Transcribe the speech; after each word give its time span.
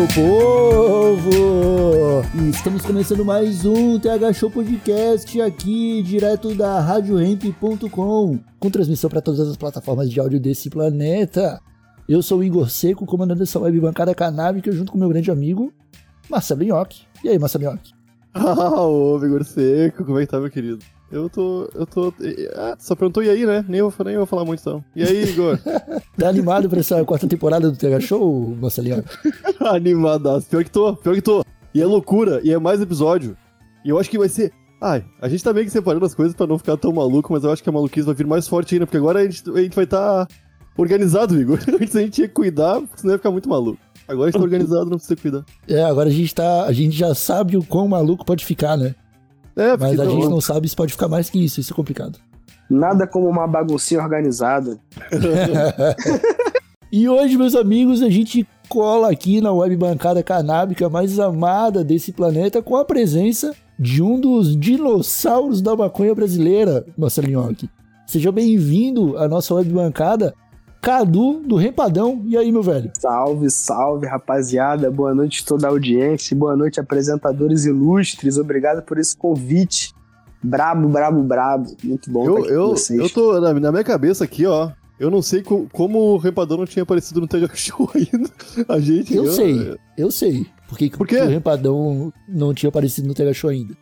Meu 0.00 0.08
povo! 0.14 1.30
Estamos 2.48 2.86
começando 2.86 3.22
mais 3.22 3.66
um 3.66 3.98
TH 3.98 4.32
Show 4.32 4.50
Podcast 4.50 5.38
aqui, 5.42 6.02
direto 6.02 6.54
da 6.54 6.80
RadioRamp.com, 6.80 8.38
com 8.58 8.70
transmissão 8.70 9.10
para 9.10 9.20
todas 9.20 9.46
as 9.46 9.58
plataformas 9.58 10.10
de 10.10 10.18
áudio 10.18 10.40
desse 10.40 10.70
planeta. 10.70 11.60
Eu 12.08 12.22
sou 12.22 12.38
o 12.38 12.44
Igor 12.44 12.70
Seco, 12.70 13.04
comandando 13.04 13.42
essa 13.42 13.58
web 13.58 13.78
bancada 13.78 14.14
canábica, 14.14 14.72
junto 14.72 14.90
com 14.90 14.96
meu 14.96 15.10
grande 15.10 15.30
amigo, 15.30 15.70
Marcelo 16.30 16.62
Nhoque. 16.62 17.02
E 17.22 17.28
aí, 17.28 17.38
Marcelo 17.38 17.64
Nhoque? 17.64 17.92
Ah, 18.32 18.80
ô, 18.80 19.22
Igor 19.22 19.44
Seco, 19.44 20.06
como 20.06 20.18
é 20.18 20.22
que 20.24 20.30
tá, 20.30 20.40
meu 20.40 20.50
querido? 20.50 20.82
Eu 21.10 21.28
tô. 21.28 21.68
Eu 21.74 21.86
tô. 21.86 22.14
Ah, 22.54 22.76
só 22.78 22.94
perguntou 22.94 23.22
e 23.22 23.28
aí, 23.28 23.44
né? 23.44 23.64
Nem 23.68 23.82
vou, 23.82 23.92
nem 24.04 24.16
vou 24.16 24.26
falar 24.26 24.44
muito 24.44 24.60
então. 24.60 24.84
E 24.94 25.02
aí, 25.02 25.24
Igor? 25.24 25.58
Tá 26.16 26.28
animado 26.28 26.68
pra 26.68 26.80
essa 26.80 27.02
quarta 27.04 27.26
temporada 27.26 27.70
do 27.70 27.76
TH 27.76 28.00
Show, 28.00 28.56
Marcelinho? 28.60 29.02
Animadaço. 29.60 30.46
Pior 30.48 30.62
que 30.62 30.70
tô, 30.70 30.94
pior 30.94 31.14
que 31.14 31.22
tô. 31.22 31.42
E 31.74 31.80
é 31.80 31.86
loucura, 31.86 32.40
e 32.44 32.52
é 32.52 32.58
mais 32.58 32.80
episódio. 32.80 33.36
E 33.84 33.88
eu 33.88 33.98
acho 33.98 34.10
que 34.10 34.18
vai 34.18 34.28
ser. 34.28 34.52
Ai, 34.80 35.04
a 35.20 35.28
gente 35.28 35.42
tá 35.42 35.52
meio 35.52 35.66
que 35.66 35.72
separando 35.72 36.04
as 36.04 36.14
coisas 36.14 36.34
pra 36.34 36.46
não 36.46 36.58
ficar 36.58 36.76
tão 36.76 36.92
maluco, 36.92 37.32
mas 37.32 37.44
eu 37.44 37.50
acho 37.50 37.62
que 37.62 37.68
a 37.68 37.72
maluquice 37.72 38.06
vai 38.06 38.14
vir 38.14 38.26
mais 38.26 38.46
forte 38.46 38.74
ainda, 38.74 38.86
porque 38.86 38.96
agora 38.96 39.20
a 39.20 39.24
gente, 39.24 39.42
a 39.50 39.62
gente 39.62 39.74
vai 39.74 39.84
estar 39.84 40.26
tá 40.26 40.34
organizado, 40.76 41.40
Igor. 41.40 41.58
Antes 41.80 41.96
a 41.96 42.00
gente 42.00 42.12
tinha 42.12 42.28
que 42.28 42.34
cuidar, 42.34 42.80
porque 42.80 43.00
senão 43.00 43.14
ia 43.14 43.18
ficar 43.18 43.30
muito 43.30 43.48
maluco. 43.48 43.78
Agora 44.06 44.28
a 44.28 44.30
gente 44.30 44.38
tá 44.38 44.44
organizado, 44.44 44.90
não 44.90 44.96
precisa 44.96 45.16
cuidar. 45.16 45.44
É, 45.68 45.82
agora 45.84 46.08
a 46.08 46.12
gente 46.12 46.34
tá. 46.34 46.64
A 46.64 46.72
gente 46.72 46.96
já 46.96 47.14
sabe 47.14 47.56
o 47.56 47.62
quão 47.62 47.88
maluco 47.88 48.24
pode 48.24 48.44
ficar, 48.44 48.76
né? 48.76 48.94
É, 49.56 49.76
Mas 49.76 49.98
a 49.98 50.04
não- 50.04 50.10
gente 50.12 50.28
não 50.28 50.40
sabe 50.40 50.68
se 50.68 50.76
pode 50.76 50.92
ficar 50.92 51.08
mais 51.08 51.28
que 51.28 51.44
isso, 51.44 51.60
isso 51.60 51.72
é 51.72 51.76
complicado. 51.76 52.18
Nada 52.68 53.06
como 53.06 53.28
uma 53.28 53.46
baguncinha 53.46 54.00
organizada. 54.00 54.78
E 56.92 57.08
hoje, 57.08 57.36
meus 57.36 57.54
amigos, 57.54 58.02
a 58.02 58.10
gente 58.10 58.44
cola 58.68 59.12
aqui 59.12 59.40
na 59.40 59.52
web 59.52 59.76
bancada 59.76 60.24
canábica 60.24 60.88
mais 60.88 61.20
amada 61.20 61.84
desse 61.84 62.10
planeta 62.12 62.60
com 62.60 62.74
a 62.74 62.84
presença 62.84 63.54
de 63.78 64.02
um 64.02 64.20
dos 64.20 64.56
dinossauros 64.56 65.62
da 65.62 65.76
maconha 65.76 66.12
brasileira, 66.14 66.84
Marcelinho 66.98 67.48
aqui. 67.48 67.70
Seja 68.08 68.32
bem-vindo 68.32 69.16
à 69.18 69.28
nossa 69.28 69.54
web 69.54 69.70
bancada, 69.70 70.34
Cadu 70.80 71.40
do 71.40 71.56
Rempadão. 71.56 72.22
E 72.26 72.36
aí, 72.36 72.50
meu 72.50 72.62
velho? 72.62 72.90
Salve, 72.98 73.50
salve, 73.50 74.06
rapaziada. 74.06 74.90
Boa 74.90 75.14
noite 75.14 75.42
a 75.44 75.46
toda 75.48 75.66
a 75.66 75.70
audiência. 75.70 76.34
Boa 76.36 76.56
noite, 76.56 76.80
apresentadores 76.80 77.64
ilustres. 77.66 78.38
Obrigado 78.38 78.82
por 78.82 78.98
esse 78.98 79.14
convite. 79.16 79.92
Brabo, 80.42 80.88
brabo, 80.88 81.22
brabo. 81.22 81.76
Muito 81.84 82.10
bom 82.10 82.24
Eu, 82.24 82.30
estar 82.38 82.44
aqui 82.46 82.54
eu, 82.54 82.62
com 82.64 82.76
vocês. 82.76 83.00
eu 83.00 83.10
tô 83.10 83.40
na, 83.40 83.52
na 83.52 83.70
minha 83.70 83.84
cabeça 83.84 84.24
aqui, 84.24 84.46
ó. 84.46 84.70
Eu 84.98 85.10
não 85.10 85.20
sei 85.22 85.42
co- 85.42 85.66
como 85.72 85.98
o 85.98 86.16
Rempador 86.16 86.58
não 86.58 86.66
tinha 86.66 86.82
aparecido 86.82 87.20
no 87.20 87.26
TJ 87.26 87.48
Show 87.54 87.90
ainda. 87.94 88.30
A 88.68 88.78
gente. 88.80 89.14
Eu 89.14 89.30
sei, 89.30 89.76
eu 89.98 90.10
sei. 90.10 90.46
Por 90.66 90.78
que, 90.78 90.88
Por 90.90 91.06
quê? 91.06 91.16
que 91.16 91.22
o 91.22 91.28
Rempadão 91.28 92.12
não 92.28 92.54
tinha 92.54 92.68
aparecido 92.68 93.06
no 93.08 93.14
TH 93.14 93.34
Show 93.34 93.50
ainda? 93.50 93.74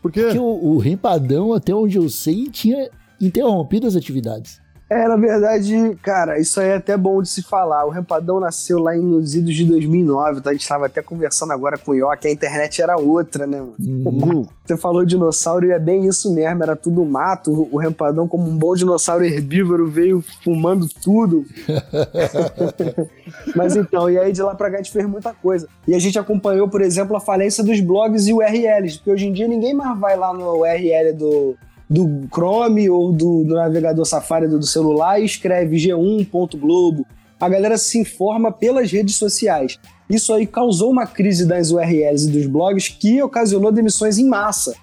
Por 0.00 0.10
quê? 0.10 0.22
Porque 0.22 0.38
o, 0.38 0.44
o 0.44 0.78
Rempadão, 0.78 1.52
até 1.52 1.74
onde 1.74 1.98
eu 1.98 2.08
sei, 2.08 2.46
tinha 2.48 2.88
interrompido 3.20 3.86
as 3.86 3.94
atividades. 3.96 4.58
É, 4.90 5.06
na 5.06 5.14
verdade, 5.16 5.96
cara, 6.02 6.40
isso 6.40 6.58
aí 6.60 6.70
é 6.70 6.74
até 6.74 6.96
bom 6.96 7.22
de 7.22 7.28
se 7.28 7.42
falar. 7.44 7.86
O 7.86 7.90
Rempadão 7.90 8.40
nasceu 8.40 8.80
lá 8.80 8.96
em- 8.96 9.00
nos 9.00 9.36
idos 9.36 9.54
de 9.54 9.64
2009, 9.64 10.40
tá? 10.40 10.50
A 10.50 10.52
gente 10.52 10.66
tava 10.66 10.86
até 10.86 11.00
conversando 11.00 11.52
agora 11.52 11.78
com 11.78 11.92
o 11.92 11.94
Ió, 11.94 12.12
que 12.16 12.26
a 12.26 12.30
internet 12.32 12.82
era 12.82 12.96
outra, 12.98 13.46
né, 13.46 13.60
mano? 13.60 13.74
Uhum. 13.78 14.46
Você 14.64 14.76
falou 14.76 15.04
dinossauro 15.06 15.64
e 15.66 15.70
é 15.70 15.78
bem 15.78 16.06
isso 16.06 16.34
mesmo, 16.34 16.62
era 16.64 16.74
tudo 16.74 17.04
mato. 17.04 17.52
O- 17.52 17.68
O 17.76 17.78
Rempadão, 17.78 18.26
como 18.26 18.48
um 18.50 18.56
bom 18.58 18.74
dinossauro 18.74 19.24
herbívoro, 19.24 19.86
veio 19.88 20.24
fumando 20.42 20.88
tudo. 21.02 21.44
Mas 23.54 23.76
então, 23.76 24.10
e 24.10 24.18
aí 24.18 24.32
de 24.32 24.42
lá 24.42 24.54
pra 24.54 24.68
cá 24.70 24.76
a 24.78 24.82
gente 24.82 24.92
fez 24.92 25.06
muita 25.06 25.32
coisa. 25.32 25.68
E 25.86 25.94
a 25.94 25.98
gente 25.98 26.18
acompanhou, 26.18 26.68
por 26.68 26.80
exemplo, 26.82 27.16
a 27.16 27.20
falência 27.20 27.62
dos 27.62 27.80
blogs 27.80 28.26
e 28.26 28.32
URLs, 28.32 28.96
porque 28.98 29.10
hoje 29.12 29.26
em 29.26 29.32
dia 29.32 29.46
ninguém 29.46 29.72
mais 29.74 29.98
vai 29.98 30.16
lá 30.16 30.32
no 30.32 30.58
URL 30.60 31.12
do, 31.12 31.56
do 31.90 32.28
Chrome 32.32 32.88
ou 32.88 33.12
do, 33.12 33.42
do 33.42 33.54
navegador 33.54 34.06
Safari 34.06 34.46
do, 34.46 34.60
do 34.60 34.66
celular 34.66 35.20
e 35.20 35.24
escreve 35.24 35.76
g1.globo. 35.76 37.04
A 37.40 37.48
galera 37.48 37.76
se 37.76 37.98
informa 37.98 38.52
pelas 38.52 38.92
redes 38.92 39.16
sociais. 39.16 39.76
Isso 40.08 40.32
aí 40.32 40.46
causou 40.46 40.90
uma 40.90 41.06
crise 41.06 41.46
das 41.46 41.72
URLs 41.72 42.28
e 42.28 42.30
dos 42.30 42.46
blogs 42.46 42.88
que 42.88 43.20
ocasionou 43.20 43.72
demissões 43.72 44.18
em 44.18 44.28
massa 44.28 44.74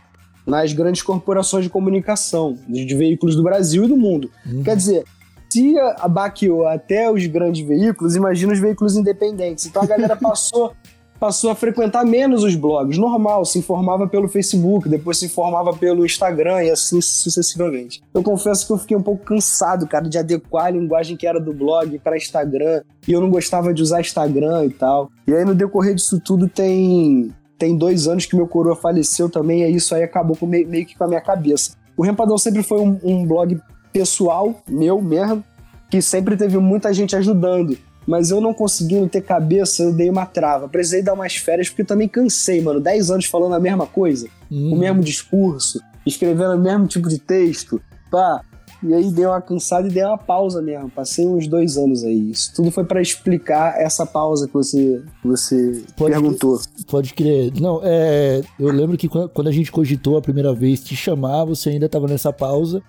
nas 0.45 0.73
grandes 0.73 1.01
corporações 1.01 1.65
de 1.65 1.69
comunicação, 1.69 2.57
de 2.67 2.95
veículos 2.95 3.35
do 3.35 3.43
Brasil 3.43 3.83
e 3.83 3.87
do 3.87 3.97
mundo. 3.97 4.31
Uhum. 4.45 4.63
Quer 4.63 4.75
dizer, 4.77 5.03
se 5.49 5.77
abaqueou 5.99 6.67
até 6.67 7.11
os 7.11 7.25
grandes 7.25 7.65
veículos, 7.65 8.15
imagina 8.15 8.53
os 8.53 8.59
veículos 8.59 8.95
independentes. 8.95 9.65
Então 9.65 9.81
a 9.81 9.85
galera 9.85 10.15
passou, 10.17 10.73
passou 11.19 11.49
a 11.49 11.55
frequentar 11.55 12.05
menos 12.05 12.43
os 12.43 12.55
blogs. 12.55 12.97
Normal, 12.97 13.43
se 13.45 13.59
informava 13.59 14.07
pelo 14.07 14.27
Facebook, 14.27 14.87
depois 14.87 15.17
se 15.17 15.25
informava 15.25 15.73
pelo 15.73 16.05
Instagram 16.05 16.63
e 16.63 16.69
assim 16.69 17.01
sucessivamente. 17.01 18.01
Eu 18.13 18.23
confesso 18.23 18.65
que 18.65 18.73
eu 18.73 18.77
fiquei 18.77 18.97
um 18.97 19.01
pouco 19.01 19.23
cansado, 19.25 19.87
cara, 19.87 20.07
de 20.07 20.17
adequar 20.17 20.65
a 20.65 20.69
linguagem 20.71 21.17
que 21.17 21.25
era 21.27 21.39
do 21.39 21.53
blog 21.53 21.97
para 21.99 22.17
Instagram. 22.17 22.81
E 23.07 23.11
eu 23.11 23.21
não 23.21 23.29
gostava 23.29 23.73
de 23.73 23.81
usar 23.81 24.01
Instagram 24.01 24.65
e 24.65 24.69
tal. 24.69 25.09
E 25.27 25.33
aí 25.33 25.43
no 25.45 25.55
decorrer 25.55 25.95
disso 25.95 26.19
tudo 26.19 26.47
tem. 26.47 27.33
Tem 27.57 27.75
dois 27.75 28.07
anos 28.07 28.25
que 28.27 28.35
meu 28.35 28.47
coroa 28.47 28.75
faleceu 28.75 29.27
também, 29.29 29.63
e 29.63 29.75
isso 29.75 29.95
aí 29.95 30.03
acabou 30.03 30.37
meio, 30.43 30.67
meio 30.67 30.85
que 30.85 30.95
com 30.95 31.03
a 31.03 31.07
minha 31.07 31.21
cabeça. 31.21 31.71
O 31.97 32.03
Rempadão 32.03 32.37
sempre 32.37 32.61
foi 32.61 32.79
um- 32.79 32.99
um 33.03 33.25
blog 33.25 33.59
pessoal, 33.91 34.53
meu 34.69 35.01
mesmo, 35.01 35.43
que 35.89 35.99
sempre 35.99 36.37
teve 36.37 36.59
muita 36.59 36.93
gente 36.93 37.15
ajudando. 37.15 37.75
Mas 38.07 38.31
eu 38.31 38.39
não 38.39 38.53
conseguindo 38.53 39.07
ter 39.09 39.21
cabeça, 39.21 39.83
eu 39.83 39.93
dei 39.93 40.09
uma 40.09 40.25
trava. 40.25 40.69
Precisei 40.69 41.01
dar 41.03 41.13
umas 41.13 41.35
férias 41.35 41.67
porque 41.67 41.81
eu 41.81 41.85
também 41.85 42.07
cansei, 42.07 42.61
mano. 42.61 42.79
Dez 42.79 43.11
anos 43.11 43.25
falando 43.25 43.53
a 43.55 43.59
mesma 43.59 43.85
coisa, 43.85 44.27
Hum. 44.49 44.73
o 44.73 44.77
mesmo 44.77 45.01
discurso, 45.03 45.81
escrevendo 46.05 46.53
o 46.55 46.59
mesmo 46.59 46.87
tipo 46.87 47.09
de 47.09 47.19
texto. 47.19 47.81
Pá. 48.09 48.41
E 48.83 48.93
aí 48.93 49.11
dei 49.11 49.25
uma 49.25 49.41
cansada 49.41 49.87
e 49.87 49.91
dei 49.91 50.03
uma 50.05 50.17
pausa 50.19 50.61
mesmo. 50.61 50.87
Passei 50.89 51.27
uns 51.27 51.47
dois 51.47 51.77
anos 51.77 52.03
aí. 52.03 52.29
Isso 52.31 52.53
tudo 52.55 52.69
foi 52.71 52.85
pra 52.85 53.01
explicar 53.01 53.73
essa 53.81 54.05
pausa 54.05 54.47
que 54.47 54.53
você, 54.53 55.01
você 55.25 55.83
Pode- 55.97 56.11
perguntou. 56.13 56.61
Pode 56.87 57.13
crer. 57.15 57.51
Não, 57.59 57.81
é. 57.83 58.41
Eu 58.59 58.69
lembro 58.71 58.95
que 58.95 59.09
quan- 59.09 59.27
quando 59.27 59.47
a 59.47 59.51
gente 59.51 59.71
cogitou 59.71 60.15
a 60.15 60.21
primeira 60.21 60.53
vez 60.53 60.79
te 60.81 60.95
chamar, 60.95 61.43
você 61.43 61.71
ainda 61.71 61.89
tava 61.89 62.07
nessa 62.07 62.31
pausa. 62.31 62.81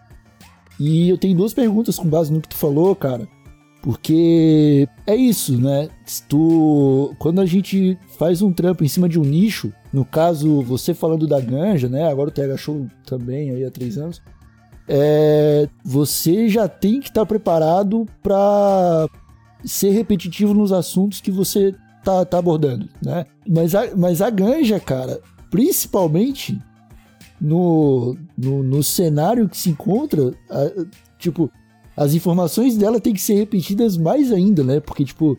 E 0.79 1.09
eu 1.09 1.19
tenho 1.19 1.37
duas 1.37 1.53
perguntas 1.53 1.99
com 1.99 2.07
base 2.07 2.33
no 2.33 2.41
que 2.41 2.49
tu 2.51 2.57
falou, 2.57 2.95
cara. 2.95 3.27
Porque 3.83 4.89
é 5.07 5.15
isso, 5.15 5.59
né? 5.61 5.89
Se 6.05 6.23
tu. 6.25 7.15
Quando 7.19 7.41
a 7.41 7.47
gente 7.47 7.97
faz 8.19 8.43
um 8.43 8.53
trampo 8.53 8.83
em 8.85 8.89
cima 8.89 9.09
de 9.09 9.19
um 9.19 9.25
nicho, 9.25 9.73
no 9.93 10.05
caso, 10.05 10.63
você 10.63 10.93
falando 10.93 11.27
da 11.27 11.41
ganja, 11.41 11.89
né? 11.89 12.09
Agora 12.11 12.29
o 12.29 12.33
TH 12.33 12.57
Show 12.57 12.87
também 13.07 13.51
aí 13.51 13.65
há 13.65 13.71
três 13.71 13.97
anos. 13.97 14.21
É, 14.89 15.69
você 15.85 16.49
já 16.49 16.67
tem 16.67 16.99
que 17.01 17.09
estar 17.09 17.25
preparado 17.27 18.07
pra 18.23 19.07
ser 19.65 19.91
repetitivo 19.91 20.55
nos 20.55 20.73
assuntos 20.73 21.21
que 21.21 21.31
você 21.31 21.75
tá, 22.03 22.25
tá 22.25 22.39
abordando, 22.39 22.89
né? 23.03 23.27
Mas 23.47 23.75
a, 23.75 23.95
mas 23.95 24.21
a 24.23 24.31
ganja, 24.31 24.81
cara, 24.81 25.21
principalmente 25.51 26.59
no, 27.41 28.17
no, 28.37 28.63
no 28.63 28.83
cenário 28.83 29.49
que 29.49 29.57
se 29.57 29.71
encontra, 29.71 30.33
a- 30.51 30.87
tipo, 31.19 31.51
as 31.99 32.15
informações 32.15 32.77
dela 32.77 33.01
tem 33.01 33.13
que 33.13 33.21
ser 33.21 33.35
repetidas 33.35 33.97
mais 33.97 34.31
ainda, 34.33 34.63
né? 34.63 34.81
Porque, 34.81 35.05
tipo, 35.05 35.37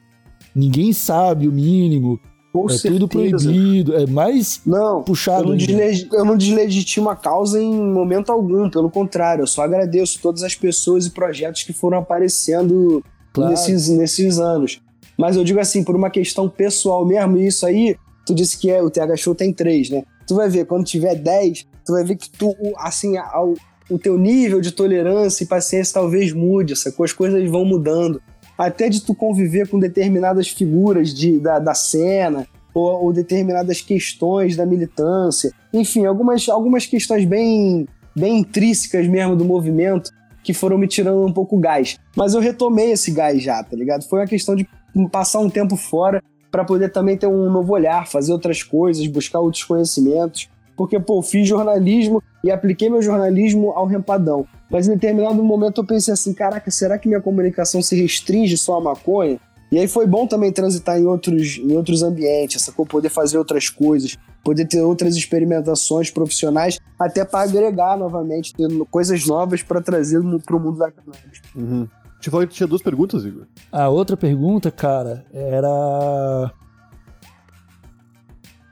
ninguém 0.56 0.92
sabe 0.94 1.48
o 1.48 1.52
mínimo, 1.52 2.20
Com 2.52 2.66
é 2.70 2.78
tudo 2.78 3.08
certeza. 3.08 3.08
proibido, 3.08 3.96
é 3.96 4.06
mais 4.06 4.62
Não, 4.66 4.98
eu 4.98 5.04
puxado 5.04 5.44
não, 5.46 5.52
ainda. 5.54 5.66
desleg- 5.66 6.10
eu 6.12 6.26
não 6.26 6.36
deslegitimo 6.36 7.10
a 7.10 7.16
causa 7.16 7.62
em 7.62 7.74
momento 7.74 8.32
algum, 8.32 8.70
pelo 8.70 8.90
contrário, 8.90 9.44
eu 9.44 9.48
só 9.48 9.62
agradeço 9.64 10.20
todas 10.22 10.44
as 10.44 10.56
pessoas 10.56 11.06
e 11.06 11.12
projetos 11.12 11.64
que 11.64 11.72
foram 11.74 12.00
aparecendo 12.00 13.04
Claro. 13.32 13.52
nesses, 13.52 13.88
nesses 13.90 14.40
anos. 14.40 14.82
Mas 15.18 15.36
eu 15.36 15.44
digo 15.44 15.60
assim, 15.60 15.84
por 15.84 15.96
uma 15.96 16.10
questão 16.10 16.50
pessoal 16.50 17.06
mesmo, 17.06 17.38
e 17.38 17.48
isso 17.48 17.66
aí, 17.66 17.96
tu 18.26 18.34
disse 18.34 18.58
que 18.58 18.70
é, 18.72 18.82
o 18.82 18.90
TH 18.90 19.16
Show 19.18 19.36
tem 19.36 19.54
três, 19.54 19.90
né? 19.90 20.04
Tu 20.28 20.36
vai 20.36 20.50
ver, 20.50 20.66
quando 20.66 20.84
tiver 20.86 21.16
10, 21.16 21.66
tu 21.86 21.94
vai 21.94 22.04
ver 22.04 22.16
que 22.16 22.30
tu, 22.30 22.54
assim, 22.78 23.18
ao- 23.18 23.54
o 23.90 23.98
teu 23.98 24.18
nível 24.18 24.62
de 24.62 24.72
tolerância 24.72 25.44
e 25.44 25.48
paciência 25.48 25.94
talvez 25.94 26.32
mude, 26.32 26.76
sacou? 26.76 27.04
As 27.04 27.14
coisas 27.14 27.50
vão 27.50 27.66
mudando. 27.66 28.22
Até 28.58 28.90
de 28.90 29.02
tu 29.02 29.16
conviver 29.16 29.68
com 29.68 29.80
determinadas 29.80 30.50
figuras 30.50 31.14
de, 31.14 31.40
da, 31.40 31.60
da 31.60 31.74
cena, 31.74 32.46
ou, 32.74 33.06
ou 33.06 33.14
determinadas 33.14 33.82
questões 33.82 34.56
da 34.56 34.66
militância. 34.66 35.52
Enfim, 35.74 36.06
algumas, 36.06 36.48
algumas 36.50 36.86
questões 36.86 37.26
bem, 37.26 37.88
bem 38.16 38.40
intrínsecas 38.40 39.08
mesmo 39.08 39.36
do 39.36 39.46
movimento 39.46 40.12
que 40.44 40.54
foram 40.54 40.78
me 40.78 40.88
tirando 40.88 41.26
um 41.26 41.34
pouco 41.34 41.58
o 41.58 41.60
gás. 41.60 41.98
Mas 42.16 42.34
eu 42.34 42.42
retomei 42.42 42.92
esse 42.92 43.12
gás 43.12 43.42
já, 43.42 43.64
tá 43.64 43.76
ligado? 43.76 44.08
Foi 44.08 44.20
uma 44.20 44.28
questão 44.28 44.56
de 44.56 44.68
passar 45.12 45.40
um 45.40 45.50
tempo 45.50 45.76
fora 45.76 46.24
para 46.50 46.66
poder 46.66 46.92
também 46.92 47.18
ter 47.18 47.28
um 47.28 47.50
novo 47.52 47.74
olhar, 47.74 48.08
fazer 48.08 48.32
outras 48.32 48.64
coisas, 48.64 49.06
buscar 49.08 49.40
outros 49.40 49.64
conhecimentos. 49.64 50.50
Porque, 50.80 50.98
pô, 50.98 51.22
fiz 51.22 51.46
jornalismo 51.46 52.24
e 52.42 52.50
apliquei 52.50 52.90
meu 52.90 53.02
jornalismo 53.02 53.72
ao 53.72 53.86
rempadão. 53.86 54.46
Mas 54.72 54.88
em 54.88 54.94
determinado 54.94 55.44
momento 55.44 55.82
eu 55.82 55.86
pensei 55.86 56.14
assim: 56.14 56.34
caraca, 56.34 56.72
será 56.72 56.98
que 56.98 57.06
minha 57.06 57.20
comunicação 57.20 57.82
se 57.82 58.02
restringe 58.02 58.58
só 58.58 58.78
à 58.78 58.82
maconha? 58.82 59.38
E 59.70 59.78
aí 59.78 59.90
foi 59.90 60.08
bom 60.08 60.26
também 60.26 60.54
transitar 60.54 60.98
em 60.98 61.06
outros, 61.06 61.58
em 61.58 61.76
outros 61.76 62.02
ambientes, 62.02 62.62
sacou? 62.62 62.86
Poder 62.86 63.10
fazer 63.10 63.38
outras 63.38 63.68
coisas, 63.68 64.18
poder 64.42 64.66
ter 64.68 64.80
outras 64.80 65.18
experimentações 65.18 66.10
profissionais, 66.10 66.80
até 66.98 67.26
para 67.26 67.44
agregar 67.44 67.98
novamente, 67.98 68.54
ter 68.54 68.70
coisas 68.90 69.28
novas 69.28 69.62
para 69.62 69.82
trazer 69.82 70.22
para 70.46 70.56
o 70.56 70.60
mundo 70.62 70.80
da 70.80 70.90
cannabis. 70.90 71.42
Uhum. 71.54 71.90
Te 72.22 72.30
falei 72.30 72.48
que 72.48 72.54
tinha 72.54 72.68
duas 72.68 72.82
perguntas, 72.82 73.26
Igor. 73.26 73.44
A 73.70 73.90
outra 73.90 74.16
pergunta, 74.16 74.72
cara, 74.72 75.26
era. 75.34 76.54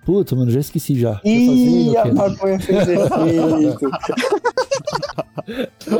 Puta, 0.08 0.38
mano, 0.38 0.50
já 0.50 0.62
esqueci 0.62 0.98
já. 0.98 1.20
Ih, 1.26 1.98
a 1.98 2.06
maconha 2.14 2.58
fez 2.62 2.88
efeito. 2.88 3.92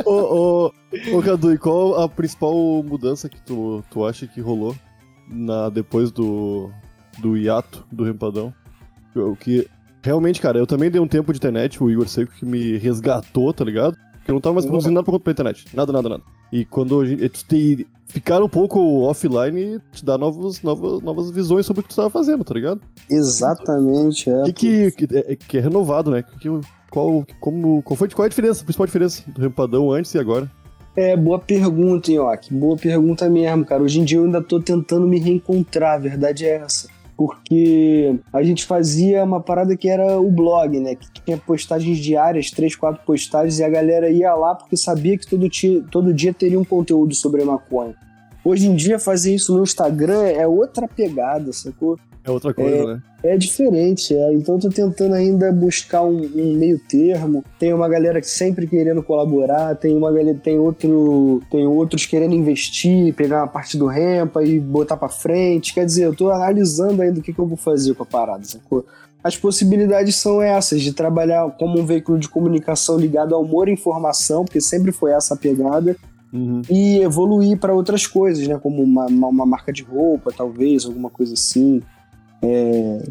ô, 0.06 0.10
ô, 0.10 0.72
ô, 1.12 1.22
Cadu, 1.22 1.52
e 1.52 1.58
qual 1.58 2.00
a 2.00 2.08
principal 2.08 2.54
mudança 2.82 3.28
que 3.28 3.38
tu, 3.42 3.84
tu 3.90 4.06
acha 4.06 4.26
que 4.26 4.40
rolou 4.40 4.74
na, 5.28 5.68
depois 5.68 6.10
do, 6.10 6.70
do 7.18 7.36
hiato 7.36 7.86
do 7.92 8.02
Rempadão? 8.02 8.50
O 9.14 9.36
que 9.36 9.68
realmente, 10.02 10.40
cara, 10.40 10.58
eu 10.58 10.66
também 10.66 10.90
dei 10.90 11.02
um 11.02 11.06
tempo 11.06 11.30
de 11.30 11.36
internet, 11.36 11.84
o 11.84 11.90
Igor 11.90 12.08
Seco 12.08 12.32
que 12.32 12.46
me 12.46 12.78
resgatou, 12.78 13.52
tá 13.52 13.62
ligado? 13.62 13.94
Porque 14.28 14.32
eu 14.32 14.34
não 14.34 14.40
tava 14.42 14.54
mais 14.54 14.66
produzindo 14.66 14.94
nada 14.94 15.04
pra, 15.04 15.18
pra 15.18 15.32
internet. 15.32 15.64
Nada, 15.72 15.90
nada, 15.90 16.08
nada. 16.10 16.22
E 16.52 16.62
quando 16.66 17.02
tu 17.30 17.46
te 17.46 17.86
ficar 18.06 18.42
um 18.42 18.48
pouco 18.48 18.78
offline 19.00 19.80
te 19.90 20.04
dá 20.04 20.18
novos, 20.18 20.62
novas, 20.62 21.00
novas 21.00 21.30
visões 21.30 21.64
sobre 21.64 21.80
o 21.80 21.82
que 21.82 21.88
tu 21.88 21.96
tava 21.96 22.10
fazendo, 22.10 22.44
tá 22.44 22.52
ligado? 22.52 22.80
Exatamente, 23.08 24.28
é. 24.28 24.42
Que, 24.44 24.52
que, 24.52 24.90
que, 24.90 25.16
é, 25.16 25.36
que 25.36 25.56
é 25.56 25.60
renovado, 25.62 26.10
né? 26.10 26.22
Que, 26.22 26.48
qual, 26.90 27.26
como, 27.40 27.82
qual, 27.82 27.96
foi, 27.96 28.08
qual 28.10 28.24
é 28.24 28.26
a 28.26 28.28
diferença, 28.28 28.60
a 28.60 28.64
principal 28.64 28.86
diferença 28.86 29.22
do 29.30 29.40
Rempadão 29.40 29.90
antes 29.90 30.12
e 30.12 30.18
agora? 30.18 30.50
É, 30.94 31.16
boa 31.16 31.38
pergunta, 31.38 32.10
Nhoque. 32.10 32.52
Boa 32.52 32.76
pergunta 32.76 33.30
mesmo, 33.30 33.64
cara. 33.64 33.82
Hoje 33.82 33.98
em 33.98 34.04
dia 34.04 34.18
eu 34.18 34.24
ainda 34.24 34.42
tô 34.42 34.60
tentando 34.60 35.06
me 35.06 35.18
reencontrar, 35.18 35.94
a 35.94 35.98
verdade 35.98 36.44
é 36.44 36.56
essa. 36.56 36.88
Porque 37.18 38.14
a 38.32 38.44
gente 38.44 38.64
fazia 38.64 39.24
uma 39.24 39.40
parada 39.40 39.76
que 39.76 39.88
era 39.88 40.20
o 40.20 40.30
blog, 40.30 40.78
né? 40.78 40.94
Que 40.94 41.10
tinha 41.24 41.36
postagens 41.36 41.98
diárias, 41.98 42.52
três, 42.52 42.76
quatro 42.76 43.04
postagens, 43.04 43.58
e 43.58 43.64
a 43.64 43.68
galera 43.68 44.08
ia 44.08 44.32
lá 44.34 44.54
porque 44.54 44.76
sabia 44.76 45.18
que 45.18 45.26
todo 45.26 45.48
dia, 45.48 45.82
todo 45.90 46.14
dia 46.14 46.32
teria 46.32 46.60
um 46.60 46.64
conteúdo 46.64 47.12
sobre 47.16 47.42
maconha. 47.42 47.96
Hoje 48.44 48.68
em 48.68 48.76
dia, 48.76 49.00
fazer 49.00 49.34
isso 49.34 49.52
no 49.52 49.64
Instagram 49.64 50.28
é 50.28 50.46
outra 50.46 50.86
pegada, 50.86 51.52
sacou? 51.52 51.98
É 52.24 52.30
outra 52.30 52.52
coisa, 52.52 52.76
é, 52.76 52.86
né? 52.86 53.02
É 53.22 53.36
diferente, 53.36 54.14
é. 54.14 54.32
Então 54.32 54.56
eu 54.56 54.60
tô 54.60 54.68
tentando 54.68 55.14
ainda 55.14 55.50
buscar 55.52 56.02
um, 56.02 56.20
um, 56.20 56.52
meio 56.54 56.78
termo. 56.78 57.44
Tem 57.58 57.72
uma 57.72 57.88
galera 57.88 58.20
que 58.20 58.28
sempre 58.28 58.66
querendo 58.66 59.02
colaborar, 59.02 59.74
tem 59.76 59.96
uma 59.96 60.12
galera, 60.12 60.38
tem 60.38 60.58
outro, 60.58 61.42
tem 61.50 61.66
outros 61.66 62.06
querendo 62.06 62.34
investir, 62.34 63.14
pegar 63.14 63.38
uma 63.38 63.48
parte 63.48 63.76
do 63.76 63.86
Rempa 63.86 64.44
e 64.44 64.60
botar 64.60 64.96
para 64.96 65.08
frente. 65.08 65.74
Quer 65.74 65.86
dizer, 65.86 66.04
eu 66.04 66.14
tô 66.14 66.30
analisando 66.30 67.02
ainda 67.02 67.18
o 67.20 67.22
que, 67.22 67.32
que 67.32 67.38
eu 67.38 67.46
vou 67.46 67.56
fazer 67.56 67.94
com 67.94 68.02
a 68.02 68.06
parada, 68.06 68.44
sacou? 68.44 68.84
As 69.22 69.36
possibilidades 69.36 70.14
são 70.16 70.40
essas, 70.40 70.80
de 70.80 70.92
trabalhar 70.92 71.50
como 71.58 71.78
um 71.80 71.84
veículo 71.84 72.18
de 72.18 72.28
comunicação 72.28 72.96
ligado 72.96 73.34
ao 73.34 73.42
humor 73.42 73.68
e 73.68 73.72
informação, 73.72 74.44
porque 74.44 74.60
sempre 74.60 74.92
foi 74.92 75.12
essa 75.12 75.34
a 75.34 75.36
pegada, 75.36 75.96
Uhum. 76.30 76.60
e 76.68 76.98
evoluir 76.98 77.58
para 77.58 77.74
outras 77.74 78.06
coisas, 78.06 78.46
né? 78.46 78.58
Como 78.58 78.82
uma, 78.82 79.06
uma, 79.06 79.46
marca 79.46 79.72
de 79.72 79.82
roupa, 79.82 80.30
talvez, 80.30 80.84
alguma 80.84 81.08
coisa 81.08 81.32
assim. 81.32 81.82
É, 82.42 83.02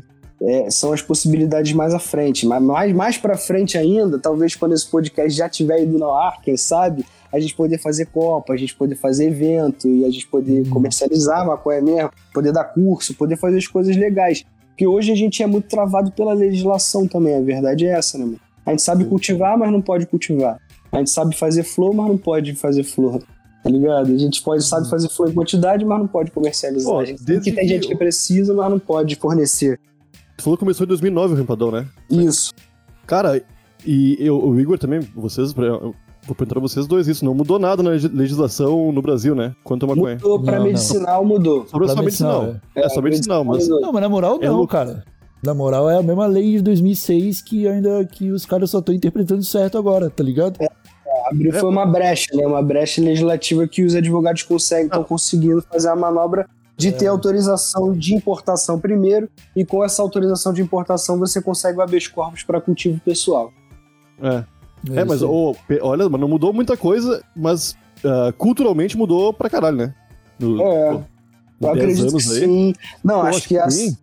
é, 0.42 0.70
são 0.70 0.94
as 0.94 1.02
possibilidades 1.02 1.74
mais 1.74 1.94
à 1.94 2.00
frente. 2.00 2.46
Mas 2.46 2.62
mais, 2.62 2.94
mais 2.94 3.18
para 3.18 3.38
frente 3.38 3.78
ainda, 3.78 4.20
talvez 4.20 4.56
quando 4.56 4.74
esse 4.74 4.88
podcast 4.88 5.36
já 5.36 5.50
tiver 5.50 5.84
ido 5.84 5.98
no 5.98 6.12
ar, 6.12 6.42
quem 6.42 6.56
sabe, 6.56 7.06
a 7.32 7.40
gente 7.40 7.56
poder 7.56 7.78
fazer 7.80 8.06
copa, 8.08 8.54
a 8.54 8.58
gente 8.58 8.76
poder 8.76 8.96
fazer 8.96 9.28
evento 9.28 9.88
e 9.88 10.06
a 10.06 10.10
gente 10.10 10.28
poder 10.28 10.64
uhum. 10.64 10.70
comercializar 10.70 11.46
maconha 11.46 11.82
mesmo, 11.82 12.12
poder 12.34 12.52
dar 12.52 12.66
curso, 12.66 13.14
poder 13.16 13.38
fazer 13.38 13.58
as 13.58 13.68
coisas 13.68 13.96
legais. 13.96 14.46
Porque 14.70 14.88
hoje 14.88 15.12
a 15.12 15.16
gente 15.16 15.42
é 15.42 15.48
muito 15.48 15.68
travado 15.68 16.12
pela 16.12 16.34
legislação 16.34 17.08
também, 17.08 17.36
a 17.36 17.42
verdade 17.42 17.86
é 17.86 17.90
essa, 17.90 18.18
né, 18.18 18.26
mano? 18.26 18.40
A 18.66 18.72
gente 18.72 18.82
sabe 18.82 19.06
cultivar, 19.06 19.58
mas 19.58 19.72
não 19.72 19.82
pode 19.82 20.06
cultivar. 20.06 20.60
A 20.92 20.98
gente 20.98 21.10
sabe 21.10 21.36
fazer 21.36 21.64
flor, 21.64 21.96
mas 21.96 22.08
não 22.08 22.18
pode 22.18 22.54
fazer 22.54 22.84
flor. 22.84 23.24
Tá 23.68 23.72
ligado? 23.72 24.14
A 24.14 24.18
gente 24.18 24.42
pode, 24.42 24.64
sabe 24.64 24.90
fazer 24.90 25.10
flor 25.10 25.30
em 25.30 25.34
quantidade, 25.34 25.84
mas 25.84 26.00
não 26.00 26.08
pode 26.08 26.31
comercializar. 26.31 26.90
Pô, 26.90 27.00
a 27.00 27.06
gente 27.06 27.22
tem 27.22 27.42
que 27.42 27.52
tem 27.52 27.68
gente 27.68 27.86
que 27.86 27.96
precisa, 27.98 28.54
mas 28.54 28.72
não 28.72 28.80
pode 28.80 29.18
fornecer. 29.18 29.78
Tu 30.38 30.44
falou 30.44 30.56
que 30.56 30.62
começou 30.62 30.86
em 30.86 30.88
2009 30.88 31.34
o 31.34 31.36
Rempadão, 31.36 31.69
né? 31.69 31.86
Isso. 32.10 32.54
Cara, 33.06 33.44
e 33.86 34.16
eu, 34.22 34.42
o 34.42 34.58
Igor 34.58 34.78
também, 34.78 35.02
vocês, 35.14 35.52
vou 35.52 35.94
perguntar 36.28 36.54
pra 36.54 36.62
vocês 36.62 36.88
dois 36.88 37.10
isso, 37.10 37.25
não 37.25 37.34
mudou 37.34 37.60
nada 37.60 37.84
na 37.84 37.90
legislação 37.90 38.90
no 38.94 39.02
Brasil, 39.02 39.36
né? 39.36 39.54
Quanto 39.66 39.86
a 39.86 39.90
maconha. 39.94 40.16
Mudou 40.16 40.42
pra 40.42 40.60
não, 40.60 40.64
medicinal, 40.64 41.22
não. 41.24 41.28
mudou. 41.28 41.68
Sobre 41.68 41.90
só 41.90 41.96
medicinal. 41.98 42.42
medicinal. 42.44 42.62
É, 42.74 42.86
é, 42.86 42.90
só 42.90 43.02
medicinal, 43.02 43.44
mas... 43.44 43.68
Não, 43.68 43.92
mas 43.92 44.02
na 44.02 44.08
moral 44.08 44.40
não, 44.40 44.64
é 44.64 44.68
cara. 44.68 45.04
Na 45.44 45.54
moral 45.54 45.90
é 45.90 45.98
a 45.98 46.04
mesma 46.04 46.25
lei 46.25 46.54
de 46.54 46.62
2006 46.62 47.42
que 47.42 47.68
ainda 47.68 48.06
que 48.06 48.31
os 48.31 48.46
caras 48.46 48.69
só 48.69 48.80
estão 48.80 48.96
interpretando 48.96 49.44
certo 49.44 49.78
agora, 49.78 50.10
tá 50.10 50.24
ligado? 50.24 50.56
É. 50.62 50.68
Abriu 51.25 51.54
foi 51.54 51.69
uma 51.69 51.86
brecha, 51.86 52.28
né? 52.34 52.46
Uma 52.46 52.62
brecha 52.62 53.02
legislativa 53.02 53.68
que 53.68 53.84
os 53.84 53.96
advogados 53.96 54.44
conseguem, 54.44 54.86
estão 54.86 55.04
conseguindo 55.04 55.62
fazer 55.62 55.90
a 55.90 55.96
manobra 55.96 56.48
de 56.78 56.92
ter 56.92 57.06
é. 57.06 57.08
autorização 57.08 57.92
de 57.92 58.14
importação 58.14 58.80
primeiro, 58.80 59.28
e 59.56 59.66
com 59.66 59.84
essa 59.84 60.02
autorização 60.02 60.54
de 60.54 60.62
importação 60.62 61.18
você 61.18 61.42
consegue 61.42 61.80
o 61.80 61.81
habeas 61.81 62.08
corpus 62.08 62.44
para 62.44 62.62
cultivo 62.62 63.00
pessoal. 63.00 63.52
É. 64.22 64.44
É, 64.92 65.00
é 65.00 65.04
mas 65.04 65.24
oh, 65.24 65.56
olha, 65.81 66.08
não 66.08 66.28
mudou 66.28 66.54
muita 66.54 66.78
coisa, 66.78 67.24
mas 67.36 67.75
uh, 68.04 68.31
culturalmente 68.38 68.96
mudou 68.96 69.34
pra 69.34 69.50
caralho, 69.50 69.78
né? 69.78 69.96
No, 70.40 70.62
é. 70.62 71.04
Pô, 71.59 71.68
eu 71.68 71.71
acredito 71.71 72.16
que 72.16 72.24
sim. 72.24 72.74
Não, 73.04 73.21
acho, 73.21 73.40
acho 73.40 73.47
que, 73.47 73.59
que 73.59 73.71
sim. 73.71 73.97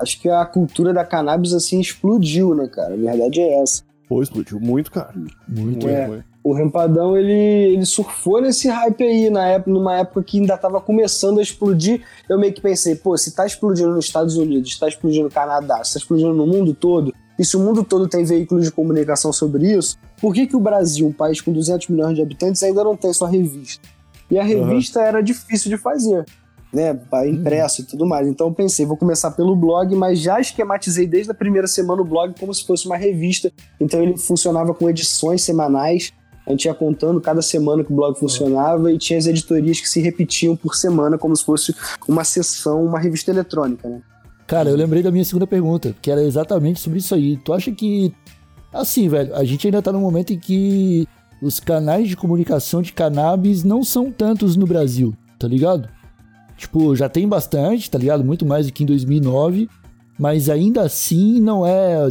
acho 0.00 0.20
que 0.20 0.28
a 0.28 0.44
cultura 0.44 0.92
da 0.92 1.04
cannabis 1.04 1.54
assim 1.54 1.80
explodiu, 1.80 2.52
né, 2.52 2.66
cara? 2.66 2.94
A 2.94 2.96
verdade 2.96 3.40
é 3.40 3.62
essa. 3.62 3.84
Pô, 4.08 4.20
explodiu 4.20 4.58
muito, 4.58 4.90
cara. 4.90 5.14
Muito, 5.46 5.88
é. 5.88 6.08
muito 6.08 6.24
o 6.48 6.54
Rempadão 6.54 7.14
ele, 7.14 7.74
ele 7.74 7.84
surfou 7.84 8.40
nesse 8.40 8.68
hype 8.68 9.04
aí 9.04 9.28
na 9.28 9.46
época, 9.46 9.70
numa 9.70 9.96
época 9.98 10.22
que 10.22 10.40
ainda 10.40 10.56
tava 10.56 10.80
começando 10.80 11.40
a 11.40 11.42
explodir. 11.42 12.02
Eu 12.26 12.38
meio 12.38 12.54
que 12.54 12.60
pensei, 12.62 12.94
pô, 12.94 13.18
se 13.18 13.34
tá 13.34 13.44
explodindo 13.44 13.90
nos 13.90 14.06
Estados 14.06 14.34
Unidos, 14.38 14.70
está 14.70 14.88
explodindo 14.88 15.24
no 15.24 15.30
Canadá, 15.30 15.84
se 15.84 15.92
tá 15.92 15.98
explodindo 15.98 16.32
no 16.32 16.46
mundo 16.46 16.72
todo, 16.72 17.12
e 17.38 17.44
se 17.44 17.54
o 17.54 17.60
mundo 17.60 17.84
todo 17.84 18.08
tem 18.08 18.24
veículos 18.24 18.64
de 18.64 18.72
comunicação 18.72 19.30
sobre 19.30 19.76
isso, 19.76 19.98
por 20.22 20.32
que, 20.32 20.46
que 20.46 20.56
o 20.56 20.60
Brasil, 20.60 21.06
um 21.06 21.12
país 21.12 21.42
com 21.42 21.52
200 21.52 21.88
milhões 21.88 22.14
de 22.14 22.22
habitantes, 22.22 22.62
ainda 22.62 22.82
não 22.82 22.96
tem 22.96 23.12
sua 23.12 23.28
revista? 23.28 23.86
E 24.30 24.38
a 24.38 24.42
revista 24.42 25.00
uhum. 25.00 25.06
era 25.06 25.22
difícil 25.22 25.70
de 25.70 25.76
fazer, 25.76 26.24
né? 26.72 26.98
Impresso 27.26 27.82
uhum. 27.82 27.86
e 27.86 27.90
tudo 27.90 28.06
mais. 28.06 28.26
Então 28.26 28.46
eu 28.46 28.54
pensei, 28.54 28.86
vou 28.86 28.96
começar 28.96 29.32
pelo 29.32 29.54
blog, 29.54 29.94
mas 29.94 30.18
já 30.18 30.40
esquematizei 30.40 31.06
desde 31.06 31.30
a 31.30 31.34
primeira 31.34 31.66
semana 31.66 32.00
o 32.00 32.06
blog 32.06 32.34
como 32.40 32.54
se 32.54 32.66
fosse 32.66 32.86
uma 32.86 32.96
revista. 32.96 33.52
Então 33.78 34.02
ele 34.02 34.16
funcionava 34.16 34.72
com 34.72 34.88
edições 34.88 35.42
semanais 35.42 36.12
a 36.48 36.52
gente 36.52 36.64
ia 36.64 36.72
contando 36.72 37.20
cada 37.20 37.42
semana 37.42 37.84
que 37.84 37.92
o 37.92 37.94
blog 37.94 38.18
funcionava 38.18 38.90
e 38.90 38.96
tinha 38.96 39.18
as 39.18 39.26
editorias 39.26 39.80
que 39.80 39.88
se 39.88 40.00
repetiam 40.00 40.56
por 40.56 40.74
semana, 40.74 41.18
como 41.18 41.36
se 41.36 41.44
fosse 41.44 41.74
uma 42.08 42.24
sessão, 42.24 42.86
uma 42.86 42.98
revista 42.98 43.30
eletrônica, 43.30 43.86
né? 43.86 44.00
Cara, 44.46 44.70
eu 44.70 44.76
lembrei 44.76 45.02
da 45.02 45.10
minha 45.10 45.26
segunda 45.26 45.46
pergunta, 45.46 45.94
que 46.00 46.10
era 46.10 46.22
exatamente 46.22 46.80
sobre 46.80 47.00
isso 47.00 47.14
aí. 47.14 47.36
Tu 47.36 47.52
acha 47.52 47.70
que. 47.70 48.14
Assim, 48.72 49.10
velho, 49.10 49.34
a 49.36 49.44
gente 49.44 49.66
ainda 49.66 49.82
tá 49.82 49.92
num 49.92 50.00
momento 50.00 50.32
em 50.32 50.38
que 50.38 51.06
os 51.42 51.60
canais 51.60 52.08
de 52.08 52.16
comunicação 52.16 52.80
de 52.80 52.94
cannabis 52.94 53.62
não 53.62 53.84
são 53.84 54.10
tantos 54.10 54.56
no 54.56 54.66
Brasil, 54.66 55.14
tá 55.38 55.46
ligado? 55.46 55.86
Tipo, 56.56 56.96
já 56.96 57.10
tem 57.10 57.28
bastante, 57.28 57.90
tá 57.90 57.98
ligado? 57.98 58.24
Muito 58.24 58.46
mais 58.46 58.66
do 58.66 58.72
que 58.72 58.84
em 58.84 58.86
2009, 58.86 59.68
mas 60.18 60.48
ainda 60.48 60.80
assim 60.80 61.40
não 61.42 61.66
é 61.66 62.08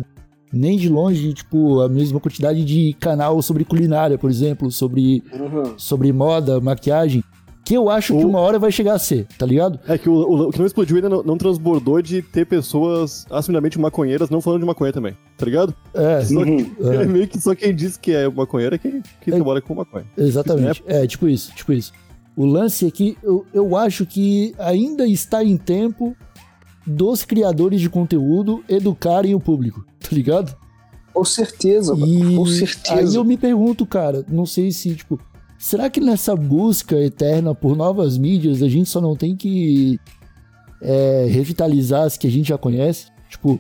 nem 0.52 0.78
de 0.78 0.90
longe, 0.90 1.34
tipo, 1.34 1.82
a 1.82 1.90
mesma 1.90 2.20
quantidade 2.20 2.64
de 2.64 2.94
canal 3.00 3.42
sobre 3.42 3.66
culinária, 3.66 4.18
por 4.18 4.30
exemplo, 4.30 4.72
sobre, 4.72 5.24
uhum. 5.34 5.74
sobre 5.78 6.12
moda, 6.14 6.60
maquiagem. 6.62 7.24
Que 7.66 7.74
eu 7.74 7.90
acho 7.90 8.16
que 8.18 8.24
Ou- 8.24 8.30
uma 8.30 8.40
hora 8.40 8.58
vai 8.58 8.72
chegar 8.72 8.94
a 8.94 9.00
ser, 9.00 9.28
tá 9.38 9.46
ligado? 9.46 9.78
É 9.90 9.98
que 9.98 10.08
o, 10.08 10.14
o- 10.14 10.48
o 10.48 10.52
que 10.52 10.58
não 10.60 10.66
explodiu 10.66 10.96
ainda 10.96 11.10
não, 11.10 11.22
não 11.22 11.38
transbordou 11.38 12.02
de 12.02 12.22
ter 12.22 12.46
pessoas 12.46 13.26
assumidamente 13.30 13.78
maconheiras 13.78 14.30
não 14.30 14.40
falando 14.40 14.62
de 14.62 14.66
maconha 14.66 14.94
também, 14.94 15.18
tá 15.38 15.46
ligado? 15.46 15.76
É, 15.94 16.22
Só 16.22 16.46
que- 16.46 16.50
Uhum. 16.80 16.94
é 16.94 17.06
meio 17.06 17.28
que 17.28 17.42
só 17.42 17.54
quem 17.54 17.76
diz 17.76 17.98
que 17.98 18.14
é 18.14 18.30
maconheiro 18.30 18.76
é 18.76 18.78
quem, 18.78 19.02
quem 19.22 19.34
É. 19.34 19.36
trabalha 19.36 19.62
com 19.62 19.76
maconha. 19.76 20.06
exatamente. 20.18 20.82
É, 20.88 21.06
tipo 21.06 21.28
isso, 21.28 21.52
tipo 21.56 21.74
isso. 21.74 21.92
O 22.38 22.46
lance 22.46 22.86
é 22.88 22.92
que 22.92 23.18
eu, 23.22 23.46
eu 23.54 23.76
acho 23.76 24.06
que 24.06 24.54
ainda 24.60 25.06
está 25.06 25.44
em 25.44 25.58
tempo 25.58 26.16
dos 26.88 27.26
criadores 27.26 27.82
de 27.82 27.90
conteúdo 27.90 28.64
educarem 28.70 29.36
o 29.36 29.40
público, 29.40 29.86
tá 30.00 30.10
ligado? 30.12 30.56
Com 31.14 31.26
certeza, 31.26 31.96
mano. 31.96 32.32
E 32.32 32.36
Com 32.36 32.46
aí 32.46 32.52
certeza. 32.52 33.18
eu 33.18 33.24
me 33.24 33.38
pergunto, 33.38 33.86
cara, 33.86 34.24
não 34.30 34.46
sei 34.46 34.72
se, 34.72 34.96
tipo, 34.96 35.20
será 35.58 35.90
que 35.90 36.00
nessa 36.00 36.36
busca 36.36 36.96
eterna 36.96 37.54
por 37.54 37.76
novas 37.76 38.18
mídias 38.18 38.62
a 38.62 38.70
gente 38.70 38.88
só 38.88 39.02
não 39.02 39.16
tem 39.16 39.36
que 39.36 40.00
é, 40.82 41.28
revitalizar 41.30 42.04
as 42.04 42.18
que 42.18 42.28
a 42.28 42.32
gente 42.32 42.50
já 42.50 42.58
conhece? 42.58 43.08
Tipo, 43.30 43.60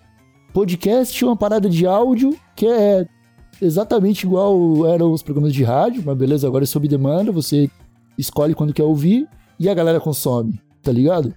podcast 0.53 1.23
é 1.23 1.27
uma 1.27 1.35
parada 1.35 1.67
de 1.69 1.85
áudio 1.85 2.37
que 2.55 2.67
é 2.67 3.05
exatamente 3.61 4.25
igual 4.25 4.85
eram 4.87 5.11
os 5.11 5.23
programas 5.23 5.51
de 5.51 5.63
rádio, 5.63 6.03
mas 6.05 6.15
beleza, 6.15 6.47
agora 6.47 6.63
é 6.63 6.67
sob 6.67 6.87
demanda, 6.87 7.31
você 7.31 7.69
escolhe 8.17 8.53
quando 8.53 8.73
quer 8.73 8.83
ouvir 8.83 9.27
e 9.59 9.67
a 9.67 9.73
galera 9.73 9.99
consome, 9.99 10.61
tá 10.83 10.91
ligado? 10.91 11.33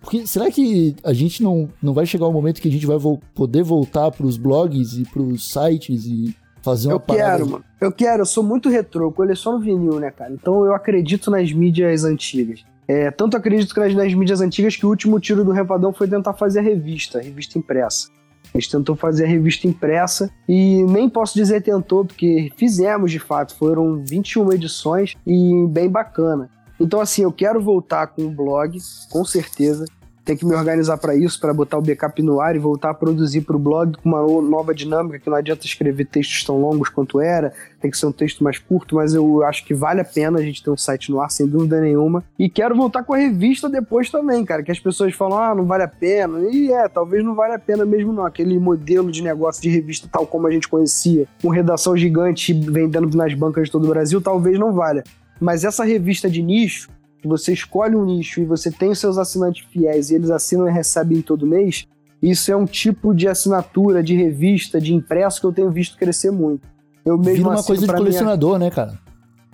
Porque 0.00 0.26
será 0.26 0.50
que 0.50 0.94
a 1.04 1.12
gente 1.12 1.42
não, 1.42 1.68
não 1.82 1.92
vai 1.92 2.06
chegar 2.06 2.26
um 2.28 2.32
momento 2.32 2.60
que 2.60 2.68
a 2.68 2.72
gente 2.72 2.86
vai 2.86 2.96
vol- 2.98 3.20
poder 3.34 3.62
voltar 3.62 4.10
pros 4.10 4.36
blogs 4.36 4.94
e 4.96 5.02
pros 5.04 5.50
sites 5.52 6.04
e 6.06 6.34
fazer 6.62 6.88
uma 6.88 6.94
Eu 6.94 7.00
parada? 7.00 7.30
quero, 7.38 7.50
mano. 7.50 7.64
Eu 7.80 7.92
quero, 7.92 8.22
eu 8.22 8.26
sou 8.26 8.42
muito 8.44 8.68
retrô, 8.68 9.06
eu 9.06 9.12
coleciono 9.12 9.58
vinil, 9.60 9.98
né, 10.00 10.10
cara? 10.10 10.32
Então 10.32 10.64
eu 10.64 10.74
acredito 10.74 11.30
nas 11.30 11.52
mídias 11.52 12.04
antigas. 12.04 12.64
É, 12.86 13.10
tanto 13.10 13.36
acredito 13.36 13.74
que 13.74 13.80
nas, 13.80 13.94
nas 13.94 14.14
mídias 14.14 14.40
antigas 14.40 14.74
que 14.76 14.86
o 14.86 14.88
último 14.88 15.20
tiro 15.20 15.44
do 15.44 15.50
Repadão 15.52 15.92
foi 15.92 16.08
tentar 16.08 16.32
fazer 16.32 16.60
a 16.60 16.62
revista, 16.62 17.18
a 17.18 17.22
revista 17.22 17.58
impressa. 17.58 18.08
A 18.54 18.58
gente 18.58 18.70
tentou 18.70 18.96
fazer 18.96 19.24
a 19.24 19.28
revista 19.28 19.66
impressa 19.68 20.30
e 20.48 20.82
nem 20.84 21.06
posso 21.08 21.34
dizer 21.34 21.60
tentou, 21.60 22.02
porque 22.04 22.50
fizemos 22.56 23.10
de 23.12 23.18
fato. 23.18 23.54
Foram 23.54 24.02
21 24.02 24.52
edições 24.54 25.14
e 25.26 25.66
bem 25.68 25.88
bacana. 25.90 26.48
Então, 26.80 27.00
assim, 27.00 27.22
eu 27.22 27.32
quero 27.32 27.60
voltar 27.60 28.06
com 28.08 28.22
o 28.26 28.30
blog, 28.30 28.78
com 29.10 29.24
certeza. 29.24 29.84
Tem 30.24 30.36
que 30.36 30.44
me 30.44 30.54
organizar 30.54 30.98
para 30.98 31.16
isso, 31.16 31.40
para 31.40 31.54
botar 31.54 31.78
o 31.78 31.80
backup 31.80 32.20
no 32.22 32.38
ar 32.38 32.54
e 32.54 32.58
voltar 32.58 32.90
a 32.90 32.94
produzir 32.94 33.40
para 33.40 33.56
o 33.56 33.58
blog 33.58 33.96
com 33.96 34.10
uma 34.10 34.20
no- 34.20 34.42
nova 34.42 34.74
dinâmica, 34.74 35.18
que 35.18 35.30
não 35.30 35.38
adianta 35.38 35.64
escrever 35.64 36.04
textos 36.04 36.44
tão 36.44 36.60
longos 36.60 36.90
quanto 36.90 37.18
era, 37.18 37.50
tem 37.80 37.90
que 37.90 37.96
ser 37.96 38.04
um 38.04 38.12
texto 38.12 38.44
mais 38.44 38.58
curto, 38.58 38.96
mas 38.96 39.14
eu 39.14 39.42
acho 39.44 39.64
que 39.64 39.72
vale 39.72 40.02
a 40.02 40.04
pena 40.04 40.38
a 40.38 40.42
gente 40.42 40.62
ter 40.62 40.68
um 40.68 40.76
site 40.76 41.10
no 41.10 41.18
ar, 41.18 41.30
sem 41.30 41.46
dúvida 41.46 41.80
nenhuma. 41.80 42.22
E 42.38 42.50
quero 42.50 42.76
voltar 42.76 43.04
com 43.04 43.14
a 43.14 43.16
revista 43.16 43.70
depois 43.70 44.10
também, 44.10 44.44
cara, 44.44 44.62
que 44.62 44.70
as 44.70 44.78
pessoas 44.78 45.14
falam, 45.14 45.38
ah, 45.38 45.54
não 45.54 45.64
vale 45.64 45.84
a 45.84 45.88
pena. 45.88 46.40
E 46.40 46.70
é, 46.70 46.86
talvez 46.88 47.24
não 47.24 47.34
vale 47.34 47.54
a 47.54 47.58
pena 47.58 47.86
mesmo 47.86 48.12
não. 48.12 48.26
Aquele 48.26 48.58
modelo 48.58 49.10
de 49.10 49.22
negócio 49.22 49.62
de 49.62 49.70
revista 49.70 50.06
tal 50.12 50.26
como 50.26 50.46
a 50.46 50.50
gente 50.50 50.68
conhecia, 50.68 51.26
com 51.40 51.48
redação 51.48 51.96
gigante 51.96 52.52
vendendo 52.52 53.16
nas 53.16 53.32
bancas 53.32 53.64
de 53.64 53.70
todo 53.70 53.86
o 53.86 53.88
Brasil, 53.88 54.20
talvez 54.20 54.58
não 54.58 54.74
valha. 54.74 55.02
Mas 55.40 55.64
essa 55.64 55.84
revista 55.84 56.28
de 56.28 56.42
nicho, 56.42 56.88
que 57.20 57.28
você 57.28 57.52
escolhe 57.52 57.94
um 57.96 58.04
nicho 58.04 58.40
e 58.40 58.44
você 58.44 58.70
tem 58.70 58.90
os 58.90 58.98
seus 58.98 59.18
assinantes 59.18 59.66
fiéis 59.70 60.10
e 60.10 60.14
eles 60.14 60.30
assinam 60.30 60.68
e 60.68 60.72
recebem 60.72 61.20
todo 61.22 61.46
mês, 61.46 61.86
isso 62.22 62.50
é 62.50 62.56
um 62.56 62.64
tipo 62.64 63.14
de 63.14 63.28
assinatura, 63.28 64.02
de 64.02 64.14
revista, 64.16 64.80
de 64.80 64.94
impresso 64.94 65.40
que 65.40 65.46
eu 65.46 65.52
tenho 65.52 65.70
visto 65.70 65.96
crescer 65.96 66.30
muito. 66.30 66.66
Eu 67.04 67.16
mesmo 67.16 67.34
Vira 67.36 67.48
uma 67.48 67.62
coisa 67.62 67.80
de 67.80 67.86
pra 67.86 67.94
minha- 67.96 68.04
colecionador, 68.06 68.58
né, 68.58 68.70
cara? 68.70 68.98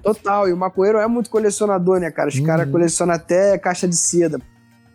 Total, 0.02 0.48
e 0.48 0.52
o 0.52 0.56
maconheiro 0.56 0.98
é 0.98 1.06
muito 1.06 1.30
colecionador, 1.30 1.98
né, 2.00 2.10
cara? 2.10 2.28
Os 2.28 2.36
Uhum. 2.36 2.44
caras 2.44 2.70
colecionam 2.70 3.14
até 3.14 3.56
caixa 3.58 3.88
de 3.88 3.96
seda. 3.96 4.38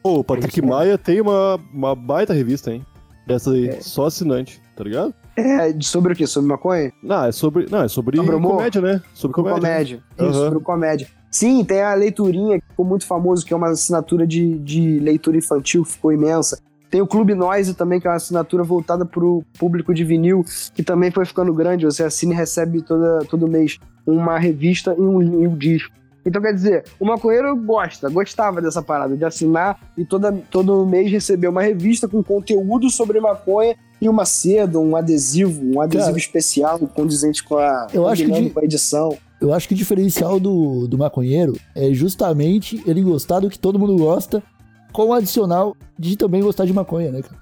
Pô, 0.03 0.19
o 0.19 0.23
Patrick 0.23 0.61
Maia 0.61 0.97
tem 0.97 1.19
uma, 1.21 1.59
uma 1.73 1.95
baita 1.95 2.33
revista, 2.33 2.71
hein? 2.71 2.85
Dessa 3.27 3.51
aí, 3.51 3.81
só 3.81 4.05
assinante, 4.07 4.61
tá 4.75 4.83
ligado? 4.83 5.13
É, 5.39 5.75
sobre 5.81 6.13
o 6.13 6.15
quê? 6.15 6.27
Sobre 6.27 6.49
maconha? 6.49 6.91
Não, 7.01 7.25
é 7.25 7.31
sobre, 7.31 7.65
não, 7.69 7.83
é 7.83 7.87
sobre, 7.87 8.17
Sobre 8.17 8.35
humor? 8.35 8.57
comédia, 8.57 8.81
né? 8.81 9.01
Sobre 9.13 9.35
Com 9.35 9.43
comédia. 9.43 9.59
comédia. 9.59 10.03
Isso, 10.19 10.39
sobre 10.45 10.59
comédia. 10.59 11.07
Sim, 11.31 11.63
tem 11.63 11.81
a 11.81 11.93
leiturinha, 11.93 12.59
que 12.59 12.67
ficou 12.67 12.85
muito 12.85 13.05
famoso, 13.05 13.45
que 13.45 13.53
é 13.53 13.57
uma 13.57 13.69
assinatura 13.69 14.25
de, 14.25 14.57
de 14.59 14.99
leitura 14.99 15.37
infantil, 15.37 15.83
que 15.83 15.91
ficou 15.91 16.11
imensa. 16.11 16.59
Tem 16.89 17.01
o 17.01 17.07
Clube 17.07 17.35
Noise 17.35 17.75
também, 17.75 17.99
que 17.99 18.07
é 18.07 18.09
uma 18.09 18.15
assinatura 18.15 18.63
voltada 18.63 19.05
pro 19.05 19.43
público 19.59 19.93
de 19.93 20.03
vinil, 20.03 20.43
que 20.73 20.81
também 20.81 21.11
foi 21.11 21.23
ficando 21.23 21.53
grande. 21.53 21.85
Você 21.85 22.03
assina 22.03 22.33
e 22.33 22.35
recebe 22.35 22.81
toda, 22.81 23.19
todo 23.29 23.47
mês 23.47 23.77
uma 24.07 24.39
revista 24.39 24.95
e 24.97 25.01
um, 25.01 25.21
e 25.21 25.47
um 25.47 25.55
disco. 25.55 25.93
Então, 26.25 26.41
quer 26.41 26.51
dizer, 26.53 26.83
o 26.99 27.05
maconheiro 27.05 27.55
gosta, 27.55 28.09
gostava 28.09 28.61
dessa 28.61 28.81
parada, 28.81 29.15
de 29.15 29.23
assinar 29.23 29.79
e 29.97 30.03
toda, 30.03 30.31
todo 30.49 30.85
mês 30.85 31.11
receber 31.11 31.47
uma 31.47 31.61
revista 31.61 32.07
com 32.07 32.23
conteúdo 32.23 32.89
sobre 32.89 33.19
maconha 33.19 33.75
e 34.01 34.07
uma 34.07 34.25
seda, 34.25 34.79
um 34.79 34.95
adesivo, 34.95 35.61
um 35.63 35.81
adesivo 35.81 36.07
Cara, 36.07 36.17
especial, 36.17 36.79
condizente 36.79 37.43
com 37.43 37.57
a, 37.57 37.87
eu 37.93 38.07
acho 38.07 38.25
que 38.25 38.49
com 38.49 38.59
a 38.59 38.63
edição. 38.63 39.17
Eu 39.41 39.53
acho 39.53 39.67
que 39.67 39.73
o 39.73 39.77
diferencial 39.77 40.39
do, 40.39 40.87
do 40.87 40.97
maconheiro 40.97 41.57
é 41.75 41.93
justamente 41.93 42.81
ele 42.85 43.01
gostar 43.01 43.39
do 43.39 43.49
que 43.49 43.57
todo 43.57 43.79
mundo 43.79 43.95
gosta, 43.97 44.43
com 44.91 45.07
o 45.07 45.13
adicional 45.13 45.75
de 45.97 46.17
também 46.17 46.41
gostar 46.41 46.65
de 46.65 46.73
maconha, 46.73 47.11
né, 47.11 47.21
cara? 47.21 47.39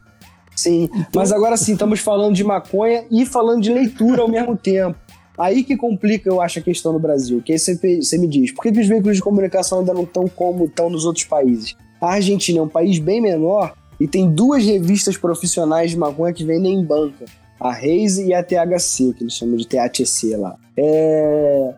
Sim, 0.56 0.90
mas 1.14 1.32
agora 1.32 1.56
sim, 1.56 1.74
estamos 1.74 2.00
falando 2.00 2.34
de 2.34 2.44
maconha 2.44 3.06
e 3.12 3.26
falando 3.26 3.62
de 3.62 3.72
leitura 3.72 4.24
ao 4.24 4.28
mesmo 4.28 4.58
tempo. 4.58 4.98
Aí 5.38 5.64
que 5.64 5.78
complica, 5.78 6.28
eu 6.28 6.42
acho, 6.42 6.58
a 6.58 6.62
questão 6.64 6.92
no 6.92 7.00
Brasil. 7.00 7.44
Que 7.46 7.54
aí 7.54 7.60
você, 7.60 7.76
você 7.76 8.18
me 8.18 8.28
diz, 8.28 8.52
por 8.52 8.64
que, 8.64 8.72
que 8.72 8.80
os 8.80 8.88
veículos 8.88 9.18
de 9.18 9.22
comunicação 9.22 9.80
ainda 9.80 9.94
não 9.94 10.02
estão 10.02 10.28
como 10.28 10.66
estão 10.66 10.90
nos 10.90 11.06
outros 11.06 11.26
países? 11.26 11.76
A 12.02 12.14
Argentina 12.14 12.58
é 12.58 12.62
um 12.62 12.68
país 12.68 12.98
bem 12.98 13.22
menor 13.22 13.76
e 14.00 14.08
tem 14.08 14.30
duas 14.30 14.64
revistas 14.64 15.18
profissionais 15.18 15.92
de 15.92 15.98
maconha 15.98 16.34
que 16.34 16.44
vendem 16.44 16.74
em 16.74 16.84
banca. 16.84 17.26
A 17.60 17.72
Reis 17.72 18.18
e 18.18 18.34
a 18.34 18.44
THC, 18.44 19.14
que 19.14 19.24
eles 19.24 19.34
chamam 19.34 19.56
de 19.56 19.68
THC 19.68 20.36
lá. 20.38 20.56
É... 20.78 21.74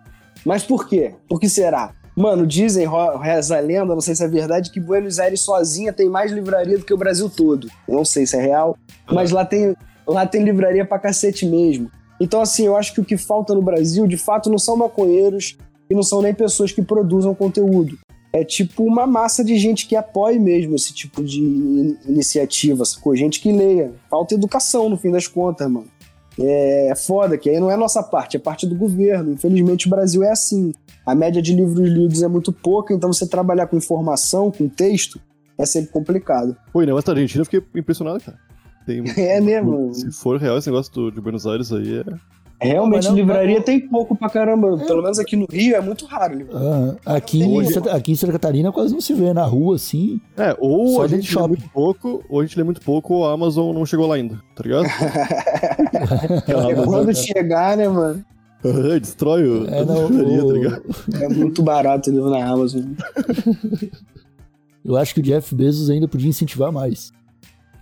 Mas 0.45 0.63
por 0.63 0.88
quê? 0.88 1.13
Por 1.27 1.39
que 1.39 1.47
será? 1.47 1.93
Mano, 2.15 2.45
dizem, 2.45 2.85
reza 3.21 3.57
a 3.57 3.61
lenda, 3.61 3.93
não 3.93 4.01
sei 4.01 4.13
se 4.13 4.23
é 4.23 4.27
verdade, 4.27 4.71
que 4.71 4.79
Buenos 4.79 5.19
Aires 5.19 5.39
sozinha 5.39 5.93
tem 5.93 6.09
mais 6.09 6.33
livraria 6.33 6.77
do 6.77 6.83
que 6.83 6.93
o 6.93 6.97
Brasil 6.97 7.29
todo. 7.29 7.69
Não 7.88 8.03
sei 8.03 8.25
se 8.25 8.35
é 8.35 8.41
real, 8.41 8.75
mas 9.09 9.31
lá 9.31 9.45
tem, 9.45 9.73
lá 10.05 10.25
tem 10.25 10.43
livraria 10.43 10.83
pra 10.83 10.99
cacete 10.99 11.45
mesmo. 11.45 11.89
Então, 12.19 12.41
assim, 12.41 12.65
eu 12.65 12.75
acho 12.75 12.93
que 12.93 12.99
o 12.99 13.05
que 13.05 13.15
falta 13.15 13.55
no 13.55 13.61
Brasil, 13.61 14.05
de 14.05 14.17
fato, 14.17 14.49
não 14.49 14.57
são 14.57 14.75
maconheiros 14.75 15.57
e 15.89 15.95
não 15.95 16.03
são 16.03 16.21
nem 16.21 16.33
pessoas 16.33 16.73
que 16.73 16.81
produzam 16.81 17.33
conteúdo. 17.33 17.97
É 18.31 18.43
tipo 18.43 18.83
uma 18.83 19.07
massa 19.07 19.43
de 19.43 19.57
gente 19.57 19.88
que 19.88 19.95
apoie 19.95 20.38
mesmo 20.38 20.75
esse 20.75 20.93
tipo 20.93 21.24
de 21.24 21.41
in- 21.41 21.98
iniciativa, 22.07 22.86
sacou? 22.86 23.15
Gente 23.15 23.39
que 23.39 23.51
leia. 23.51 23.91
Falta 24.09 24.36
educação, 24.36 24.88
no 24.89 24.98
fim 24.98 25.12
das 25.12 25.27
contas, 25.27 25.69
mano. 25.69 25.88
É 26.41 26.93
foda, 26.95 27.38
que 27.38 27.50
aí 27.50 27.59
não 27.59 27.69
é 27.69 27.75
nossa 27.75 28.01
parte, 28.01 28.38
é 28.38 28.39
parte 28.39 28.65
do 28.67 28.75
governo. 28.75 29.33
Infelizmente 29.33 29.88
o 29.88 29.89
Brasil 29.89 30.24
é 30.24 30.31
assim. 30.31 30.71
A 31.05 31.13
média 31.15 31.41
de 31.41 31.53
livros 31.53 31.89
lidos 31.89 32.21
é 32.24 32.27
muito 32.27 32.53
pouca, 32.53 32.93
então 32.93 33.12
você 33.12 33.27
trabalhar 33.27 33.67
com 33.67 33.75
informação, 33.75 34.51
com 34.51 34.69
texto, 34.69 35.19
é 35.57 35.65
sempre 35.65 35.91
complicado. 35.91 36.55
Pô, 36.71 36.81
e 36.81 36.86
negócio 36.86 37.07
da 37.07 37.13
Argentina, 37.13 37.41
eu 37.41 37.45
fiquei 37.45 37.62
impressionado, 37.75 38.21
cara. 38.24 38.38
Tem, 38.86 39.03
É 39.17 39.41
mesmo. 39.41 39.93
Se 39.93 40.12
for 40.12 40.39
real 40.39 40.57
esse 40.57 40.69
negócio 40.69 40.93
do, 40.93 41.12
de 41.12 41.19
Buenos 41.19 41.45
Aires 41.45 41.74
aí, 41.74 41.98
é... 42.00 42.03
Realmente, 42.61 43.07
não- 43.07 43.15
livraria 43.15 43.55
não- 43.55 43.63
tem 43.63 43.79
pouco 43.79 44.15
pra 44.15 44.29
caramba. 44.29 44.77
Pelo 44.79 45.01
menos 45.01 45.17
aqui 45.17 45.35
no 45.37 45.45
Rio 45.49 45.75
é 45.75 45.81
muito 45.81 46.05
raro. 46.05 46.45
Aham. 46.51 46.97
Aqui, 47.05 47.41
em 47.41 47.57
Hoje- 47.57 47.73
Santa- 47.73 47.93
aqui 47.95 48.11
em 48.11 48.15
Santa 48.15 48.33
Catarina 48.33 48.71
quase 48.71 48.93
não 48.93 48.99
se 48.99 49.13
vê 49.13 49.31
na 49.33 49.45
rua, 49.45 49.75
assim. 49.77 50.19
É, 50.37 50.55
ou 50.59 50.95
Só 50.95 51.03
a 51.03 51.07
gente 51.07 51.21
de 51.21 51.27
lê 51.27 51.33
shopping. 51.33 51.47
muito 51.57 51.69
pouco, 51.71 52.23
ou 52.29 52.39
a 52.41 52.45
gente 52.45 52.57
lê 52.57 52.63
muito 52.63 52.81
pouco, 52.81 53.13
ou 53.13 53.27
a 53.27 53.31
Amazon 53.33 53.73
não 53.73 53.85
chegou 53.85 54.07
lá 54.07 54.15
ainda, 54.15 54.35
tá 54.55 54.63
ligado? 54.63 54.83
É 56.49 56.85
quando 56.85 57.15
chegar, 57.15 57.77
né, 57.77 57.87
mano? 57.87 58.23
Destrói 58.99 59.47
o, 59.47 59.67
É, 59.69 59.79
a 59.79 59.85
não, 59.85 60.07
livraria, 60.09 60.43
o- 60.43 60.47
tá 60.47 60.53
ligado? 60.53 60.83
É 61.23 61.29
muito 61.29 61.63
barato 61.63 62.09
o 62.09 62.13
livro 62.13 62.29
na 62.29 62.45
Amazon. 62.45 62.83
Eu 64.83 64.95
acho 64.97 65.13
que 65.13 65.19
o 65.19 65.23
Jeff 65.23 65.53
Bezos 65.53 65.89
ainda 65.89 66.07
podia 66.07 66.29
incentivar 66.29 66.71
mais. 66.71 67.11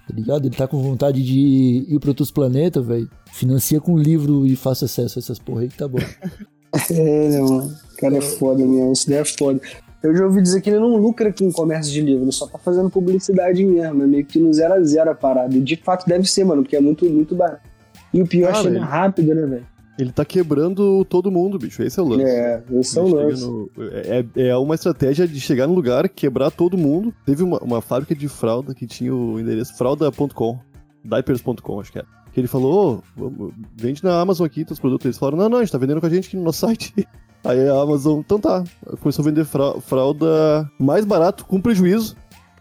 Tá 0.08 0.14
ligado? 0.16 0.46
Ele 0.48 0.56
tá 0.56 0.68
com 0.68 0.82
vontade 0.82 1.22
de 1.24 1.86
ir 1.90 2.00
pra 2.00 2.10
outros 2.12 2.32
planetas, 2.32 2.86
velho. 2.86 3.10
Financia 3.34 3.80
com 3.82 3.98
livro 3.98 4.46
e 4.48 4.56
faça 4.56 4.86
acesso 4.86 5.18
a 5.18 5.22
essas 5.22 5.38
porra 5.40 5.62
aí 5.62 5.68
que 5.70 5.78
tá 5.78 5.88
bom. 5.88 6.00
É, 6.92 7.30
né, 7.30 7.40
mano? 7.42 7.74
O 7.94 7.98
cara 7.98 8.18
é 8.18 8.22
foda 8.22 8.60
mesmo. 8.64 8.92
Isso 8.92 9.10
daí 9.10 9.20
é 9.20 9.26
foda. 9.26 9.60
Eu 10.04 10.16
já 10.16 10.26
ouvi 10.26 10.42
dizer 10.42 10.62
que 10.62 10.70
ele 10.70 10.80
não 10.80 10.98
lucra 10.98 11.34
com 11.34 11.48
o 11.48 11.52
comércio 11.52 11.92
de 11.92 12.02
livro, 12.02 12.24
ele 12.26 12.32
só 12.32 12.46
tá 12.46 12.58
fazendo 12.60 12.90
publicidade 12.90 13.66
mesmo. 13.66 14.04
É 14.04 14.06
meio 14.06 14.26
que 14.26 14.38
no 14.38 14.54
zero 14.54 14.74
a 14.76 14.84
zero 14.84 15.10
a 15.10 15.16
parada. 15.16 15.56
E 15.56 15.62
de 15.62 15.76
fato 15.78 16.06
deve 16.06 16.30
ser, 16.30 16.44
mano, 16.44 16.62
porque 16.64 16.76
é 16.76 16.82
muito, 16.82 17.06
muito 17.10 17.34
barato. 17.36 17.62
E 18.14 18.22
o 18.22 18.28
pior 18.28 18.50
é 18.50 18.52
Cara, 18.52 18.64
chega 18.64 18.76
ele- 18.76 18.86
rápido, 18.86 19.34
né, 19.34 19.46
velho? 19.46 19.66
Ele 19.98 20.12
tá 20.12 20.24
quebrando 20.24 21.04
todo 21.06 21.32
mundo, 21.32 21.58
bicho. 21.58 21.82
Esse 21.82 22.00
é 22.00 22.04
o 22.04 22.08
lance. 22.08 22.24
É, 22.24 22.64
esse 22.74 23.00
é 23.00 23.02
o 23.02 23.08
lance. 23.08 23.44
no- 23.46 23.70
é, 23.80 24.26
é 24.50 24.56
uma 24.58 24.76
estratégia 24.76 25.28
de 25.28 25.40
chegar 25.40 25.66
no 25.68 25.74
lugar, 25.74 26.08
quebrar 26.08 26.52
todo 26.52 26.78
mundo. 26.78 27.14
Teve 27.26 27.42
uma, 27.44 27.58
uma 27.60 27.82
fábrica 27.82 28.14
de 28.14 28.28
fralda 28.28 28.76
que 28.76 28.86
tinha 28.86 29.14
o 29.16 29.40
endereço 29.40 29.76
fralda.com, 29.76 30.60
diapers.com, 31.04 31.80
acho 31.80 31.92
que 31.92 31.98
era. 32.00 32.08
Que 32.32 32.40
ele 32.40 32.48
falou, 32.48 33.02
vamos- 33.16 33.52
vende 33.76 34.04
na 34.04 34.20
Amazon 34.22 34.46
aqui 34.46 34.64
teus 34.64 34.80
produtos. 34.80 35.06
Eles 35.06 35.18
falaram, 35.18 35.38
não, 35.40 35.50
não, 35.50 35.58
a 35.58 35.62
gente 35.62 35.72
tá 35.72 35.78
vendendo 35.80 36.00
com 36.00 36.06
a 36.08 36.10
gente 36.10 36.28
aqui 36.28 36.38
no 36.38 36.44
nosso 36.44 36.60
site. 36.68 36.94
Aí 37.44 37.68
a 37.68 37.82
Amazon, 37.82 38.20
então 38.20 38.40
tá, 38.40 38.64
começou 39.02 39.24
a 39.24 39.26
vender 39.28 39.46
fra- 39.46 39.80
fralda 39.82 40.70
mais 40.80 41.06
barato, 41.06 41.46
com 41.46 41.62
prejuízo, 41.62 42.16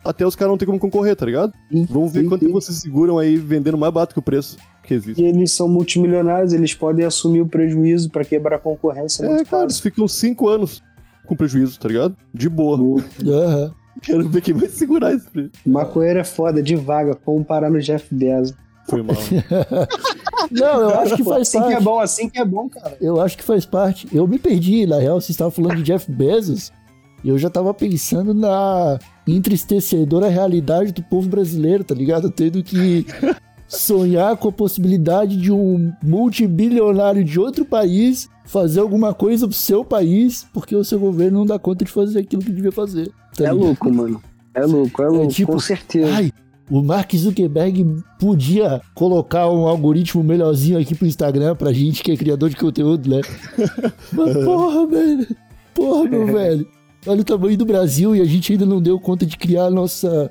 até 0.05 0.25
os 0.25 0.37
caras 0.37 0.53
não 0.53 0.59
ter 0.59 0.67
como 0.67 0.79
concorrer, 0.79 1.17
tá 1.17 1.27
ligado? 1.27 1.53
Vamos 1.91 2.13
ver 2.13 2.23
Sim, 2.23 2.29
quanto 2.29 2.47
sim. 2.47 2.53
vocês 2.53 2.79
seguram 2.79 3.19
aí 3.19 3.37
vendendo 3.37 3.77
mais 3.77 3.93
barato 3.93 4.15
que 4.15 4.19
o 4.21 4.23
preço 4.23 4.57
que 4.87 4.95
E 4.95 4.97
existe. 4.97 5.23
eles 5.23 5.51
são 5.53 5.69
multimilionários, 5.69 6.53
eles 6.53 6.73
podem 6.75 7.05
assumir 7.05 7.41
o 7.43 7.47
prejuízo 7.47 8.09
pra 8.11 8.25
quebrar 8.25 8.57
a 8.57 8.59
concorrência. 8.59 9.25
É, 9.27 9.45
cara, 9.45 9.65
eles 9.65 9.79
ficam 9.81 10.07
cinco 10.09 10.49
anos 10.49 10.83
com 11.27 11.35
prejuízo, 11.37 11.79
tá 11.79 11.89
ligado? 11.89 12.17
De 12.33 12.49
boa. 12.49 12.79
Aham. 13.27 13.75
Quero 14.03 14.29
ver 14.29 14.43
quem 14.43 14.55
vai 14.55 14.69
segurar 14.69 15.13
esse 15.15 15.27
preço. 15.29 15.51
Maconheiro 15.67 16.19
é 16.21 16.25
foda, 16.25 16.63
de 16.63 16.77
vaga, 16.77 17.17
vamos 17.27 17.47
parar 17.47 17.71
no 17.71 17.81
Jeff 17.81 18.15
Bezos. 18.15 18.55
Foi 18.89 19.03
mal. 19.03 19.17
Não, 20.51 20.81
eu 20.83 21.01
acho 21.01 21.17
que 21.17 21.25
faz 21.25 21.43
assim 21.43 21.59
parte. 21.59 21.71
que 21.73 21.77
é 21.77 21.81
bom, 21.81 21.99
assim 21.99 22.29
que 22.29 22.39
é 22.39 22.45
bom, 22.45 22.69
cara. 22.69 22.97
Eu 23.01 23.21
acho 23.21 23.37
que 23.37 23.43
faz 23.43 23.65
parte. 23.67 24.07
Eu 24.13 24.27
me 24.29 24.39
perdi, 24.39 24.87
na 24.87 24.99
real, 24.99 25.21
vocês 25.21 25.31
estavam 25.31 25.51
falando 25.51 25.77
de 25.77 25.83
Jeff 25.83 26.11
Bezos. 26.13 26.71
E 27.25 27.29
eu 27.29 27.39
já 27.39 27.51
tava 27.51 27.73
pensando 27.75 28.33
na 28.33 28.99
entristecedora 29.27 30.29
realidade 30.29 30.93
do 30.93 31.03
povo 31.03 31.29
brasileiro, 31.29 31.83
tá 31.83 31.95
ligado? 31.95 32.31
Tendo 32.31 32.63
que 32.63 33.05
sonhar 33.69 34.37
com 34.37 34.49
a 34.49 34.53
possibilidade 34.53 35.37
de 35.37 35.53
um 35.53 35.93
multibilionário 36.03 37.25
de 37.25 37.39
outro 37.39 37.65
país 37.65 38.29
fazer 38.45 38.81
alguma 38.81 39.13
coisa 39.13 39.47
pro 39.47 39.57
seu 39.57 39.85
país, 39.85 40.47
porque 40.53 40.75
o 40.75 40.85
seu 40.85 40.99
governo 40.99 41.41
não 41.41 41.47
dá 41.47 41.59
conta 41.59 41.85
de 41.85 41.91
fazer 41.91 42.21
aquilo 42.21 42.43
que 42.43 42.53
devia 42.53 42.73
fazer. 42.73 43.11
tá 43.37 43.45
É 43.45 43.53
louco, 43.53 43.93
mano. 43.93 44.23
É 44.55 44.65
louco, 44.65 45.03
é 45.03 45.09
louco, 45.09 45.33
tipo, 45.33 45.53
com 45.53 45.59
certeza. 45.59 46.15
Ai, 46.15 46.33
o 46.71 46.83
Mark 46.83 47.13
Zuckerberg 47.15 48.03
podia 48.19 48.81
colocar 48.95 49.49
um 49.51 49.67
algoritmo 49.67 50.23
melhorzinho 50.23 50.79
aqui 50.79 50.95
pro 50.95 51.07
Instagram 51.07 51.55
pra 51.55 51.73
gente 51.73 52.03
que 52.03 52.11
é 52.11 52.17
criador 52.17 52.51
de 52.51 52.57
conteúdo, 52.57 53.09
né? 53.09 53.21
Mas 54.13 54.33
porra, 54.45 54.87
velho. 54.87 55.27
Porra, 55.75 56.09
meu 56.09 56.27
velho. 56.27 56.67
Olha 57.07 57.21
o 57.21 57.25
tamanho 57.25 57.57
do 57.57 57.67
Brasil 57.67 58.17
e 58.17 58.21
a 58.21 58.25
gente 58.25 58.53
ainda 58.53 58.67
não 58.67 58.81
deu 58.81 58.99
conta 58.99 59.25
de 59.25 59.37
criar 59.37 59.67
a 59.67 59.71
nossa 59.71 60.31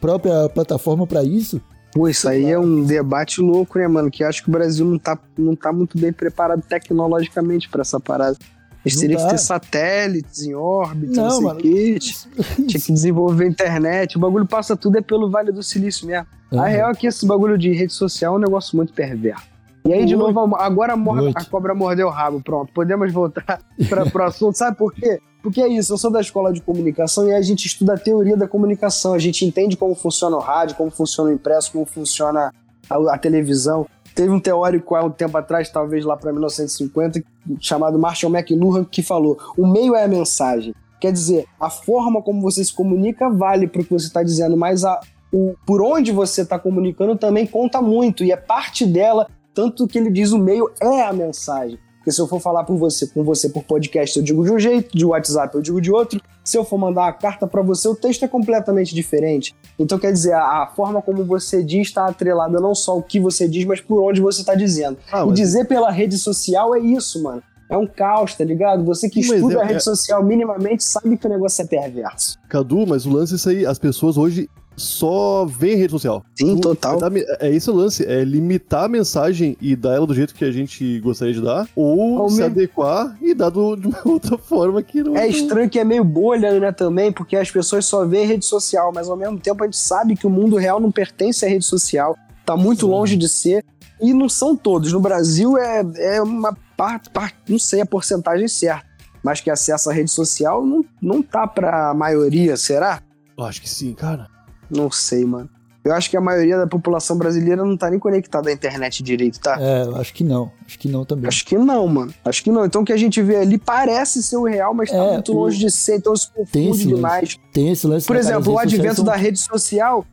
própria 0.00 0.48
plataforma 0.48 1.06
pra 1.06 1.22
isso. 1.22 1.60
Pô, 1.96 2.06
isso 2.10 2.28
aí 2.28 2.44
é 2.50 2.58
um 2.58 2.84
debate 2.84 3.40
louco, 3.40 3.78
né, 3.78 3.88
mano? 3.88 4.10
Que 4.10 4.22
eu 4.22 4.28
acho 4.28 4.42
que 4.42 4.50
o 4.50 4.52
Brasil 4.52 4.84
não 4.84 4.98
tá, 4.98 5.18
não 5.34 5.56
tá 5.56 5.72
muito 5.72 5.98
bem 5.98 6.12
preparado 6.12 6.60
tecnologicamente 6.60 7.70
pra 7.70 7.80
essa 7.80 7.98
parada. 7.98 8.36
Eles 8.84 8.96
Não 8.96 9.00
teriam 9.00 9.24
que 9.24 9.30
ter 9.30 9.38
satélites 9.38 10.42
em 10.42 10.54
órbita, 10.54 11.16
não, 11.16 11.24
Não, 11.24 11.30
sei 11.30 11.46
mano. 11.46 11.60
quê. 11.60 11.98
Tinha 11.98 12.82
que 12.84 12.92
desenvolver 12.92 13.48
internet. 13.48 14.18
O 14.18 14.20
bagulho 14.20 14.44
passa 14.44 14.76
tudo 14.76 14.98
é 14.98 15.00
pelo 15.00 15.30
Vale 15.30 15.50
do 15.50 15.62
Silício 15.62 16.06
mesmo. 16.06 16.26
A 16.52 16.56
Aham. 16.56 16.66
real 16.66 16.90
é 16.90 16.94
que 16.94 17.06
esse 17.06 17.26
bagulho 17.26 17.56
de 17.56 17.72
rede 17.72 17.94
social 17.94 18.34
é 18.34 18.36
um 18.36 18.40
negócio 18.40 18.76
muito 18.76 18.92
perverso. 18.92 19.44
E 19.86 19.92
aí, 19.94 20.04
de 20.04 20.14
novo, 20.14 20.54
agora 20.56 20.92
a, 20.92 21.40
a 21.40 21.44
cobra 21.46 21.74
mordeu 21.74 22.08
o 22.08 22.10
rabo. 22.10 22.42
Pronto, 22.42 22.70
podemos 22.74 23.10
voltar 23.10 23.58
para 23.88 24.04
o 24.04 24.22
assunto. 24.22 24.58
Sabe 24.58 24.76
por 24.76 24.92
quê? 24.92 25.18
Porque 25.46 25.60
é 25.60 25.68
isso, 25.68 25.92
eu 25.92 25.96
sou 25.96 26.10
da 26.10 26.20
escola 26.20 26.52
de 26.52 26.60
comunicação 26.60 27.28
e 27.28 27.32
a 27.32 27.40
gente 27.40 27.66
estuda 27.66 27.94
a 27.94 27.96
teoria 27.96 28.36
da 28.36 28.48
comunicação. 28.48 29.14
A 29.14 29.18
gente 29.20 29.44
entende 29.44 29.76
como 29.76 29.94
funciona 29.94 30.36
o 30.36 30.40
rádio, 30.40 30.74
como 30.74 30.90
funciona 30.90 31.30
o 31.30 31.32
impresso, 31.32 31.70
como 31.70 31.86
funciona 31.86 32.52
a, 32.90 33.14
a 33.14 33.16
televisão. 33.16 33.86
Teve 34.12 34.30
um 34.30 34.40
teórico 34.40 34.96
há 34.96 35.04
um 35.04 35.10
tempo 35.10 35.38
atrás, 35.38 35.70
talvez 35.70 36.04
lá 36.04 36.16
para 36.16 36.32
1950, 36.32 37.22
chamado 37.60 37.96
Marshall 37.96 38.34
McLuhan, 38.34 38.84
que 38.84 39.04
falou: 39.04 39.38
o 39.56 39.68
meio 39.68 39.94
é 39.94 40.02
a 40.02 40.08
mensagem. 40.08 40.74
Quer 41.00 41.12
dizer, 41.12 41.46
a 41.60 41.70
forma 41.70 42.20
como 42.20 42.42
você 42.42 42.64
se 42.64 42.74
comunica 42.74 43.30
vale 43.30 43.68
para 43.68 43.82
o 43.82 43.84
que 43.84 43.92
você 43.92 44.08
está 44.08 44.24
dizendo, 44.24 44.56
mas 44.56 44.84
a, 44.84 44.98
o, 45.32 45.54
por 45.64 45.80
onde 45.80 46.10
você 46.10 46.42
está 46.42 46.58
comunicando 46.58 47.14
também 47.14 47.46
conta 47.46 47.80
muito 47.80 48.24
e 48.24 48.32
é 48.32 48.36
parte 48.36 48.84
dela, 48.84 49.28
tanto 49.54 49.86
que 49.86 49.96
ele 49.96 50.10
diz 50.10 50.32
o 50.32 50.40
meio 50.40 50.68
é 50.80 51.02
a 51.02 51.12
mensagem. 51.12 51.78
Porque 52.06 52.14
se 52.14 52.20
eu 52.20 52.28
for 52.28 52.38
falar 52.38 52.62
por 52.62 52.76
você, 52.76 53.04
com 53.08 53.24
você 53.24 53.48
por 53.48 53.64
podcast, 53.64 54.16
eu 54.16 54.22
digo 54.22 54.44
de 54.44 54.52
um 54.52 54.58
jeito, 54.60 54.96
de 54.96 55.04
WhatsApp 55.04 55.56
eu 55.56 55.60
digo 55.60 55.80
de 55.80 55.90
outro. 55.90 56.22
Se 56.44 56.56
eu 56.56 56.64
for 56.64 56.78
mandar 56.78 57.00
uma 57.02 57.12
carta 57.12 57.48
para 57.48 57.60
você, 57.62 57.88
o 57.88 57.96
texto 57.96 58.24
é 58.24 58.28
completamente 58.28 58.94
diferente. 58.94 59.56
Então, 59.76 59.98
quer 59.98 60.12
dizer, 60.12 60.32
a, 60.34 60.62
a 60.62 60.66
forma 60.68 61.02
como 61.02 61.24
você 61.24 61.64
diz 61.64 61.88
está 61.88 62.06
atrelada 62.06 62.60
não 62.60 62.76
só 62.76 62.92
ao 62.92 63.02
que 63.02 63.18
você 63.18 63.48
diz, 63.48 63.64
mas 63.64 63.80
por 63.80 64.00
onde 64.08 64.20
você 64.20 64.42
está 64.42 64.54
dizendo. 64.54 64.96
Ah, 65.10 65.22
e 65.22 65.26
mas- 65.26 65.34
dizer 65.34 65.64
pela 65.66 65.90
rede 65.90 66.16
social 66.16 66.76
é 66.76 66.78
isso, 66.78 67.20
mano. 67.24 67.42
É 67.68 67.76
um 67.76 67.88
caos, 67.88 68.36
tá 68.36 68.44
ligado? 68.44 68.84
Você 68.84 69.10
que 69.10 69.18
Mas 69.26 69.28
estuda 69.32 69.54
é- 69.54 69.62
a 69.62 69.64
rede 69.64 69.78
é- 69.78 69.80
social 69.80 70.22
minimamente 70.22 70.84
sabe 70.84 71.16
que 71.16 71.26
o 71.26 71.28
negócio 71.28 71.60
é 71.60 71.66
perverso. 71.66 72.38
Cadu, 72.48 72.86
mas 72.86 73.04
o 73.04 73.10
lance 73.10 73.32
é 73.32 73.36
isso 73.36 73.48
aí. 73.48 73.66
As 73.66 73.80
pessoas 73.80 74.16
hoje 74.16 74.48
só 74.76 75.44
veem 75.46 75.76
rede 75.76 75.92
social. 75.92 76.24
Sim, 76.38 76.56
Tu- 76.56 76.60
total. 76.60 76.98
tá- 76.98 77.10
É 77.40 77.50
esse 77.50 77.70
o 77.70 77.74
lance, 77.74 78.04
é 78.04 78.22
limitar 78.22 78.84
a 78.84 78.88
mensagem 78.88 79.56
e 79.60 79.74
dar 79.74 79.94
ela 79.96 80.06
do 80.06 80.14
jeito 80.14 80.34
que 80.34 80.44
a 80.44 80.50
gente 80.50 81.00
gostaria 81.00 81.32
de 81.34 81.40
dar, 81.40 81.66
ou 81.74 82.18
Ou 82.20 82.28
se 82.28 82.36
mesmo- 82.36 82.52
adequar 82.52 83.16
e 83.22 83.34
dar 83.34 83.50
do- 83.50 83.74
de 83.76 83.86
uma 83.88 83.98
outra 84.04 84.36
forma 84.36 84.82
que 84.82 85.02
não. 85.02 85.16
É 85.16 85.26
estranho 85.26 85.70
que 85.70 85.78
é 85.78 85.84
meio 85.84 86.04
bolha, 86.04 86.58
né, 86.60 86.72
também, 86.72 87.10
porque 87.10 87.36
as 87.36 87.50
pessoas 87.50 87.86
só 87.86 88.04
veem 88.04 88.26
rede 88.26 88.44
social, 88.44 88.92
mas 88.94 89.08
ao 89.08 89.16
mesmo 89.16 89.38
tempo 89.38 89.62
a 89.62 89.66
gente 89.66 89.78
sabe 89.78 90.14
que 90.16 90.26
o 90.26 90.30
mundo 90.30 90.56
real 90.56 90.78
não 90.78 90.90
pertence 90.92 91.44
à 91.44 91.48
rede 91.48 91.64
social, 91.64 92.14
tá 92.44 92.56
muito 92.56 92.86
longe 92.86 93.16
de 93.16 93.28
ser, 93.28 93.64
e 94.00 94.12
não 94.12 94.28
são 94.28 94.54
todos. 94.54 94.92
No 94.92 95.00
Brasil 95.00 95.56
é, 95.56 95.82
é 96.16 96.22
uma 96.22 96.54
parte, 96.76 97.08
não 97.48 97.58
sei 97.58 97.80
a 97.80 97.86
porcentagem 97.86 98.46
certa, 98.46 98.84
mas 99.22 99.40
que 99.40 99.50
acesso 99.50 99.88
à 99.88 99.92
rede 99.92 100.10
social 100.10 100.64
não, 100.64 100.84
não 101.00 101.22
tá 101.22 101.46
pra 101.46 101.94
maioria, 101.94 102.56
será? 102.58 103.00
Eu 103.38 103.44
Acho 103.44 103.60
que 103.62 103.68
sim, 103.68 103.94
cara. 103.94 104.28
Não 104.70 104.90
sei, 104.90 105.24
mano. 105.24 105.48
Eu 105.84 105.94
acho 105.94 106.10
que 106.10 106.16
a 106.16 106.20
maioria 106.20 106.56
da 106.58 106.66
população 106.66 107.16
brasileira 107.16 107.64
não 107.64 107.76
tá 107.76 107.88
nem 107.88 107.98
conectada 107.98 108.50
à 108.50 108.52
internet 108.52 109.04
direito, 109.04 109.38
tá? 109.38 109.56
É, 109.60 109.82
acho 110.00 110.12
que 110.12 110.24
não. 110.24 110.50
Acho 110.66 110.78
que 110.80 110.88
não 110.88 111.04
também. 111.04 111.28
Acho 111.28 111.46
que 111.46 111.56
não, 111.56 111.86
mano. 111.86 112.12
Acho 112.24 112.42
que 112.42 112.50
não. 112.50 112.64
Então 112.66 112.82
o 112.82 112.84
que 112.84 112.92
a 112.92 112.96
gente 112.96 113.22
vê 113.22 113.36
ali 113.36 113.56
parece 113.56 114.20
ser 114.20 114.36
o 114.36 114.42
real, 114.44 114.74
mas 114.74 114.90
tá 114.90 114.96
É, 114.96 115.12
muito 115.12 115.32
o- 115.32 115.36
longe 115.36 115.58
de 115.58 115.70
ser, 115.70 115.98
então 115.98 116.16
se 116.16 116.28
confunde 116.32 116.86
demais. 116.86 117.38
Tem 117.52 117.70
esse 117.70 117.86
lance. 117.86 118.04
Por 118.04 118.16
exemplo, 118.16 118.52
o 118.52 118.58
advento 118.58 118.96
são- 118.96 119.04
da 119.04 119.14
rede 119.14 119.38
social 119.38 120.04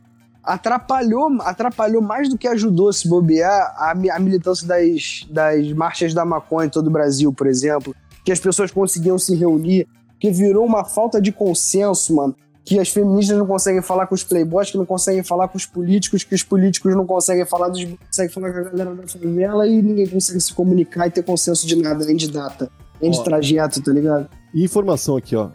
atrapalhou, 0.44 1.28
atrapalhou 1.40 2.02
mais 2.02 2.28
do 2.28 2.36
que 2.38 2.46
ajudou 2.46 2.92
se 2.92 3.08
bobear 3.08 3.74
a, 3.76 3.90
a 4.12 4.18
militância 4.20 4.66
das, 4.68 5.26
das 5.30 5.72
marchas 5.72 6.12
da 6.14 6.24
maconha 6.24 6.66
em 6.66 6.70
todo 6.70 6.86
o 6.86 6.90
Brasil, 6.90 7.32
por 7.32 7.46
exemplo, 7.46 7.94
que 8.24 8.30
as 8.30 8.38
pessoas 8.38 8.70
conseguiam 8.70 9.18
se 9.18 9.34
reunir, 9.34 9.86
que 10.20 10.30
virou 10.30 10.64
uma 10.64 10.84
falta 10.84 11.20
de 11.20 11.32
consenso, 11.32 12.14
mano. 12.14 12.36
Que 12.64 12.78
as 12.78 12.88
feministas 12.88 13.36
não 13.36 13.46
conseguem 13.46 13.82
falar 13.82 14.06
com 14.06 14.14
os 14.14 14.24
playboys, 14.24 14.70
que 14.70 14.78
não 14.78 14.86
conseguem 14.86 15.22
falar 15.22 15.48
com 15.48 15.56
os 15.58 15.66
políticos, 15.66 16.24
que 16.24 16.34
os 16.34 16.42
políticos 16.42 16.94
não 16.96 17.04
conseguem 17.06 17.44
falar 17.44 17.68
dos 17.68 17.84
não 17.84 17.96
conseguem 17.98 18.32
falar 18.32 18.52
com 18.52 18.58
a 18.58 18.62
galera 18.62 18.94
da 18.94 19.06
favela 19.06 19.66
e 19.68 19.82
ninguém 19.82 20.06
consegue 20.06 20.40
se 20.40 20.54
comunicar 20.54 21.06
e 21.06 21.10
ter 21.10 21.22
consenso 21.22 21.66
de 21.66 21.76
nada, 21.76 22.04
nem 22.06 22.16
de 22.16 22.30
data, 22.30 22.70
nem 23.02 23.10
de 23.10 23.18
Ó. 23.18 23.22
trajeto, 23.22 23.82
tá 23.82 23.92
ligado? 23.92 24.28
E 24.54 24.64
informação 24.64 25.16
aqui, 25.16 25.36
ó. 25.36 25.50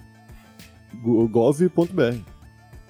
Go- 1.04 1.28
Gov.br. 1.28 2.17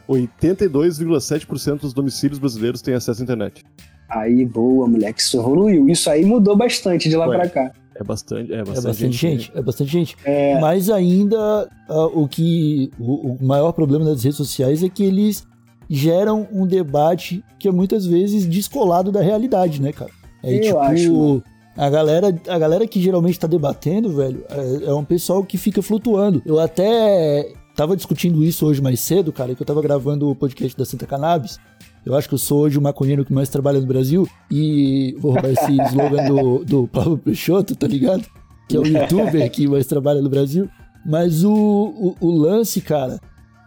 82,7% 0.10 1.80
dos 1.82 1.94
domicílios 1.94 2.40
brasileiros 2.40 2.82
têm 2.82 2.94
acesso 2.96 3.22
à 3.22 3.24
internet. 3.24 3.64
Aí, 4.10 4.44
boa, 4.44 4.88
moleque, 4.88 5.22
isso 5.22 5.38
evoluiu. 5.38 5.88
Isso 5.88 6.10
aí 6.10 6.26
mudou 6.26 6.58
bastante 6.58 7.08
de 7.08 7.16
lá 7.16 7.28
pra 7.28 7.48
cá. 7.48 7.72
É 8.00 8.04
bastante, 8.04 8.54
é 8.54 8.56
É 8.56 8.64
bastante, 8.64 8.86
bastante 8.86 9.12
gente, 9.12 9.52
é 9.54 9.62
bastante 9.62 9.92
gente. 9.92 10.18
É. 10.24 10.60
Mas 10.60 10.90
ainda 10.90 11.70
ah, 11.90 12.06
o 12.06 12.28
que 12.28 12.92
o, 12.98 13.34
o 13.34 13.38
maior 13.42 13.74
problema 13.74 14.06
das 14.06 14.24
redes 14.24 14.38
sociais 14.38 14.82
é 14.82 14.90
que 14.90 15.04
eles 15.04 15.46
geram 15.90 16.48
um 16.52 16.66
debate 16.66 17.44
que 17.58 17.68
é 17.68 17.72
muitas 17.72 18.06
vezes 18.06 18.46
descolado 18.46 19.12
da 19.12 19.22
realidade, 19.22 19.82
né, 19.82 19.92
cara? 19.92 20.12
É 20.42 20.56
Eu 20.56 20.62
tipo 20.62 20.80
acho, 20.80 21.44
a 21.76 21.90
galera, 21.90 22.42
a 22.48 22.60
galera 22.60 22.88
que 22.88 23.02
geralmente 23.02 23.40
tá 23.40 23.48
debatendo, 23.48 24.16
velho, 24.16 24.46
é, 24.50 24.90
é 24.90 24.94
um 24.94 25.04
pessoal 25.04 25.44
que 25.44 25.58
fica 25.58 25.82
flutuando. 25.82 26.42
Eu 26.46 26.60
até 26.60 27.52
tava 27.76 27.98
discutindo 27.98 28.44
isso 28.44 28.66
hoje 28.66 28.82
mais 28.82 29.00
cedo, 29.00 29.34
cara, 29.34 29.56
que 29.56 29.62
eu 29.62 29.66
tava 29.66 29.82
gravando 29.82 30.30
o 30.30 30.36
podcast 30.36 30.78
da 30.78 30.86
Santa 30.86 31.06
Cannabis. 31.06 31.60
Eu 32.06 32.16
acho 32.16 32.28
que 32.28 32.34
eu 32.34 32.40
sou 32.40 32.62
hoje 32.62 32.78
o 32.78 32.82
maconheiro 32.82 33.26
que 33.26 33.34
mais 33.34 33.50
trabalha 33.50 33.80
no 33.80 33.86
Brasil. 33.86 34.28
E 34.50 35.16
vou 35.20 35.34
roubar 35.34 35.52
esse 35.52 35.72
slogan 35.90 36.26
do, 36.26 36.66
do 36.66 36.88
Pablo 36.88 37.18
Peixoto, 37.18 37.76
tá 37.76 37.88
ligado? 37.88 38.26
Que 38.68 38.78
é 38.78 38.80
o 38.80 38.86
youtuber 38.86 39.52
que 39.52 39.68
mais 39.68 39.86
trabalha 39.86 40.22
no 40.22 40.30
Brasil. 40.30 40.70
Mas 41.06 41.44
o, 41.44 41.54
o, 41.54 42.16
o 42.20 42.32
lance, 42.32 42.82
cara, 42.82 43.20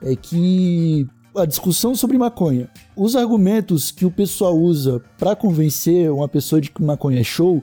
é 0.03 0.15
que 0.15 1.07
a 1.35 1.47
discussão 1.47 1.95
sobre 1.95 2.19
maconha, 2.19 2.69
os 2.95 3.17
argumentos 3.17 3.91
que 3.91 4.05
o 4.05 4.11
pessoal 4.11 4.57
usa 4.57 5.03
pra 5.19 5.35
convencer 5.35 6.11
uma 6.11 6.29
pessoa 6.29 6.61
de 6.61 6.71
que 6.71 6.83
maconha 6.83 7.21
é 7.21 7.25
show, 7.25 7.63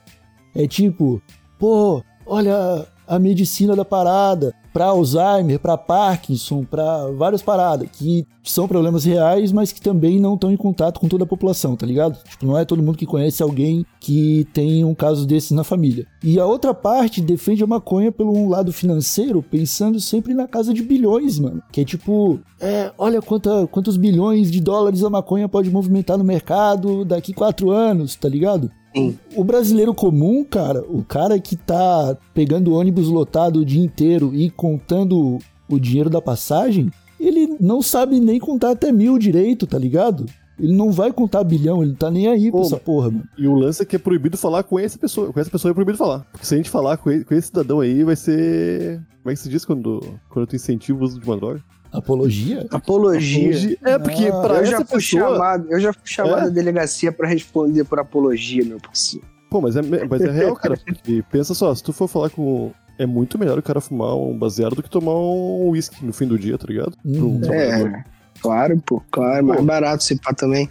é 0.54 0.66
tipo, 0.66 1.22
pô, 1.58 2.02
olha 2.26 2.86
a 3.06 3.18
medicina 3.18 3.76
da 3.76 3.84
parada, 3.84 4.52
pra 4.72 4.86
Alzheimer, 4.86 5.58
pra 5.58 5.76
Parkinson, 5.76 6.64
pra 6.64 7.10
várias 7.10 7.42
paradas, 7.42 7.88
que 7.92 8.26
são 8.42 8.66
problemas 8.66 9.04
reais, 9.04 9.52
mas 9.52 9.72
que 9.72 9.80
também 9.80 10.18
não 10.18 10.34
estão 10.34 10.50
em 10.50 10.56
contato 10.56 10.98
com 10.98 11.08
toda 11.08 11.24
a 11.24 11.26
população, 11.26 11.76
tá 11.76 11.86
ligado? 11.86 12.18
Tipo, 12.24 12.46
não 12.46 12.58
é 12.58 12.64
todo 12.64 12.82
mundo 12.82 12.98
que 12.98 13.06
conhece 13.06 13.42
alguém 13.42 13.84
que 13.98 14.46
tem 14.52 14.84
um 14.84 14.94
caso 14.94 15.26
desses 15.26 15.50
na 15.50 15.64
família. 15.64 16.06
E 16.22 16.38
a 16.38 16.46
outra 16.46 16.72
parte 16.72 17.20
defende 17.20 17.62
a 17.62 17.66
maconha 17.66 18.10
pelo 18.10 18.36
um 18.36 18.48
lado 18.48 18.72
financeiro, 18.72 19.42
pensando 19.42 20.00
sempre 20.00 20.34
na 20.34 20.46
casa 20.48 20.72
de 20.72 20.82
bilhões, 20.82 21.38
mano. 21.38 21.62
Que 21.70 21.82
é 21.82 21.84
tipo, 21.84 22.40
é, 22.60 22.92
olha 22.96 23.20
quanta, 23.20 23.66
quantos 23.66 23.96
bilhões 23.96 24.50
de 24.50 24.60
dólares 24.60 25.02
a 25.04 25.10
maconha 25.10 25.48
pode 25.48 25.70
movimentar 25.70 26.16
no 26.16 26.24
mercado 26.24 27.04
daqui 27.04 27.32
quatro 27.32 27.70
anos, 27.70 28.14
tá 28.16 28.28
ligado? 28.28 28.70
Sim. 28.94 29.18
O 29.36 29.44
brasileiro 29.44 29.94
comum, 29.94 30.44
cara, 30.44 30.82
o 30.88 31.04
cara 31.04 31.38
que 31.38 31.56
tá 31.56 32.16
pegando 32.34 32.74
ônibus 32.74 33.08
lotado 33.08 33.60
o 33.60 33.64
dia 33.64 33.82
inteiro 33.82 34.34
e 34.34 34.50
contando 34.50 35.38
o 35.68 35.78
dinheiro 35.78 36.10
da 36.10 36.20
passagem, 36.20 36.90
ele 37.18 37.56
não 37.60 37.80
sabe 37.82 38.18
nem 38.18 38.38
contar 38.40 38.70
até 38.72 38.90
mil 38.90 39.18
direito, 39.18 39.66
tá 39.66 39.78
ligado? 39.78 40.26
Ele 40.58 40.74
não 40.74 40.90
vai 40.92 41.10
contar 41.12 41.42
bilhão, 41.44 41.80
ele 41.82 41.92
não 41.92 41.96
tá 41.96 42.10
nem 42.10 42.26
aí 42.28 42.50
pra 42.50 42.60
Pô, 42.60 42.66
essa 42.66 42.76
porra, 42.76 43.10
mano. 43.10 43.24
E 43.38 43.46
o 43.46 43.54
lance 43.54 43.80
é 43.82 43.84
que 43.86 43.96
é 43.96 43.98
proibido 43.98 44.36
falar 44.36 44.62
com 44.62 44.78
essa 44.78 44.98
pessoa. 44.98 45.32
Com 45.32 45.40
essa 45.40 45.48
pessoa 45.50 45.70
é 45.70 45.74
proibido 45.74 45.96
falar. 45.96 46.26
Porque 46.32 46.44
se 46.44 46.52
a 46.52 46.56
gente 46.58 46.68
falar 46.68 46.98
com, 46.98 47.10
ele- 47.10 47.24
com 47.24 47.34
esse 47.34 47.46
cidadão 47.46 47.80
aí, 47.80 48.04
vai 48.04 48.14
ser. 48.16 49.00
Como 49.22 49.30
é 49.30 49.34
que 49.34 49.40
se 49.40 49.48
diz 49.48 49.64
quando, 49.64 50.00
quando 50.28 50.46
tu 50.48 50.56
incentiva 50.56 50.98
o 51.00 51.02
uso 51.04 51.18
de 51.18 51.24
uma 51.26 51.36
droga? 51.36 51.62
Apologia? 51.92 52.66
Apologia. 52.70 53.76
É, 53.84 53.98
porque 53.98 54.26
Ah, 54.26 54.40
pra 54.40 54.54
eu 54.54 54.60
essa 54.62 54.70
já 54.70 54.76
fui 54.84 54.98
pessoa. 54.98 55.00
chamado, 55.32 55.66
eu 55.70 55.80
já 55.80 55.92
fui 55.92 56.02
chamado 56.04 56.38
É? 56.44 56.46
à 56.46 56.48
delegacia 56.48 57.10
pra 57.12 57.26
responder 57.28 57.84
por 57.84 57.98
apologia, 57.98 58.64
meu 58.64 58.78
parceiro. 58.80 59.26
Pô, 59.50 59.60
mas 59.60 59.74
é, 59.76 59.82
mas 59.82 60.20
é 60.22 60.30
real, 60.30 60.54
cara. 60.54 60.76
Porque 60.76 61.24
pensa 61.30 61.54
só, 61.54 61.74
se 61.74 61.82
tu 61.82 61.92
for 61.92 62.06
falar 62.08 62.30
com. 62.30 62.70
É 62.98 63.06
muito 63.06 63.38
melhor 63.38 63.58
o 63.58 63.62
cara 63.62 63.80
fumar 63.80 64.14
um 64.14 64.36
baseado 64.38 64.74
do 64.76 64.82
que 64.82 64.90
tomar 64.90 65.14
um 65.14 65.70
uísque 65.70 66.04
no 66.04 66.12
fim 66.12 66.26
do 66.26 66.38
dia, 66.38 66.58
tá 66.58 66.66
ligado? 66.68 66.92
Um 67.04 67.22
Uhum. 67.42 67.52
É, 67.52 68.04
claro, 68.42 68.78
pô, 68.84 69.02
claro, 69.10 69.46
mais 69.46 69.58
Pô. 69.58 69.66
barato 69.66 70.04
se 70.04 70.16
pá 70.20 70.34
também. 70.34 70.68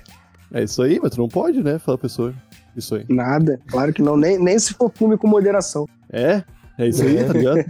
É 0.54 0.64
isso 0.64 0.82
aí, 0.84 1.00
mas 1.02 1.12
tu 1.12 1.18
não 1.20 1.28
pode, 1.28 1.62
né? 1.64 1.80
Falar 1.80 1.98
pra 1.98 2.08
pessoa. 2.08 2.34
Isso 2.78 2.94
aí. 2.96 3.04
Nada, 3.10 3.60
claro 3.68 3.92
que 3.92 4.02
não, 4.02 4.16
nem, 4.16 4.38
nem 4.38 4.58
se 4.60 4.74
for 4.76 4.92
fume 4.94 5.18
com 5.18 5.28
moderação. 5.28 5.88
É, 6.12 6.44
é 6.80 6.88
isso 6.88 7.04
aí, 7.04 7.24
tá 7.24 7.34
ligado? 7.34 7.58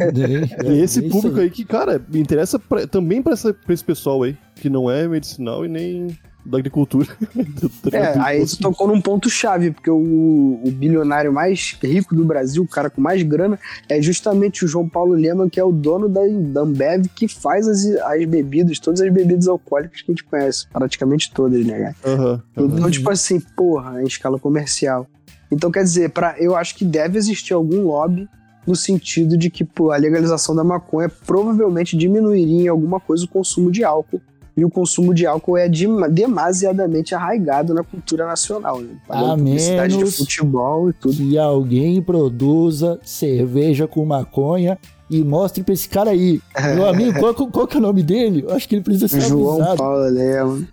É, 0.65 0.71
E 0.71 0.81
esse 0.81 0.99
é 0.99 1.03
isso 1.03 1.09
público 1.09 1.39
aí. 1.39 1.49
que, 1.49 1.65
cara, 1.65 2.01
me 2.11 2.19
interessa 2.19 2.57
pra- 2.57 2.87
também 2.87 3.21
pra, 3.21 3.33
essa- 3.33 3.53
pra 3.53 3.73
esse 3.73 3.83
pessoal 3.83 4.23
aí, 4.23 4.37
que 4.55 4.69
não 4.69 4.89
é 4.89 5.07
medicinal 5.07 5.65
e 5.65 5.67
nem 5.67 6.17
da 6.45 6.57
agricultura. 6.57 7.07
É, 7.91 8.17
aí 8.19 8.45
tu 8.45 8.57
tocou 8.59 8.87
num 8.87 9.01
ponto 9.01 9.29
chave, 9.29 9.71
porque 9.71 9.89
o, 9.89 10.61
o 10.63 10.71
bilionário 10.71 11.31
mais 11.33 11.77
rico 11.83 12.15
do 12.15 12.23
Brasil, 12.23 12.63
o 12.63 12.67
cara 12.67 12.89
com 12.89 13.01
mais 13.01 13.21
grana, 13.23 13.59
é 13.87 14.01
justamente 14.01 14.63
o 14.63 14.67
João 14.67 14.87
Paulo 14.87 15.13
Lema, 15.13 15.49
que 15.49 15.59
é 15.59 15.63
o 15.63 15.71
dono 15.71 16.07
da, 16.07 16.21
da 16.27 16.61
Ambev, 16.61 17.05
que 17.15 17.27
faz 17.27 17.67
as, 17.67 17.85
as 17.85 18.25
bebidas, 18.25 18.79
todas 18.79 19.01
as 19.01 19.11
bebidas 19.11 19.47
alcoólicas 19.47 20.01
que 20.01 20.11
a 20.11 20.13
gente 20.13 20.23
conhece, 20.23 20.67
praticamente 20.71 21.31
todas, 21.33 21.65
né, 21.65 21.93
cara? 22.03 22.13
Aham. 22.15 22.43
Então, 22.57 22.91
tipo 22.91 23.09
assim, 23.09 23.39
porra, 23.39 24.01
em 24.01 24.05
escala 24.07 24.39
comercial. 24.39 25.07
Então, 25.51 25.71
quer 25.71 25.83
dizer, 25.83 26.09
pra, 26.11 26.35
eu 26.39 26.55
acho 26.55 26.75
que 26.75 26.85
deve 26.85 27.17
existir 27.17 27.53
algum 27.53 27.81
lobby 27.81 28.27
no 28.67 28.75
sentido 28.75 29.37
de 29.37 29.49
que 29.49 29.63
pô, 29.63 29.91
a 29.91 29.97
legalização 29.97 30.55
da 30.55 30.63
maconha 30.63 31.09
provavelmente 31.25 31.97
diminuiria 31.97 32.63
em 32.63 32.67
alguma 32.67 32.99
coisa 32.99 33.25
o 33.25 33.27
consumo 33.27 33.71
de 33.71 33.83
álcool. 33.83 34.21
E 34.57 34.65
o 34.65 34.69
consumo 34.69 35.13
de 35.13 35.25
álcool 35.25 35.55
é 35.57 35.69
de- 35.69 35.87
demasiadamente 36.11 37.15
arraigado 37.15 37.73
na 37.73 37.81
cultura 37.83 38.25
nacional. 38.25 38.81
Né? 38.81 38.89
Pagando 39.07 39.31
A 39.31 39.37
publicidade 39.37 39.97
de 39.97 40.11
futebol 40.11 40.89
e 40.89 40.93
tudo. 40.93 41.15
Que 41.15 41.37
alguém 41.37 42.01
produza 42.01 42.99
cerveja 43.03 43.87
com 43.87 44.03
maconha 44.05 44.77
e 45.09 45.23
mostre 45.23 45.63
pra 45.63 45.73
esse 45.73 45.87
cara 45.87 46.11
aí. 46.11 46.41
Meu 46.75 46.85
amigo, 46.87 47.17
qual, 47.19 47.33
qual 47.33 47.67
que 47.67 47.77
é 47.77 47.79
o 47.79 47.81
nome 47.83 48.03
dele? 48.03 48.43
Eu 48.47 48.53
acho 48.53 48.67
que 48.67 48.75
ele 48.75 48.83
precisa 48.83 49.07
ser 49.07 49.21
João 49.21 49.55
avisado. 49.55 49.77
Paulo 49.77 50.09
Lema. 50.09 50.67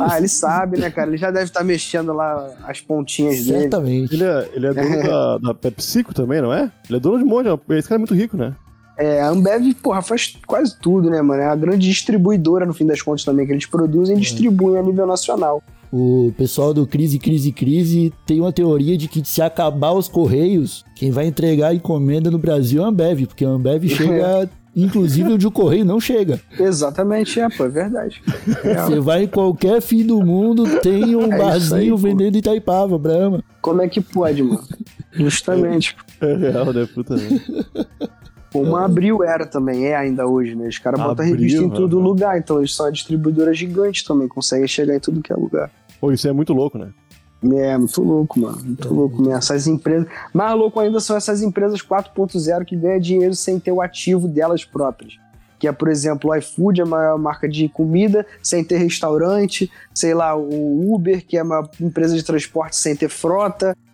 Ah, 0.00 0.18
ele 0.18 0.28
sabe, 0.28 0.78
né, 0.78 0.90
cara? 0.90 1.08
Ele 1.10 1.16
já 1.16 1.30
deve 1.30 1.44
estar 1.44 1.62
mexendo 1.62 2.12
lá 2.12 2.50
as 2.64 2.80
pontinhas 2.80 3.44
dele. 3.44 3.60
Certamente. 3.60 4.14
Ele 4.14 4.24
é, 4.24 4.48
ele 4.54 4.66
é 4.66 4.74
dono 4.74 5.02
da, 5.02 5.38
da 5.48 5.54
PepsiCo 5.54 6.12
também, 6.12 6.40
não 6.40 6.52
é? 6.52 6.70
Ele 6.88 6.96
é 6.96 7.00
dono 7.00 7.18
de 7.18 7.24
um 7.24 7.28
monte, 7.28 7.48
esse 7.70 7.88
cara 7.88 7.96
é 7.96 7.98
muito 7.98 8.14
rico, 8.14 8.36
né? 8.36 8.54
É, 9.00 9.22
a 9.22 9.30
Ambev, 9.30 9.74
porra, 9.82 10.02
faz 10.02 10.36
quase 10.46 10.78
tudo, 10.78 11.08
né, 11.08 11.22
mano? 11.22 11.40
É 11.40 11.46
a 11.46 11.56
grande 11.56 11.88
distribuidora, 11.88 12.66
no 12.66 12.74
fim 12.74 12.84
das 12.84 13.00
contas, 13.00 13.24
também, 13.24 13.46
que 13.46 13.52
eles 13.52 13.64
produzem 13.64 14.16
e 14.16 14.20
distribuem 14.20 14.78
a 14.78 14.82
nível 14.82 15.06
nacional. 15.06 15.62
O 15.92 16.32
pessoal 16.36 16.72
do 16.74 16.86
Crise, 16.86 17.18
Crise, 17.18 17.50
Crise 17.50 18.12
tem 18.26 18.40
uma 18.40 18.52
teoria 18.52 18.96
de 18.96 19.08
que 19.08 19.24
se 19.24 19.40
acabar 19.42 19.92
os 19.92 20.06
Correios, 20.06 20.84
quem 20.94 21.10
vai 21.10 21.26
entregar 21.26 21.68
a 21.68 21.74
encomenda 21.74 22.30
no 22.30 22.38
Brasil 22.38 22.82
é 22.82 22.84
a 22.84 22.88
Ambev, 22.88 23.26
porque 23.26 23.44
a 23.44 23.48
Ambev 23.48 23.88
chega, 23.88 24.48
inclusive 24.74 25.32
onde 25.32 25.46
o 25.46 25.50
Correio 25.50 25.84
não 25.84 26.00
chega. 26.00 26.40
Exatamente, 26.58 27.38
é, 27.40 27.48
pô, 27.48 27.64
é 27.64 27.68
verdade. 27.68 28.22
Real. 28.62 28.86
Você 28.88 29.00
vai 29.00 29.24
em 29.24 29.28
qualquer 29.28 29.80
fim 29.80 30.04
do 30.04 30.24
mundo, 30.24 30.64
tem 30.80 31.14
um 31.16 31.30
É 31.30 31.32
aí, 31.34 31.38
barzinho 31.38 31.90
pô. 31.96 32.02
vendendo 32.02 32.36
Itaipava, 32.36 32.98
Brahma. 32.98 33.42
Como 33.60 33.82
é 33.82 33.88
que 33.88 34.00
pode, 34.00 34.42
mano? 34.42 34.62
Justamente. 35.12 35.96
É 36.20 36.34
real, 36.36 36.72
né? 36.72 36.86
Puta 36.94 37.16
merda. 37.16 37.40
Como 38.52 38.76
a 38.76 38.84
Abril 38.84 39.22
era 39.22 39.46
também, 39.46 39.86
é 39.86 39.96
ainda 39.96 40.26
hoje, 40.26 40.56
né? 40.56 40.66
Os 40.66 40.78
caras 40.78 41.00
botam 41.00 41.24
revista 41.24 41.62
em 41.62 41.70
todo 41.70 41.96
aham. 41.98 42.04
lugar, 42.06 42.38
então 42.38 42.58
eles 42.58 42.74
são 42.74 42.86
uma 42.86 42.92
distribuidora 42.92 43.54
gigante 43.54 44.04
também, 44.04 44.26
conseguem 44.26 44.66
chegar 44.66 44.94
em 44.96 44.98
tudo 45.00 45.22
que 45.22 45.32
é 45.32 45.36
lugar. 45.36 45.70
Pô, 46.00 46.10
isso 46.10 46.26
é 46.26 46.32
muito 46.32 46.52
louco, 46.52 46.76
né? 46.76 46.88
É, 47.42 47.76
muito 47.78 48.02
louco, 48.02 48.38
mano. 48.38 48.58
Muito 48.62 48.92
louco 48.92 49.16
mesmo. 49.22 49.34
Essas 49.34 49.66
empresas. 49.66 50.06
Mais 50.32 50.54
louco 50.56 50.78
ainda 50.78 51.00
são 51.00 51.16
essas 51.16 51.42
empresas 51.42 51.80
4.0 51.80 52.64
que 52.64 52.76
ganham 52.76 53.00
dinheiro 53.00 53.34
sem 53.34 53.58
ter 53.58 53.72
o 53.72 53.80
ativo 53.80 54.28
delas 54.28 54.64
próprias. 54.64 55.14
Que 55.58 55.66
é, 55.68 55.72
por 55.72 55.88
exemplo, 55.88 56.30
o 56.30 56.34
iFood, 56.34 56.82
a 56.82 56.86
maior 56.86 57.18
marca 57.18 57.48
de 57.48 57.68
comida, 57.68 58.26
sem 58.42 58.62
ter 58.64 58.76
restaurante. 58.78 59.70
Sei 59.94 60.12
lá, 60.14 60.34
o 60.36 60.94
Uber, 60.94 61.24
que 61.26 61.36
é 61.36 61.42
uma 61.42 61.68
empresa 61.80 62.14
de 62.14 62.22
transporte 62.22 62.76
sem 62.76 62.94
ter 62.96 63.08
frota. 63.08 63.74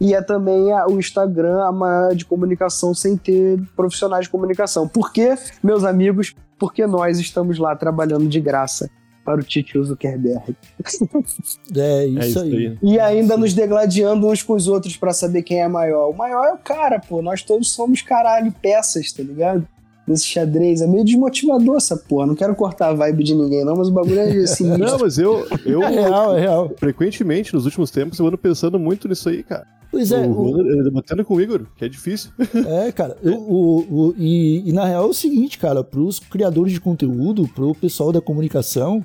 E 0.00 0.14
é 0.14 0.20
também 0.20 0.72
a- 0.72 0.84
o 0.88 0.98
Instagram, 0.98 1.62
a 1.62 1.70
maior 1.70 2.12
de 2.12 2.24
comunicação, 2.24 2.92
sem 2.92 3.16
ter 3.16 3.56
profissionais 3.76 4.24
de 4.24 4.30
comunicação. 4.30 4.88
Por 4.88 5.12
quê, 5.12 5.36
meus 5.62 5.84
amigos? 5.84 6.34
Porque 6.58 6.84
nós 6.88 7.20
estamos 7.20 7.56
lá 7.56 7.76
trabalhando 7.76 8.26
de 8.26 8.40
graça 8.40 8.90
para 9.32 9.40
o 9.40 9.44
Titio 9.44 9.82
Zuckerberg. 9.84 10.56
É 11.76 11.80
É 12.02 12.06
isso, 12.06 12.20
isso 12.28 12.38
aí. 12.40 12.66
aí. 12.68 12.78
E 12.82 12.98
ainda 12.98 13.36
nos 13.36 13.54
degladiando 13.54 14.26
uns 14.28 14.42
com 14.42 14.54
os 14.54 14.66
outros 14.68 14.96
pra 14.96 15.12
saber 15.12 15.42
quem 15.42 15.60
é 15.60 15.68
maior. 15.68 16.10
O 16.10 16.16
maior 16.16 16.44
é 16.46 16.52
o 16.52 16.58
cara, 16.58 16.98
pô. 16.98 17.22
Nós 17.22 17.42
todos 17.42 17.70
somos 17.70 18.02
caralho 18.02 18.52
peças, 18.60 19.12
tá 19.12 19.22
ligado? 19.22 19.66
Nesse 20.06 20.26
xadrez. 20.26 20.80
É 20.80 20.86
meio 20.86 21.04
desmotivador 21.04 21.76
essa 21.76 21.96
porra. 21.96 22.26
Não 22.26 22.34
quero 22.34 22.54
cortar 22.56 22.88
a 22.88 22.94
vibe 22.94 23.22
de 23.22 23.34
ninguém, 23.34 23.64
não, 23.64 23.76
mas 23.76 23.88
o 23.88 23.92
bagulho 23.92 24.18
é 24.18 24.28
assim. 24.42 24.66
Não, 24.76 24.98
mas 24.98 25.18
eu, 25.18 25.46
eu 25.64 25.82
É 25.82 25.88
real, 25.90 26.36
é 26.36 26.40
real. 26.40 26.72
frequentemente, 26.76 27.54
nos 27.54 27.64
últimos 27.64 27.90
tempos, 27.90 28.18
eu 28.18 28.26
ando 28.26 28.38
pensando 28.38 28.78
muito 28.78 29.06
nisso 29.08 29.28
aí, 29.28 29.42
cara. 29.42 29.66
Pois 29.92 30.12
é, 30.12 30.20
o, 30.24 30.30
o- 30.30 30.50
o, 30.80 30.84
debatendo 30.84 31.24
com 31.24 31.34
o 31.34 31.40
Igor, 31.40 31.62
que 31.76 31.84
é 31.84 31.88
difícil. 31.88 32.30
É, 32.86 32.92
cara, 32.92 33.16
o, 33.24 33.28
o- 33.30 33.78
o- 34.10 34.14
e, 34.16 34.62
e 34.68 34.72
na 34.72 34.84
real 34.84 35.02
é 35.04 35.08
o 35.08 35.12
seguinte, 35.12 35.58
cara, 35.58 35.82
pros 35.82 36.20
criadores 36.20 36.72
de 36.72 36.80
conteúdo, 36.80 37.48
pro 37.48 37.74
pessoal 37.74 38.12
da 38.12 38.20
comunicação, 38.20 39.04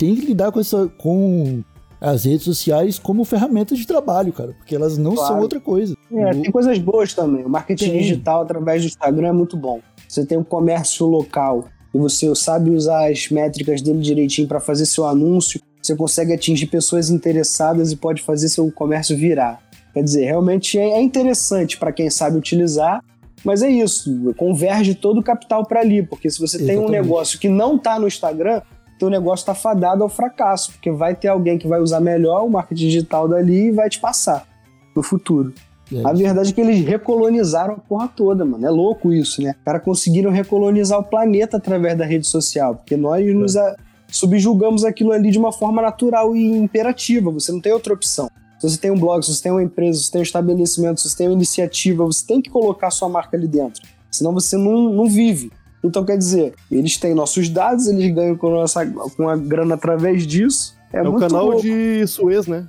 tem 0.00 0.14
que 0.14 0.24
lidar 0.24 0.50
com 0.50 0.58
essa 0.58 0.88
com 0.96 1.62
as 2.00 2.24
redes 2.24 2.44
sociais 2.44 2.98
como 2.98 3.22
ferramentas 3.26 3.78
de 3.78 3.86
trabalho, 3.86 4.32
cara, 4.32 4.54
porque 4.54 4.74
elas 4.74 4.96
não 4.96 5.14
Claro. 5.14 5.34
são 5.34 5.42
outra 5.42 5.60
coisa. 5.60 5.94
É, 6.10 6.30
tem 6.30 6.50
coisas 6.50 6.78
boas 6.78 7.12
também. 7.12 7.44
O 7.44 7.48
marketing 7.50 7.90
Tem. 7.90 7.98
digital 7.98 8.40
através 8.40 8.80
do 8.80 8.86
Instagram 8.88 9.28
é 9.28 9.32
muito 9.32 9.58
bom. 9.58 9.80
Você 10.08 10.24
tem 10.24 10.38
um 10.38 10.42
comércio 10.42 11.04
local 11.04 11.66
e 11.94 11.98
você 11.98 12.34
sabe 12.34 12.70
usar 12.70 13.10
as 13.10 13.28
métricas 13.28 13.82
dele 13.82 13.98
direitinho 14.00 14.48
para 14.48 14.58
fazer 14.58 14.86
seu 14.86 15.04
anúncio, 15.04 15.60
você 15.82 15.94
consegue 15.94 16.32
atingir 16.32 16.68
pessoas 16.68 17.10
interessadas 17.10 17.92
e 17.92 17.96
pode 17.96 18.22
fazer 18.22 18.48
seu 18.48 18.72
comércio 18.72 19.14
virar. 19.14 19.60
Quer 19.92 20.02
dizer, 20.02 20.24
realmente 20.24 20.78
é 20.78 20.92
é 20.92 21.02
interessante 21.02 21.76
para 21.76 21.92
quem 21.92 22.08
sabe 22.08 22.38
utilizar, 22.38 23.04
mas 23.44 23.62
é 23.62 23.68
isso, 23.68 24.32
converge 24.38 24.94
todo 24.94 25.20
o 25.20 25.22
capital 25.22 25.66
para 25.66 25.80
ali, 25.80 26.02
porque 26.02 26.30
se 26.30 26.38
você 26.40 26.56
tem 26.56 26.78
um 26.78 26.84
Exatamente. 26.84 27.02
negócio 27.02 27.38
que 27.38 27.48
não 27.48 27.76
tá 27.76 27.98
no 27.98 28.06
Instagram, 28.06 28.62
teu 29.00 29.10
negócio 29.10 29.44
tá 29.46 29.54
fadado 29.54 30.02
ao 30.02 30.08
fracasso, 30.08 30.72
porque 30.72 30.90
vai 30.90 31.14
ter 31.14 31.28
alguém 31.28 31.58
que 31.58 31.66
vai 31.66 31.80
usar 31.80 32.00
melhor 32.00 32.44
o 32.44 32.50
marketing 32.50 32.86
digital 32.86 33.26
dali 33.28 33.68
e 33.68 33.72
vai 33.72 33.88
te 33.90 33.98
passar 33.98 34.46
no 34.94 35.02
futuro. 35.02 35.52
É, 35.92 36.06
A 36.06 36.12
verdade 36.12 36.50
é 36.50 36.52
que 36.52 36.60
eles 36.60 36.84
recolonizaram 36.86 37.74
a 37.74 37.78
porra 37.78 38.06
toda, 38.08 38.44
mano. 38.44 38.64
É 38.64 38.70
louco 38.70 39.12
isso, 39.12 39.42
né? 39.42 39.54
Os 39.58 39.64
caras 39.64 39.82
conseguiram 39.82 40.30
recolonizar 40.30 40.98
o 41.00 41.02
planeta 41.02 41.56
através 41.56 41.98
da 41.98 42.04
rede 42.04 42.26
social, 42.28 42.76
porque 42.76 42.96
nós 42.96 43.26
nos 43.34 43.56
a- 43.56 43.74
subjugamos 44.08 44.84
aquilo 44.84 45.12
ali 45.12 45.30
de 45.30 45.38
uma 45.38 45.50
forma 45.52 45.80
natural 45.82 46.36
e 46.36 46.46
imperativa. 46.46 47.30
Você 47.30 47.50
não 47.52 47.60
tem 47.60 47.72
outra 47.72 47.92
opção. 47.94 48.28
Se 48.58 48.68
você 48.68 48.78
tem 48.78 48.90
um 48.90 48.98
blog, 48.98 49.22
se 49.24 49.34
você 49.34 49.42
tem 49.42 49.52
uma 49.52 49.62
empresa, 49.62 49.98
se 49.98 50.04
você 50.06 50.12
tem 50.12 50.20
um 50.20 50.22
estabelecimento, 50.22 51.00
se 51.00 51.08
você 51.08 51.16
tem 51.16 51.28
uma 51.28 51.34
iniciativa, 51.34 52.04
você 52.04 52.26
tem 52.26 52.42
que 52.42 52.50
colocar 52.50 52.90
sua 52.90 53.08
marca 53.08 53.36
ali 53.36 53.48
dentro. 53.48 53.80
Senão 54.10 54.32
você 54.34 54.56
não, 54.56 54.92
não 54.92 55.06
vive. 55.08 55.50
Então, 55.82 56.04
quer 56.04 56.18
dizer, 56.18 56.52
eles 56.70 56.96
têm 56.96 57.14
nossos 57.14 57.48
dados, 57.48 57.86
eles 57.86 58.14
ganham 58.14 58.36
com, 58.36 58.50
nossa, 58.50 58.84
com 59.16 59.28
a 59.28 59.36
grana 59.36 59.74
através 59.74 60.26
disso. 60.26 60.74
É, 60.92 60.98
É, 60.98 61.02
o 61.02 61.12
muito 61.12 61.20
canal 61.28 61.46
louco. 61.46 61.62
de 61.62 62.06
Suez, 62.06 62.46
né? 62.46 62.66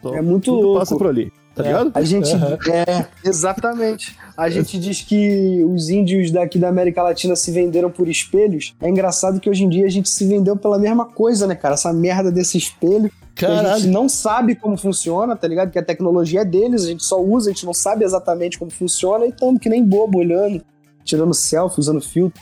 Então, 0.00 0.14
É 0.14 0.20
muito 0.22 0.44
tudo 0.46 0.62
louco. 0.62 0.78
passa 0.80 0.96
por 0.96 1.06
ali, 1.08 1.30
tá 1.54 1.62
É. 1.62 1.66
ligado? 1.68 1.90
A 1.94 2.02
gente. 2.02 2.32
Aham. 2.34 2.58
É, 2.70 3.06
exatamente. 3.24 4.16
A 4.36 4.48
gente 4.48 4.78
diz 4.78 5.00
que 5.02 5.64
os 5.64 5.88
índios 5.88 6.30
daqui 6.30 6.58
da 6.58 6.68
América 6.68 7.02
Latina 7.02 7.34
se 7.36 7.50
venderam 7.50 7.90
por 7.90 8.08
espelhos. 8.08 8.74
É 8.80 8.88
engraçado 8.88 9.40
que 9.40 9.48
hoje 9.50 9.64
em 9.64 9.68
dia 9.68 9.84
a 9.86 9.90
gente 9.90 10.08
se 10.08 10.26
vendeu 10.26 10.56
pela 10.56 10.78
mesma 10.78 11.04
coisa, 11.06 11.46
né, 11.46 11.54
cara? 11.54 11.74
Essa 11.74 11.92
merda 11.92 12.30
desse 12.30 12.56
espelho. 12.58 13.10
que 13.34 13.44
A 13.46 13.50
gente 13.50 13.62
Caralho, 13.64 13.90
não 13.92 14.08
sabe 14.08 14.56
como 14.56 14.76
funciona, 14.76 15.36
tá 15.36 15.46
ligado? 15.46 15.70
Que 15.70 15.78
a 15.78 15.82
tecnologia 15.84 16.40
é 16.40 16.44
deles, 16.44 16.84
a 16.84 16.88
gente 16.88 17.04
só 17.04 17.22
usa, 17.22 17.50
a 17.50 17.52
gente 17.52 17.64
não 17.64 17.72
sabe 17.74 18.04
exatamente 18.04 18.58
como 18.58 18.68
funciona 18.68 19.26
e 19.26 19.32
tamo 19.32 19.60
que 19.60 19.68
nem 19.68 19.84
bobo 19.84 20.18
olhando, 20.18 20.60
tirando 21.04 21.32
selfie, 21.32 21.78
usando 21.78 22.00
filtro. 22.00 22.40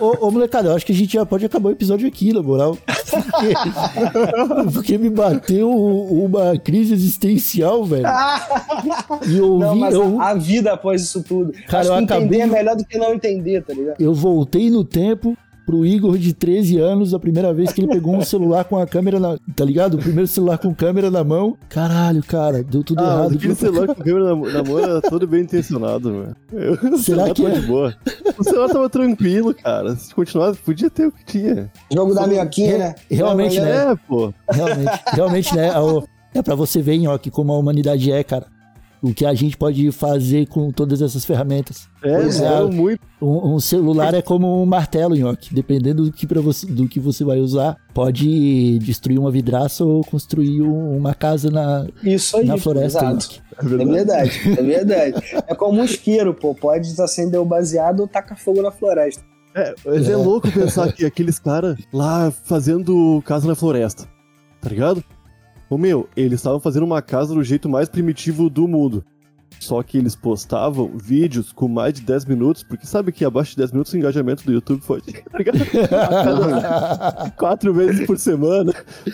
Ô, 0.00 0.26
ô 0.26 0.30
molecada, 0.30 0.68
eu 0.68 0.76
acho 0.76 0.86
que 0.86 0.92
a 0.92 0.94
gente 0.94 1.12
já 1.14 1.26
pode 1.26 1.44
acabar 1.44 1.68
o 1.68 1.72
episódio 1.72 2.06
aqui, 2.06 2.32
na 2.32 2.42
moral. 2.42 2.76
porque, 2.86 4.72
porque 4.72 4.98
me 4.98 5.10
bateu 5.10 5.70
uma 5.70 6.56
crise 6.58 6.94
existencial, 6.94 7.84
velho. 7.84 8.06
E 9.26 9.36
eu 9.36 9.58
Não, 9.58 9.74
mas 9.76 9.94
eu, 9.94 10.20
a, 10.20 10.34
vida 10.34 10.72
após 10.72 11.02
isso 11.02 11.22
tudo. 11.22 11.52
Cara, 11.66 11.80
Acho 11.82 11.90
eu 11.92 11.96
que 11.96 12.02
entender 12.04 12.36
acabei- 12.36 12.40
é 12.40 12.46
melhor 12.46 12.76
do 12.76 12.84
que 12.84 12.98
não 12.98 13.12
entender, 13.14 13.62
tá 13.64 13.74
ligado? 13.74 14.00
eu 14.00 14.14
voltei 14.14 14.70
no 14.70 14.84
tempo 14.84 15.36
pro 15.70 15.86
Igor 15.86 16.18
de 16.18 16.32
13 16.34 16.78
anos, 16.78 17.14
a 17.14 17.18
primeira 17.20 17.54
vez 17.54 17.72
que 17.72 17.80
ele 17.80 17.86
pegou 17.92 18.16
um 18.16 18.22
celular 18.22 18.64
com 18.64 18.76
a 18.76 18.84
câmera 18.86 19.20
na. 19.20 19.38
Tá 19.54 19.64
ligado? 19.64 19.94
O 19.94 19.98
primeiro 19.98 20.26
celular 20.26 20.58
com 20.58 20.74
câmera 20.74 21.12
na 21.12 21.22
mão. 21.22 21.56
Caralho, 21.68 22.22
cara, 22.24 22.60
deu 22.64 22.82
tudo 22.82 23.00
Ah, 23.00 23.04
errado. 23.04 23.34
aquele 23.36 23.54
celular 23.54 23.86
com 23.86 23.94
câmera 24.02 24.24
na, 24.34 24.52
na 24.52 24.62
mão 24.64 24.78
era 24.80 25.00
todo 25.00 25.28
bem 25.28 25.42
intencionado, 25.42 26.10
mano. 26.12 26.36
Eu- 26.52 26.98
Será 26.98 27.32
que 27.32 27.40
tava 27.40 27.54
é? 27.54 27.60
de 27.60 27.66
boa. 27.68 27.94
O 28.36 28.42
celular 28.42 28.68
tava 28.68 28.90
tranquilo, 28.90 29.54
cara. 29.54 29.94
Se 29.94 30.12
continuasse, 30.12 30.58
podia 30.58 30.90
ter 30.90 31.06
o 31.06 31.12
que 31.12 31.24
tinha. 31.24 31.70
Jogo 31.92 32.14
da 32.14 32.26
minhoquinha, 32.26 32.76
né? 32.78 32.94
Realmente, 33.08 33.58
Não, 33.60 33.64
né? 33.64 33.92
É, 33.92 33.96
pô. 34.08 34.34
Realmente, 34.50 34.90
realmente, 35.12 35.54
né? 35.56 35.70
É 36.34 36.42
pra 36.42 36.56
você 36.56 36.82
ver, 36.82 36.98
Nhoque, 36.98 37.30
como 37.30 37.52
a 37.52 37.58
humanidade 37.58 38.10
é, 38.10 38.24
cara. 38.24 38.46
O 39.02 39.14
que 39.14 39.24
a 39.24 39.32
gente 39.32 39.56
pode 39.56 39.90
fazer 39.92 40.46
com 40.48 40.70
todas 40.70 41.00
essas 41.00 41.24
ferramentas. 41.24 41.88
É, 42.02 42.20
Pois 42.20 42.38
é. 42.40 42.62
muito. 42.66 43.00
Um, 43.20 43.54
um 43.54 43.60
celular 43.60 44.12
é 44.12 44.20
como 44.20 44.62
um 44.62 44.66
martelo, 44.66 45.14
Nhoque. 45.16 45.54
Dependendo 45.54 46.04
do 46.04 46.12
que, 46.12 46.26
você, 46.26 46.66
do 46.66 46.86
que 46.86 47.00
você 47.00 47.24
vai 47.24 47.38
usar, 47.38 47.76
pode 47.94 48.78
destruir 48.80 49.18
uma 49.18 49.30
vidraça 49.30 49.84
ou 49.84 50.02
construir 50.04 50.60
um- 50.60 50.96
uma 50.98 51.14
casa 51.14 51.50
na, 51.50 51.86
Isso 52.04 52.36
aí. 52.36 52.44
na 52.44 52.58
floresta. 52.58 52.98
Exato. 52.98 53.14
Nhoque. 53.14 53.40
É 53.56 53.64
É 53.64 53.68
verdade. 53.68 53.90
verdade, 53.92 54.60
é 54.60 54.62
verdade. 54.62 55.26
É 55.48 55.54
como 55.54 55.80
um 55.80 55.84
isqueiro, 55.84 56.34
pô. 56.34 56.54
Pode 56.54 56.88
acender 57.00 57.40
o 57.40 57.44
baseado 57.44 58.00
ou 58.00 58.08
tacar 58.08 58.38
fogo 58.38 58.60
na 58.60 58.70
floresta. 58.70 59.22
É, 59.54 59.74
mas 59.84 60.08
é. 60.08 60.12
É. 60.12 60.16
louco 60.16 60.50
pensar 60.52 60.92
que 60.92 61.04
aqueles 61.06 61.38
caras 61.38 61.76
lá 61.92 62.30
fazendo 62.30 63.20
casa 63.26 63.48
na 63.48 63.54
floresta, 63.54 64.06
tá 64.60 64.68
ligado? 64.68 65.02
Ô 65.70 65.78
meu, 65.78 66.08
eles 66.16 66.40
estavam 66.40 66.58
fazendo 66.60 66.82
uma 66.82 67.00
casa 67.00 67.32
do 67.32 67.42
jeito 67.44 67.68
mais 67.68 67.88
primitivo 67.88 68.50
do 68.50 68.66
mundo. 68.68 69.04
Só 69.60 69.82
que 69.82 69.98
eles 69.98 70.16
postavam 70.16 70.90
vídeos 70.96 71.52
com 71.52 71.68
mais 71.68 71.92
de 71.94 72.00
10 72.02 72.24
minutos, 72.24 72.62
porque 72.62 72.86
sabe 72.86 73.12
que 73.12 73.24
abaixo 73.24 73.50
de 73.52 73.58
10 73.58 73.72
minutos 73.72 73.92
o 73.92 73.96
engajamento 73.98 74.44
do 74.44 74.52
YouTube 74.52 74.80
foi, 74.80 75.00
tá 75.90 77.32
quatro 77.36 77.72
vezes 77.74 78.06
por 78.06 78.18
semana. 78.18 78.72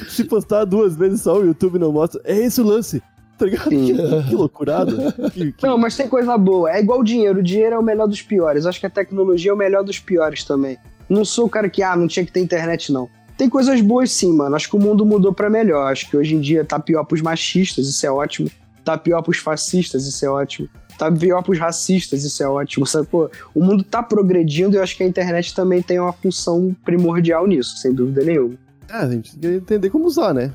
Se 0.08 0.24
postar 0.24 0.64
duas 0.64 0.94
vezes 0.96 1.22
só, 1.22 1.38
o 1.38 1.44
YouTube 1.44 1.78
não 1.78 1.92
mostra. 1.92 2.20
É 2.24 2.36
esse 2.36 2.60
o 2.60 2.64
lance, 2.64 3.02
tá 3.36 3.46
ligado? 3.46 3.68
Que, 3.70 3.92
que 4.28 4.34
loucurada. 4.34 5.12
Que, 5.32 5.52
que- 5.52 5.66
Não, 5.66 5.76
mas 5.78 5.96
tem 5.96 6.08
coisa 6.08 6.36
boa. 6.38 6.70
É 6.70 6.80
igual 6.80 7.00
o 7.00 7.04
dinheiro. 7.04 7.40
O 7.40 7.42
dinheiro 7.42 7.74
é 7.74 7.78
o 7.78 7.82
melhor 7.82 8.06
dos 8.06 8.22
piores. 8.22 8.66
Acho 8.66 8.78
que 8.80 8.86
a 8.86 8.90
tecnologia 8.90 9.50
é 9.50 9.54
o 9.54 9.58
melhor 9.58 9.82
dos 9.82 9.98
piores 9.98 10.44
também. 10.44 10.76
Não 11.08 11.24
sou 11.24 11.46
o 11.46 11.50
cara 11.50 11.68
que, 11.68 11.82
ah, 11.82 11.96
não 11.96 12.06
tinha 12.06 12.24
que 12.24 12.32
ter 12.32 12.40
internet, 12.40 12.92
não. 12.92 13.08
Tem 13.36 13.48
coisas 13.48 13.80
boas 13.80 14.10
sim, 14.10 14.32
mano. 14.32 14.56
Acho 14.56 14.68
que 14.68 14.76
o 14.76 14.78
mundo 14.80 15.04
mudou 15.04 15.32
pra 15.32 15.50
melhor. 15.50 15.90
Acho 15.92 16.08
que 16.08 16.16
hoje 16.16 16.34
em 16.34 16.40
dia 16.40 16.64
tá 16.64 16.78
pior 16.78 17.04
pros 17.04 17.20
machistas, 17.20 17.86
isso 17.86 18.06
é 18.06 18.10
ótimo. 18.10 18.50
Tá 18.84 18.96
pior 18.96 19.20
pros 19.22 19.38
fascistas, 19.38 20.06
isso 20.06 20.24
é 20.24 20.30
ótimo. 20.30 20.68
Tá 20.98 21.12
pior 21.12 21.42
pros 21.42 21.58
racistas, 21.58 22.24
isso 22.24 22.42
é 22.42 22.48
ótimo. 22.48 22.86
Sacou? 22.86 23.30
O 23.54 23.62
mundo 23.62 23.82
tá 23.84 24.02
progredindo 24.02 24.74
e 24.74 24.78
eu 24.78 24.82
acho 24.82 24.96
que 24.96 25.02
a 25.02 25.06
internet 25.06 25.54
também 25.54 25.82
tem 25.82 25.98
uma 26.00 26.12
função 26.12 26.74
primordial 26.84 27.46
nisso, 27.46 27.76
sem 27.76 27.92
dúvida 27.92 28.24
nenhuma. 28.24 28.54
É, 28.88 28.94
a 28.94 29.10
gente 29.10 29.36
tem 29.36 29.50
que 29.50 29.56
entender 29.58 29.90
como 29.90 30.06
usar, 30.06 30.32
né? 30.32 30.52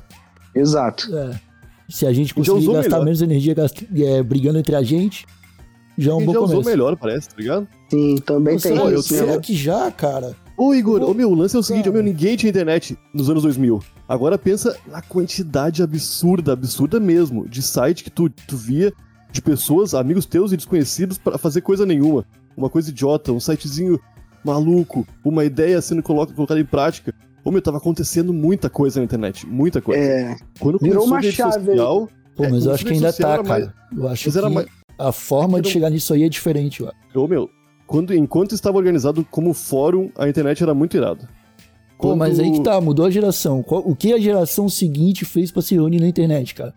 Exato. 0.54 1.14
É. 1.16 1.38
Se 1.88 2.06
a 2.06 2.12
gente 2.12 2.34
conseguir 2.34 2.66
gastar 2.66 2.88
melhor. 2.90 3.04
menos 3.04 3.22
energia 3.22 3.54
gast- 3.54 3.86
é, 3.94 4.22
brigando 4.22 4.58
entre 4.58 4.74
a 4.74 4.82
gente, 4.82 5.26
já 5.96 6.12
é 6.12 6.14
um 6.14 6.24
bom 6.24 6.32
já 6.32 6.40
usou 6.40 6.64
melhor, 6.64 6.96
parece, 6.96 7.28
tá 7.28 7.34
ligado? 7.36 7.68
Sim, 7.90 8.16
também 8.16 8.56
Pô, 8.56 8.62
tem 8.62 8.72
será, 8.76 8.84
eu 8.90 8.98
isso. 8.98 9.08
será 9.08 9.32
né? 9.32 9.38
que 9.40 9.54
já, 9.54 9.90
cara? 9.90 10.34
Ô, 10.64 10.74
Igor, 10.74 11.02
Ô, 11.02 11.12
meu, 11.14 11.30
o 11.30 11.34
lance 11.34 11.56
é 11.56 11.58
o 11.58 11.62
seguinte, 11.62 11.88
ô, 11.88 11.92
cara. 11.92 12.02
meu, 12.04 12.12
ninguém 12.12 12.36
tinha 12.36 12.50
internet 12.50 12.96
nos 13.12 13.28
anos 13.28 13.42
2000. 13.42 13.82
Agora 14.08 14.38
pensa 14.38 14.76
na 14.86 15.02
quantidade 15.02 15.82
absurda, 15.82 16.52
absurda 16.52 17.00
mesmo, 17.00 17.48
de 17.48 17.60
site 17.62 18.04
que 18.04 18.10
tu, 18.10 18.28
tu 18.30 18.56
via 18.56 18.92
de 19.32 19.42
pessoas, 19.42 19.94
amigos 19.94 20.24
teus 20.26 20.52
e 20.52 20.56
desconhecidos 20.56 21.18
pra 21.18 21.36
fazer 21.38 21.62
coisa 21.62 21.84
nenhuma. 21.86 22.24
Uma 22.56 22.68
coisa 22.70 22.90
idiota, 22.90 23.32
um 23.32 23.40
sitezinho 23.40 23.98
maluco, 24.44 25.06
uma 25.24 25.44
ideia 25.44 25.80
sendo 25.80 26.02
colo- 26.02 26.26
colocada 26.26 26.60
em 26.60 26.64
prática. 26.64 27.14
Ô, 27.44 27.50
meu, 27.50 27.60
tava 27.62 27.78
acontecendo 27.78 28.32
muita 28.32 28.70
coisa 28.70 29.00
na 29.00 29.04
internet, 29.04 29.46
muita 29.46 29.80
coisa. 29.80 30.00
É, 30.00 30.36
Quando 30.60 30.78
virou 30.78 31.04
começou 31.06 31.06
uma 31.06 31.22
chave 31.22 31.64
social, 31.66 32.08
Pô, 32.36 32.44
É, 32.44 32.48
mas 32.50 32.60
eu 32.60 32.62
como 32.62 32.74
acho 32.74 32.84
que 32.86 32.92
ainda 32.94 33.12
tá, 33.12 33.28
era 33.34 33.42
mais- 33.42 33.64
cara. 33.64 33.74
Eu 33.94 34.08
acho 34.08 34.30
que 34.30 34.38
era 34.38 34.48
mais- 34.48 34.66
a 34.98 35.12
forma 35.12 35.60
de 35.60 35.66
Não- 35.68 35.72
chegar 35.72 35.90
nisso 35.90 36.14
aí 36.14 36.22
é 36.22 36.28
diferente, 36.28 36.82
ó. 36.82 36.90
ô, 37.14 37.26
meu, 37.28 37.50
quando, 37.92 38.14
enquanto 38.14 38.54
estava 38.54 38.76
organizado 38.78 39.24
como 39.30 39.52
fórum, 39.52 40.10
a 40.16 40.28
internet 40.28 40.62
era 40.62 40.74
muito 40.74 40.96
irado. 40.96 41.28
Pô, 41.98 42.16
mas 42.16 42.36
Quando- 42.38 42.44
aí 42.46 42.52
que 42.52 42.62
tá, 42.62 42.80
mudou 42.80 43.06
a 43.06 43.10
geração. 43.10 43.64
O 43.68 43.94
que 43.94 44.12
a 44.12 44.18
geração 44.18 44.68
seguinte 44.68 45.24
fez 45.24 45.50
pra 45.52 45.62
se 45.62 45.74
reunir 45.74 46.00
na 46.00 46.08
internet, 46.08 46.54
cara? 46.54 46.74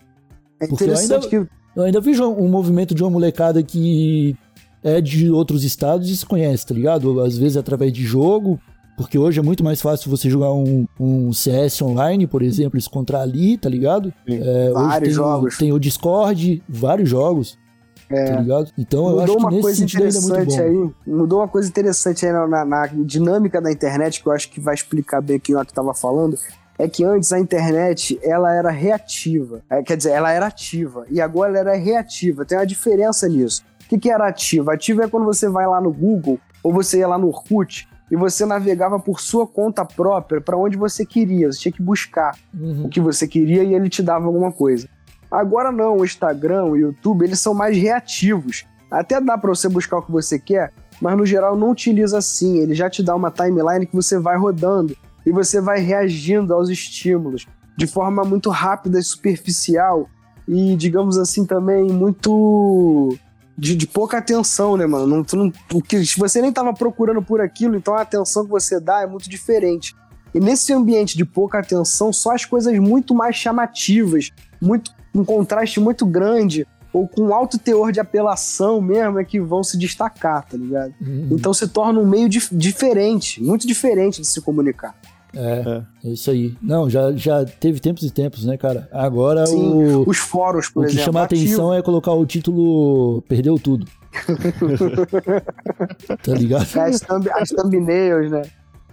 é 0.59 0.67
Porque 0.67 0.83
eu 0.83 0.87
interessante 0.87 1.27
que 1.27 1.35
Eu 1.75 1.83
ainda 1.83 1.99
vejo 1.99 2.23
um 2.25 2.47
movimento 2.47 2.93
de 2.95 3.03
uma 3.03 3.09
molecada 3.09 3.61
que 3.63 4.35
é 4.83 5.01
de 5.01 5.29
outros 5.31 5.63
estados 5.63 6.09
e 6.09 6.15
se 6.15 6.25
conhece, 6.25 6.65
tá 6.65 6.73
ligado? 6.73 7.19
Às 7.21 7.37
vezes 7.37 7.57
através 7.57 7.91
de 7.91 8.03
jogo, 8.03 8.59
porque 8.95 9.17
hoje 9.17 9.39
é 9.39 9.43
muito 9.43 9.61
mais 9.63 9.81
fácil 9.81 10.09
você 10.09 10.29
jogar 10.29 10.53
um, 10.53 10.85
um 10.99 11.33
CS 11.33 11.81
online, 11.81 12.27
por 12.27 12.41
exemplo, 12.41 12.77
e 12.77 12.81
se 12.81 12.87
encontrar 12.87 13.21
ali, 13.21 13.57
tá 13.57 13.67
ligado? 13.67 14.13
Sim. 14.29 14.39
É, 14.41 14.65
hoje 14.65 14.73
Vários 14.73 14.99
tem, 15.09 15.11
jogos. 15.15 15.55
O, 15.55 15.57
tem 15.57 15.73
o 15.73 15.79
Discord, 15.79 16.63
vários 16.69 17.09
jogos, 17.09 17.57
tá 18.09 18.39
ligado? 18.41 18.71
Então 18.77 19.09
eu 19.09 19.19
acho 19.21 19.33
mudou 19.33 19.37
que 19.49 19.55
uma 19.55 19.61
coisa 19.61 19.81
é 19.81 19.85
interessante 19.85 20.57
bom. 20.57 20.63
aí. 20.63 20.91
Mudou 21.13 21.39
uma 21.39 21.47
coisa 21.47 21.67
interessante 21.69 22.25
aí 22.25 22.31
na, 22.31 22.47
na- 22.47 22.65
na 22.65 22.87
dinâmica 22.87 23.61
da 23.61 23.71
internet, 23.71 24.21
que 24.21 24.27
eu 24.27 24.33
acho 24.33 24.49
que 24.51 24.59
vai 24.59 24.73
explicar 24.75 25.21
bem 25.21 25.37
aqui 25.37 25.55
o 25.55 25.65
que 25.65 25.73
tava 25.73 25.93
falando. 25.93 26.37
É 26.77 26.89
que 26.89 27.05
antes 27.05 27.31
a 27.31 27.39
internet 27.39 28.19
ela 28.21 28.53
era 28.53 28.69
reativa. 28.69 29.61
É, 29.69 29.81
quer 29.81 29.95
dizer, 29.95 30.11
ela 30.11 30.31
era 30.31 30.47
ativa. 30.47 31.05
E 31.09 31.21
agora 31.21 31.51
ela 31.57 31.71
era 31.71 31.75
reativa. 31.81 32.43
Tem 32.45 32.57
uma 32.57 32.65
diferença 32.65 33.27
nisso. 33.29 33.63
O 33.85 33.87
que, 33.87 33.97
que 33.97 34.09
era 34.09 34.27
ativa? 34.27 34.73
Ativa 34.73 35.03
é 35.03 35.07
quando 35.07 35.23
você 35.25 35.47
vai 35.47 35.65
lá 35.65 35.79
no 35.79 35.91
Google 35.93 36.37
ou 36.61 36.73
você 36.73 36.97
ia 36.99 37.07
lá 37.07 37.17
no 37.17 37.27
Orkut 37.27 37.87
e 38.11 38.15
você 38.15 38.45
navegava 38.45 38.99
por 38.99 39.19
sua 39.21 39.47
conta 39.47 39.85
própria 39.85 40.41
para 40.41 40.57
onde 40.57 40.75
você 40.75 41.05
queria. 41.05 41.51
Você 41.51 41.59
tinha 41.59 41.71
que 41.71 41.81
buscar 41.81 42.35
Uhum. 42.53 42.85
o 42.85 42.89
que 42.89 42.99
você 42.99 43.25
queria 43.27 43.63
e 43.63 43.73
ele 43.73 43.87
te 43.89 44.03
dava 44.03 44.25
alguma 44.25 44.51
coisa. 44.51 44.87
Agora 45.29 45.71
não, 45.71 45.97
o 45.97 46.05
Instagram, 46.05 46.65
o 46.65 46.77
YouTube, 46.77 47.23
eles 47.23 47.39
são 47.39 47.53
mais 47.53 47.77
reativos. 47.77 48.65
Até 48.89 49.19
dá 49.19 49.37
para 49.37 49.49
você 49.49 49.67
buscar 49.67 49.97
o 49.97 50.01
que 50.01 50.11
você 50.11 50.39
quer, 50.39 50.71
mas 51.01 51.17
no 51.17 51.25
geral 51.25 51.57
não 51.57 51.71
utiliza 51.71 52.17
assim. 52.17 52.59
Ele 52.59 52.73
já 52.73 52.89
te 52.89 53.03
dá 53.03 53.15
uma 53.15 53.31
timeline 53.31 53.85
que 53.85 53.95
você 53.95 54.17
vai 54.19 54.37
rodando 54.37 54.95
e 55.25 55.31
você 55.31 55.59
vai 55.59 55.79
reagindo 55.79 56.53
aos 56.53 56.69
estímulos 56.69 57.47
de 57.77 57.87
forma 57.87 58.23
muito 58.23 58.49
rápida 58.49 58.99
e 58.99 59.03
superficial 59.03 60.07
e, 60.47 60.75
digamos 60.75 61.17
assim, 61.17 61.45
também 61.45 61.91
muito 61.91 63.17
de, 63.57 63.75
de 63.75 63.87
pouca 63.87 64.17
atenção, 64.17 64.77
né, 64.77 64.85
mano? 64.85 65.07
Não, 65.07 65.23
tu 65.23 65.35
não, 65.35 65.51
você 66.17 66.41
nem 66.41 66.51
tava 66.51 66.73
procurando 66.73 67.21
por 67.21 67.41
aquilo, 67.41 67.75
então 67.75 67.95
a 67.95 68.01
atenção 68.01 68.45
que 68.45 68.51
você 68.51 68.79
dá 68.79 69.01
é 69.01 69.07
muito 69.07 69.29
diferente. 69.29 69.95
E 70.33 70.39
nesse 70.39 70.73
ambiente 70.73 71.17
de 71.17 71.25
pouca 71.25 71.59
atenção, 71.59 72.11
só 72.11 72.33
as 72.33 72.43
coisas 72.43 72.77
muito 72.77 73.15
mais 73.15 73.35
chamativas, 73.35 74.31
muito 74.65 74.91
um 75.13 75.23
contraste 75.23 75.79
muito 75.79 76.05
grande, 76.05 76.67
ou 76.91 77.07
com 77.07 77.33
alto 77.33 77.57
teor 77.57 77.91
de 77.91 77.99
apelação 77.99 78.81
mesmo, 78.81 79.19
é 79.19 79.25
que 79.25 79.39
vão 79.39 79.63
se 79.63 79.77
destacar, 79.77 80.45
tá 80.45 80.57
ligado? 80.57 80.93
Uhum. 81.01 81.29
Então 81.31 81.53
se 81.53 81.67
torna 81.67 81.99
um 81.99 82.07
meio 82.07 82.27
dif- 82.27 82.53
diferente, 82.55 83.41
muito 83.43 83.67
diferente 83.67 84.21
de 84.21 84.27
se 84.27 84.41
comunicar. 84.41 84.95
É, 85.37 85.81
é 86.05 86.09
isso 86.09 86.31
aí. 86.31 86.55
Não, 86.61 86.89
já, 86.89 87.11
já 87.11 87.43
teve 87.43 87.81
tempos 87.81 88.03
e 88.03 88.09
tempos, 88.11 88.45
né, 88.45 88.55
cara? 88.57 88.87
Agora 88.93 89.45
Sim, 89.45 89.95
o, 89.95 90.09
Os 90.09 90.17
fóruns, 90.17 90.69
por 90.69 90.79
o 90.79 90.83
que 90.85 90.91
exemplo. 90.93 91.05
chama 91.05 91.21
a 91.21 91.23
ativo. 91.25 91.41
atenção 91.43 91.73
é 91.73 91.81
colocar 91.81 92.13
o 92.13 92.25
título 92.25 93.21
Perdeu 93.23 93.59
Tudo. 93.59 93.85
tá 96.23 96.33
ligado? 96.33 96.65
É, 96.77 96.81
as, 96.83 96.99
thumb, 97.01 97.29
as 97.31 97.49
thumbnails, 97.49 98.31
né? 98.31 98.43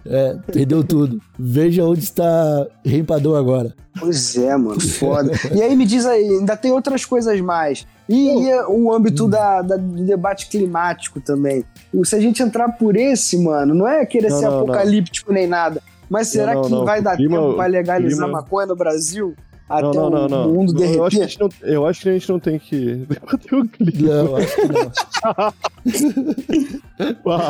É, 0.05 0.35
perdeu 0.51 0.83
tudo. 0.83 1.21
Veja 1.39 1.83
onde 1.85 2.01
está 2.01 2.67
Rempador 2.85 3.37
agora. 3.37 3.73
Pois 3.99 4.35
é, 4.37 4.55
mano, 4.57 4.79
foda. 4.81 5.31
e 5.55 5.61
aí 5.61 5.75
me 5.75 5.85
diz 5.85 6.05
aí, 6.05 6.27
ainda 6.39 6.57
tem 6.57 6.71
outras 6.71 7.05
coisas 7.05 7.39
mais. 7.39 7.85
E, 8.09 8.27
e 8.49 8.53
o 8.65 8.89
Hum. 8.89 8.93
âmbito 8.93 9.27
da, 9.29 9.61
da- 9.61 9.77
do 9.77 10.03
debate 10.05 10.49
climático 10.49 11.21
também. 11.21 11.63
O- 11.93 12.03
Se 12.03 12.15
a 12.15 12.19
gente 12.19 12.43
entrar 12.43 12.69
por 12.73 12.97
esse, 12.97 13.37
mano, 13.37 13.73
não 13.73 13.87
é 13.87 14.05
querer 14.05 14.29
Não, 14.29 14.39
ser 14.39 14.45
não, 14.45 14.51
não. 14.51 14.59
apocalíptico 14.63 15.31
nem 15.31 15.47
nada. 15.47 15.81
Mas 16.09 16.27
será 16.27 16.53
não, 16.53 16.63
que 16.63 16.71
não. 16.71 16.83
vai 16.85 16.99
O 16.99 17.03
dar 17.03 17.15
clima- 17.15 17.37
tempo 17.39 17.53
pra 17.55 17.65
legalizar 17.65 18.25
clima- 18.25 18.41
maconha 18.41 18.67
no 18.67 18.75
Brasil? 18.75 19.33
Até 19.77 19.81
Não, 19.83 19.93
não, 19.93 20.09
não, 20.09 20.25
o 20.25 20.29
não. 20.29 20.53
mundo 20.53 20.73
Não, 20.73 20.83
eu, 20.85 21.03
acho 21.05 21.15
que 21.17 21.21
a 21.23 21.25
derreter? 21.25 21.29
gente 21.29 21.39
não, 21.63 21.69
eu 21.69 21.85
acho 21.87 22.01
que 22.01 22.09
a 22.09 22.13
gente 22.13 22.29
não 22.29 22.39
tem 22.39 22.59
que 22.59 22.95
debater 23.09 23.53
o 23.59 23.67
clima. 23.67 24.13
Não, 24.23 24.35
acho 24.35 24.55
que 24.55 24.67
não. 24.67 24.91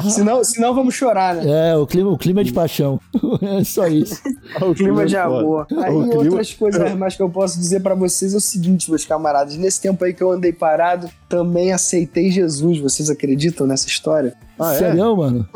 Senão, 0.09 0.43
senão 0.43 0.73
vamos 0.73 0.95
chorar, 0.95 1.35
né? 1.35 1.71
É, 1.71 1.77
o 1.77 1.85
clima, 1.85 2.09
o 2.09 2.17
clima 2.17 2.41
é 2.41 2.43
de 2.43 2.53
paixão. 2.53 2.99
É 3.41 3.63
só 3.63 3.87
isso. 3.87 4.21
o 4.61 4.73
Clima 4.73 5.03
é 5.03 5.05
de 5.05 5.17
amor. 5.17 5.67
Aí 5.77 5.91
clima- 5.91 6.15
outras 6.15 6.53
coisas 6.53 6.93
mais 6.95 7.15
que 7.15 7.21
eu 7.21 7.29
posso 7.29 7.59
dizer 7.59 7.81
pra 7.81 7.93
vocês 7.93 8.33
é 8.33 8.37
o 8.37 8.39
seguinte, 8.39 8.89
meus 8.89 9.03
camaradas. 9.05 9.57
Nesse 9.57 9.81
tempo 9.81 10.03
aí 10.03 10.13
que 10.13 10.23
eu 10.23 10.31
andei 10.31 10.53
parado, 10.53 11.09
também 11.27 11.71
aceitei 11.73 12.31
Jesus. 12.31 12.79
Vocês 12.79 13.09
acreditam 13.09 13.67
nessa 13.67 13.87
história? 13.87 14.33
Ah, 14.57 14.73
é? 14.75 14.77
Sério, 14.79 15.15
mano? 15.17 15.47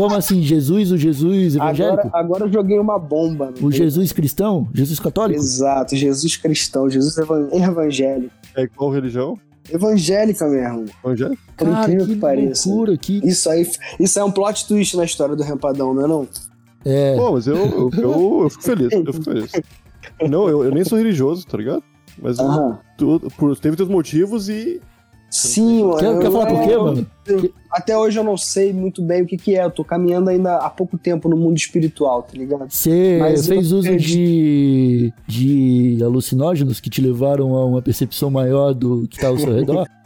Como 0.00 0.14
assim? 0.14 0.40
Jesus, 0.40 0.90
o 0.92 0.96
Jesus 0.96 1.56
evangélico? 1.56 2.00
Agora, 2.06 2.10
agora 2.14 2.44
eu 2.46 2.52
joguei 2.52 2.78
uma 2.78 2.98
bomba. 2.98 3.52
O. 3.60 3.70
Jesus 3.70 4.12
cristão? 4.12 4.66
Jesus 4.72 4.98
católico? 4.98 5.38
Exato, 5.38 5.94
Jesus 5.94 6.38
cristão, 6.38 6.88
Jesus 6.88 7.18
evan- 7.18 7.50
evangélico. 7.52 8.32
É 8.56 8.66
qual 8.66 8.90
religião? 8.90 9.38
Evangélica 9.70 10.48
mesmo. 10.48 10.86
Evangélico? 11.04 11.42
Por 11.54 11.68
Cara, 11.68 11.82
incrível 11.82 12.06
que 12.06 12.14
que 12.14 12.18
pareça. 12.18 12.66
loucura, 12.66 12.96
que... 12.96 13.20
Isso 13.22 13.50
aí, 13.50 13.70
isso 14.00 14.18
é 14.18 14.24
um 14.24 14.30
plot 14.30 14.66
twist 14.66 14.96
na 14.96 15.04
história 15.04 15.36
do 15.36 15.42
Rempadão, 15.42 15.92
não 15.92 16.04
é 16.06 16.08
não? 16.08 16.28
É, 16.82 17.16
Pô, 17.18 17.32
mas 17.32 17.46
eu, 17.46 17.56
eu, 17.56 17.90
eu, 17.98 18.40
eu 18.44 18.48
fico 18.48 18.62
feliz, 18.62 18.90
eu 18.90 19.12
fico 19.12 19.24
feliz. 19.24 19.52
Não, 20.30 20.48
eu, 20.48 20.64
eu 20.64 20.70
nem 20.70 20.82
sou 20.82 20.96
religioso, 20.96 21.46
tá 21.46 21.58
ligado? 21.58 21.82
Mas 22.22 22.38
tu, 22.96 23.20
por, 23.36 23.54
teve 23.58 23.76
teus 23.76 23.88
motivos 23.88 24.48
e. 24.48 24.80
Sim, 25.30 25.84
mano. 25.84 25.96
quer, 25.96 26.18
quer 26.18 26.30
falar 26.30 26.46
por 26.46 26.62
quê, 26.62 26.76
mano? 26.76 27.06
eu- 27.26 27.52
até 27.70 27.96
hoje 27.96 28.18
eu 28.18 28.24
não 28.24 28.36
sei 28.36 28.72
muito 28.72 29.00
bem 29.00 29.22
o 29.22 29.26
que 29.26 29.36
que 29.36 29.56
é. 29.56 29.64
Eu 29.64 29.70
tô 29.70 29.84
caminhando 29.84 30.28
ainda 30.28 30.56
há 30.56 30.68
pouco 30.68 30.98
tempo 30.98 31.28
no 31.28 31.36
mundo 31.36 31.56
espiritual, 31.56 32.24
tá 32.24 32.36
ligado? 32.36 32.66
Você 32.68 33.22
fez 33.46 33.70
uso 33.70 33.96
de, 33.96 35.12
de 35.26 35.98
alucinógenos 36.02 36.80
que 36.80 36.90
te 36.90 37.00
levaram 37.00 37.54
a 37.54 37.64
uma 37.64 37.80
percepção 37.80 38.28
maior 38.30 38.74
do 38.74 39.06
que 39.08 39.18
tá 39.18 39.28
ao 39.28 39.38
seu 39.38 39.54
redor? 39.54 39.86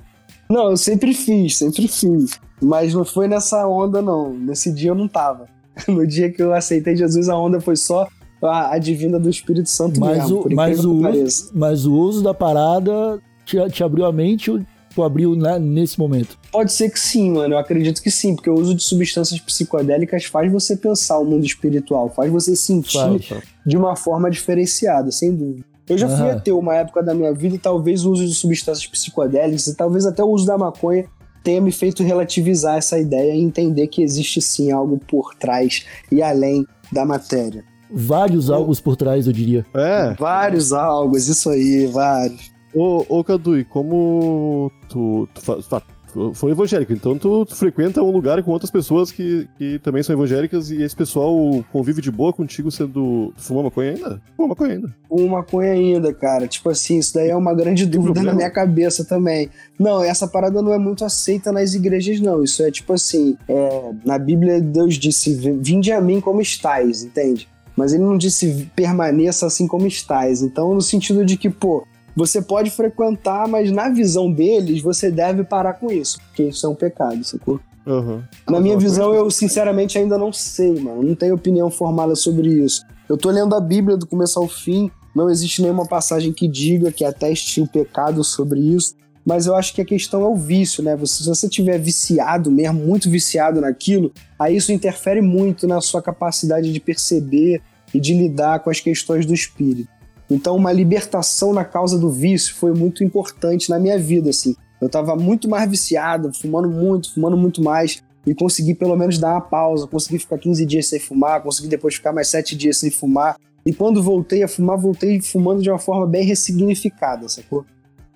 Não, 0.49 0.71
eu 0.71 0.77
sempre 0.77 1.15
fiz, 1.15 1.57
sempre 1.57 1.89
fiz. 1.89 2.39
Mas 2.61 2.93
não 2.93 3.03
foi 3.03 3.27
nessa 3.27 3.67
onda, 3.67 4.03
não. 4.03 4.33
Nesse 4.33 4.73
dia 4.73 4.91
eu 4.91 4.95
não 4.95 5.09
tava. 5.09 5.47
No 5.89 6.07
dia 6.07 6.31
que 6.31 6.41
eu 6.41 6.53
aceitei 6.53 6.95
Jesus, 6.95 7.29
a 7.29 7.37
onda 7.37 7.61
foi 7.61 7.77
só 7.77 8.07
a, 8.43 8.75
a 8.75 8.79
divina 8.79 9.19
do 9.19 9.29
Espírito 9.29 9.69
Santo 9.69 9.99
Mas 9.99 10.19
mesmo, 10.19 10.43
o, 10.43 10.55
mas, 10.55 10.85
o 10.85 10.93
uso, 10.93 11.51
mas 11.55 11.87
o 11.87 11.95
uso 11.95 12.23
da 12.23 12.33
parada 12.33 13.21
te, 13.45 13.57
te 13.71 13.83
abriu 13.83 14.05
a 14.05 14.13
mente 14.13 14.53
tu 14.95 15.03
abriu 15.03 15.35
na- 15.35 15.59
nesse 15.59 15.99
momento? 15.99 16.39
Pode 16.53 16.73
ser 16.73 16.91
que 16.91 16.99
sim, 16.99 17.31
mano. 17.33 17.55
Eu 17.55 17.59
acredito 17.59 18.03
que 18.03 18.11
sim, 18.11 18.35
porque 18.35 18.49
o 18.51 18.55
uso 18.55 18.75
de 18.75 18.83
substâncias 18.83 19.41
psicodélicas 19.41 20.25
faz 20.25 20.51
você 20.51 20.77
pensar 20.77 21.19
o 21.19 21.25
mundo 21.25 21.45
espiritual, 21.45 22.09
faz 22.11 22.31
você 22.31 22.55
sentir 22.55 22.99
Faz. 22.99 23.43
de 23.67 23.77
uma 23.77 23.97
forma 23.97 24.31
diferenciada, 24.31 25.11
sem 25.11 25.35
dúvida. 25.35 25.65
Eu 25.87 25.99
já 25.99 26.09
fui 26.09 26.31
ateu 26.31 26.59
uma 26.59 26.75
época 26.75 27.03
da 27.03 27.13
minha 27.15 27.33
vida 27.35 27.57
e 27.57 27.59
talvez 27.59 28.07
o 28.07 28.13
uso 28.13 28.27
de 28.27 28.35
substâncias 28.35 28.87
psicodélicas 28.87 29.67
e 29.67 29.75
talvez 29.77 30.07
até 30.07 30.25
o 30.25 30.29
uso 30.29 30.47
da 30.47 30.57
maconha 30.57 31.05
tenha 31.43 31.61
me 31.61 31.71
feito 31.71 32.03
relativizar 32.03 32.79
essa 32.79 32.99
ideia 32.99 33.35
e 33.35 33.41
entender 33.43 33.89
que 33.89 34.03
existe 34.03 34.41
sim 34.41 34.71
algo 34.73 34.99
por 35.07 35.35
trás 35.35 35.85
e 36.11 36.23
além 36.23 36.67
da 36.91 37.05
matéria. 37.05 37.63
Vários 37.91 38.49
algos 38.51 38.81
por 38.81 38.97
trás, 38.97 39.27
eu 39.27 39.33
diria. 39.33 39.65
É. 39.75 40.15
Vários 40.19 40.73
algos, 40.73 41.29
isso 41.29 41.51
aí, 41.51 41.87
vários. 41.87 42.54
Ô, 42.75 43.05
ô 43.09 43.23
Cadu, 43.25 43.59
e 43.59 43.65
como 43.65 44.71
tu, 44.89 45.29
tu, 45.33 45.41
fa- 45.41 45.63
fa- 45.63 45.83
tu 46.13 46.33
foi 46.35 46.51
evangélico, 46.53 46.93
então 46.93 47.17
tu, 47.17 47.45
tu 47.45 47.55
frequenta 47.55 48.03
um 48.03 48.11
lugar 48.11 48.43
com 48.43 48.51
outras 48.51 48.71
pessoas 48.71 49.11
que, 49.13 49.49
que 49.59 49.79
também 49.81 50.03
são 50.03 50.15
evangélicas 50.15 50.71
e 50.71 50.83
esse 50.83 50.95
pessoal 50.95 51.35
convive 51.73 52.01
de 52.03 52.11
boa 52.11 52.33
contigo 52.33 52.71
sendo. 52.71 53.33
Tu 53.37 53.43
fuma 53.43 53.63
maconha 53.65 53.93
ainda? 53.93 54.23
Fuma 54.37 54.49
maconha 54.49 54.73
ainda. 54.75 54.95
Uma 55.09 55.39
maconha 55.39 55.73
ainda, 55.73 56.13
cara. 56.13 56.49
Tipo 56.49 56.71
assim, 56.71 56.99
isso 56.99 57.15
daí 57.15 57.29
é 57.29 57.37
uma 57.37 57.55
grande 57.55 57.87
dúvida 57.87 58.23
na 58.23 58.33
minha 58.37 58.51
cabeça 58.51 59.05
também. 59.05 59.49
Não, 59.79 60.03
essa 60.03 60.27
parada 60.27 60.61
não 60.61 60.73
é 60.73 60.79
muito 60.79 61.05
aceita 61.05 61.53
nas 61.53 61.75
igrejas, 61.75 62.19
não. 62.21 62.43
Isso 62.43 62.63
é 62.63 62.71
tipo 62.73 62.93
assim, 62.93 63.37
é, 63.49 63.93
na 64.05 64.19
Bíblia 64.19 64.61
Deus 64.61 64.95
disse, 64.95 65.33
vinde 65.35 65.93
a 65.93 66.01
mim 66.01 66.21
como 66.21 66.41
estáis, 66.41 67.05
entende? 67.05 67.49
Mas 67.77 67.93
ele 67.93 68.05
não 68.05 68.17
disse 68.17 68.69
permaneça 68.77 69.47
assim 69.47 69.67
como 69.67 69.87
estáis. 69.87 70.43
Então, 70.43 70.73
no 70.75 70.81
sentido 70.81 71.25
de 71.25 71.37
que, 71.37 71.51
pô, 71.51 71.85
você 72.17 72.41
pode 72.41 72.71
frequentar, 72.71 73.49
mas 73.49 73.71
na 73.71 73.89
visão 73.89 74.31
deles, 74.31 74.81
você 74.81 75.11
deve 75.11 75.45
parar 75.45 75.75
com 75.75 75.91
isso, 75.91 76.19
porque 76.29 76.45
isso 76.45 76.67
é 76.67 76.69
um 76.69 76.75
pecado, 76.75 77.23
sacou? 77.25 77.61
Aham. 77.87 78.27
Na 78.49 78.61
minha 78.61 78.75
Uma 78.75 78.81
visão, 78.81 79.15
eu 79.15 79.31
sinceramente 79.31 79.99
ainda 79.99 80.17
não 80.17 80.33
sei, 80.33 80.81
mano. 80.81 81.03
Não 81.03 81.15
tenho 81.15 81.35
opinião 81.35 81.71
formada 81.71 82.15
sobre 82.15 82.49
isso. 82.49 82.83
Eu 83.09 83.17
tô 83.17 83.31
lendo 83.31 83.55
a 83.55 83.61
Bíblia 83.61 83.97
do 83.97 84.07
começo 84.07 84.39
ao 84.39 84.49
fim, 84.49 84.91
não 85.15 85.29
existe 85.29 85.61
nenhuma 85.61 85.87
passagem 85.87 86.33
que 86.33 86.49
diga 86.49 86.91
que 86.91 87.05
ateste 87.05 87.61
o 87.61 87.67
pecado 87.67 88.25
sobre 88.25 88.61
isso. 88.61 88.95
Mas 89.25 89.47
eu 89.47 89.55
acho 89.55 89.75
que 89.75 89.81
a 89.81 89.85
questão 89.85 90.23
é 90.23 90.29
o 90.29 90.37
vício, 90.37 90.83
né? 90.83 90.95
Você, 90.97 91.23
se 91.23 91.29
você 91.29 91.49
tiver 91.49 91.79
viciado 91.79 92.51
mesmo, 92.51 92.85
muito 92.85 93.09
viciado 93.09 93.61
naquilo, 93.61 94.13
aí 94.39 94.57
isso 94.57 94.71
interfere 94.71 95.23
muito 95.23 95.67
na 95.67 95.81
sua 95.81 96.03
capacidade 96.03 96.71
de 96.71 96.79
perceber 96.79 97.63
e 97.95 98.01
de 98.01 98.13
lidar 98.13 98.61
com 98.61 98.69
as 98.69 98.81
questões 98.81 99.25
do 99.25 99.33
espírito. 99.33 99.89
Então, 100.31 100.57
uma 100.57 100.73
libertação 100.73 101.53
na 101.53 101.65
causa 101.65 101.99
do 101.99 102.11
vício 102.11 102.55
foi 102.55 102.73
muito 102.73 103.05
importante 103.05 103.69
na 103.71 103.79
minha 103.79 103.99
vida, 103.99 104.31
assim. 104.31 104.55
Eu 104.81 104.89
tava 104.89 105.15
muito 105.17 105.49
mais 105.49 105.69
viciado, 105.71 106.33
fumando 106.33 106.69
muito, 106.69 107.13
fumando 107.15 107.37
muito 107.37 107.63
mais, 107.63 108.03
e 108.27 108.35
consegui 108.35 108.75
pelo 108.75 108.97
menos 108.97 109.19
dar 109.19 109.33
uma 109.33 109.41
pausa, 109.41 109.87
consegui 109.87 110.19
ficar 110.19 110.39
15 110.39 110.65
dias 110.65 110.87
sem 110.87 110.99
fumar, 110.99 111.43
consegui 111.43 111.69
depois 111.69 111.95
ficar 111.95 112.13
mais 112.13 112.29
7 112.29 112.57
dias 112.57 112.79
sem 112.79 112.91
fumar. 112.91 113.37
E 113.67 113.73
quando 113.73 114.03
voltei 114.03 114.43
a 114.43 114.49
fumar, 114.49 114.79
voltei 114.79 115.21
fumando 115.21 115.63
de 115.63 115.71
uma 115.71 115.79
forma 115.79 116.07
bem 116.07 116.25
ressignificada, 116.25 117.29
sacou? 117.29 117.65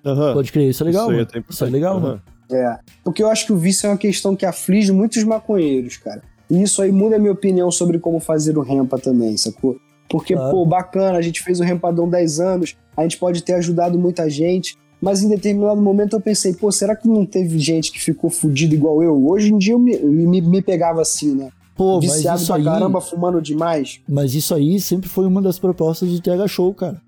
Aham. 0.05 0.33
Pode 0.33 0.51
crer, 0.51 0.69
isso 0.69 0.83
é 0.83 0.85
legal, 0.85 1.03
Isso 1.03 1.11
mano. 1.11 1.27
até 1.29 1.43
Isso 1.49 1.65
é 1.65 1.69
legal, 1.69 1.97
Aham. 1.97 2.01
mano. 2.01 2.21
É. 2.51 2.77
Porque 3.03 3.21
eu 3.21 3.29
acho 3.29 3.45
que 3.45 3.53
o 3.53 3.57
vício 3.57 3.85
é 3.87 3.89
uma 3.91 3.97
questão 3.97 4.35
que 4.35 4.45
aflige 4.45 4.91
muitos 4.91 5.23
maconheiros, 5.23 5.97
cara. 5.97 6.21
E 6.49 6.61
isso 6.63 6.81
aí 6.81 6.91
muda 6.91 7.15
a 7.15 7.19
minha 7.19 7.31
opinião 7.31 7.71
sobre 7.71 7.99
como 7.99 8.19
fazer 8.19 8.57
o 8.57 8.61
rempa 8.61 8.97
também, 8.97 9.37
sacou? 9.37 9.77
Porque, 10.09 10.33
Claro. 10.33 10.51
pô, 10.51 10.65
bacana, 10.65 11.17
a 11.17 11.21
gente 11.21 11.41
fez 11.41 11.59
o 11.59 11.63
rempadão 11.63 12.09
10 12.09 12.39
anos, 12.39 12.75
a 12.97 13.03
gente 13.03 13.17
pode 13.17 13.43
ter 13.43 13.53
ajudado 13.53 13.97
muita 13.97 14.29
gente, 14.29 14.75
mas 15.01 15.21
em 15.21 15.29
determinado 15.29 15.79
momento 15.81 16.15
eu 16.15 16.21
pensei, 16.21 16.53
pô, 16.53 16.71
será 16.71 16.95
que 16.95 17.07
não 17.07 17.25
teve 17.25 17.57
gente 17.59 17.91
que 17.91 17.99
ficou 18.01 18.29
fudido 18.29 18.73
igual 18.73 19.01
eu? 19.03 19.29
Hoje 19.29 19.53
em 19.53 19.57
dia 19.57 19.73
eu 19.73 19.79
me, 19.79 19.95
me, 19.97 20.41
me 20.41 20.61
pegava 20.61 21.01
assim, 21.01 21.35
né? 21.35 21.49
Pô, 21.75 21.95
mas 22.01 22.11
Viciado 22.15 22.37
isso 22.39 22.47
pra 22.47 22.55
aí... 22.57 22.63
caramba, 22.63 22.99
fumando 22.99 23.41
demais. 23.41 24.01
Mas 24.09 24.33
isso 24.35 24.53
aí 24.53 24.81
sempre 24.81 25.07
foi 25.07 25.25
uma 25.25 25.41
das 25.41 25.57
propostas 25.57 26.09
do 26.09 26.19
TH 26.19 26.47
Show, 26.47 26.73
cara. 26.73 27.01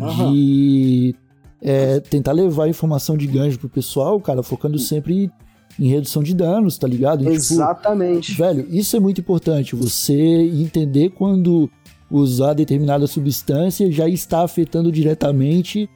Aham. 0.00 0.32
De 0.32 1.14
é, 1.60 2.00
tentar 2.00 2.32
levar 2.32 2.68
informação 2.68 3.16
de 3.16 3.26
ganjo 3.26 3.58
pro 3.58 3.68
pessoal, 3.68 4.18
cara, 4.20 4.42
focando 4.42 4.78
sempre 4.78 5.30
em 5.78 5.88
redução 5.88 6.22
de 6.22 6.34
danos, 6.34 6.78
tá 6.78 6.86
ligado? 6.88 7.20
E, 7.22 7.24
tipo, 7.24 7.34
Exatamente. 7.34 8.32
velho, 8.34 8.66
isso 8.70 8.96
é 8.96 9.00
muito 9.00 9.20
importante. 9.20 9.76
Você 9.76 10.14
entender 10.14 11.10
quando 11.10 11.68
usar 12.10 12.54
determinada 12.54 13.06
substância 13.06 13.90
já 13.90 14.08
está 14.08 14.42
afetando 14.42 14.90
diretamente 14.92 15.88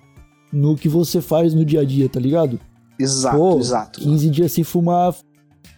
no 0.53 0.77
que 0.77 0.89
você 0.89 1.21
faz 1.21 1.55
no 1.55 1.65
dia 1.65 1.81
a 1.81 1.85
dia, 1.85 2.09
tá 2.09 2.19
ligado? 2.19 2.59
Exato, 2.99 3.37
Pô, 3.37 3.59
exato. 3.59 4.01
15 4.01 4.29
dias 4.31 4.53
sem 4.53 4.65
fumar. 4.65 5.15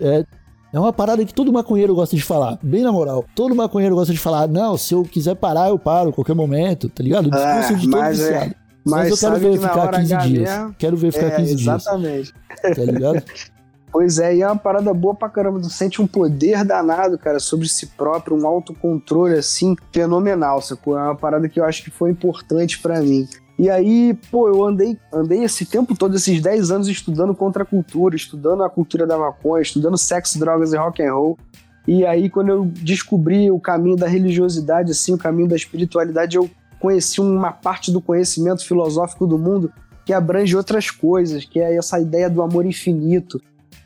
É, 0.00 0.24
é 0.72 0.80
uma 0.80 0.92
parada 0.92 1.24
que 1.24 1.34
todo 1.34 1.52
maconheiro 1.52 1.94
gosta 1.94 2.16
de 2.16 2.22
falar. 2.22 2.58
Bem 2.62 2.82
na 2.82 2.90
moral. 2.90 3.24
Todo 3.34 3.54
maconheiro 3.54 3.94
gosta 3.94 4.12
de 4.12 4.18
falar, 4.18 4.48
não, 4.48 4.76
se 4.76 4.94
eu 4.94 5.02
quiser 5.04 5.36
parar, 5.36 5.68
eu 5.68 5.78
paro 5.78 6.10
a 6.10 6.12
qualquer 6.12 6.34
momento, 6.34 6.88
tá 6.88 7.02
ligado? 7.02 7.26
O 7.26 7.30
discurso 7.30 7.72
É, 7.72 7.74
de 7.76 7.82
todo 7.82 7.90
mas 8.00 8.20
é-. 8.20 8.52
Mas, 8.84 9.08
Mas 9.08 9.10
eu 9.10 9.16
quero 9.18 9.38
ver 9.40 9.52
ficar 9.60 9.78
hora 9.78 9.98
15 10.00 10.14
H 10.14 10.26
dias. 10.26 10.50
mesmo- 10.50 10.74
Quero 10.76 10.96
ver 10.96 11.12
ficar 11.12 11.26
É, 11.26 11.36
15 11.36 11.54
dias, 11.54 11.60
exatamente. 11.82 12.32
tá 12.74 12.82
ligado? 12.84 13.22
Pois 13.92 14.18
é, 14.18 14.35
e 14.35 14.40
é 14.40 14.46
uma 14.46 14.57
parada 14.57 14.92
boa 14.94 15.14
pra 15.14 15.28
caramba. 15.28 15.61
Tu 15.61 15.68
sente 15.68 16.00
um 16.00 16.07
poder 16.07 16.64
danado, 16.64 17.18
cara, 17.18 17.38
sobre 17.38 17.68
si 17.68 17.88
próprio, 17.88 18.35
um 18.35 18.46
autocontrole, 18.46 19.35
assim, 19.35 19.76
fenomenal, 19.92 20.62
sacou? 20.62 20.98
É 20.98 21.02
uma 21.02 21.14
parada 21.14 21.46
que 21.46 21.61
eu 21.61 21.64
acho 21.64 21.85
que 21.85 21.90
foi 21.90 22.11
importante 22.11 22.81
pra 22.81 23.02
mim. 23.02 23.28
E 23.59 23.68
aí, 23.68 24.18
pô, 24.31 24.48
eu 24.48 24.64
andei, 24.64 24.98
andei 25.12 25.44
esse 25.44 25.66
tempo 25.66 25.94
todo, 25.94 26.16
esses 26.16 26.40
10 26.40 26.70
anos, 26.70 26.88
estudando 26.88 27.35
contra 27.35 27.64
a 27.64 27.66
cultura, 27.66 28.16
estudando 28.16 28.64
a 28.64 28.70
cultura 28.70 29.07
da 29.07 29.18
maconha, 29.18 29.61
estudando 29.61 29.98
sexo, 29.98 30.38
drogas 30.38 30.72
e 30.72 30.76
rock 30.78 31.02
and 31.02 31.12
roll. 31.12 31.38
E 31.87 32.07
aí, 32.07 32.31
quando 32.31 32.48
eu 32.48 32.64
descobri 32.64 33.50
o 33.50 33.61
caminho 33.61 33.96
da 33.96 34.09
religiosidade, 34.09 34.90
assim, 34.90 35.12
o 35.12 35.18
caminho 35.18 35.48
da 35.48 35.57
espiritualidade, 35.57 36.37
eu 36.37 36.48
conheci 36.81 37.20
uma 37.20 37.52
parte 37.52 37.92
do 37.92 38.00
conhecimento 38.00 38.66
filosófico 38.66 39.26
do 39.26 39.38
mundo 39.38 39.70
que 40.05 40.12
abrange 40.12 40.57
outras 40.57 40.90
coisas, 40.90 41.44
que 41.44 41.61
é 41.61 41.76
essa 41.76 42.00
ideia 42.00 42.28
do 42.31 42.42
amor 42.42 42.64
infinito. 42.66 43.40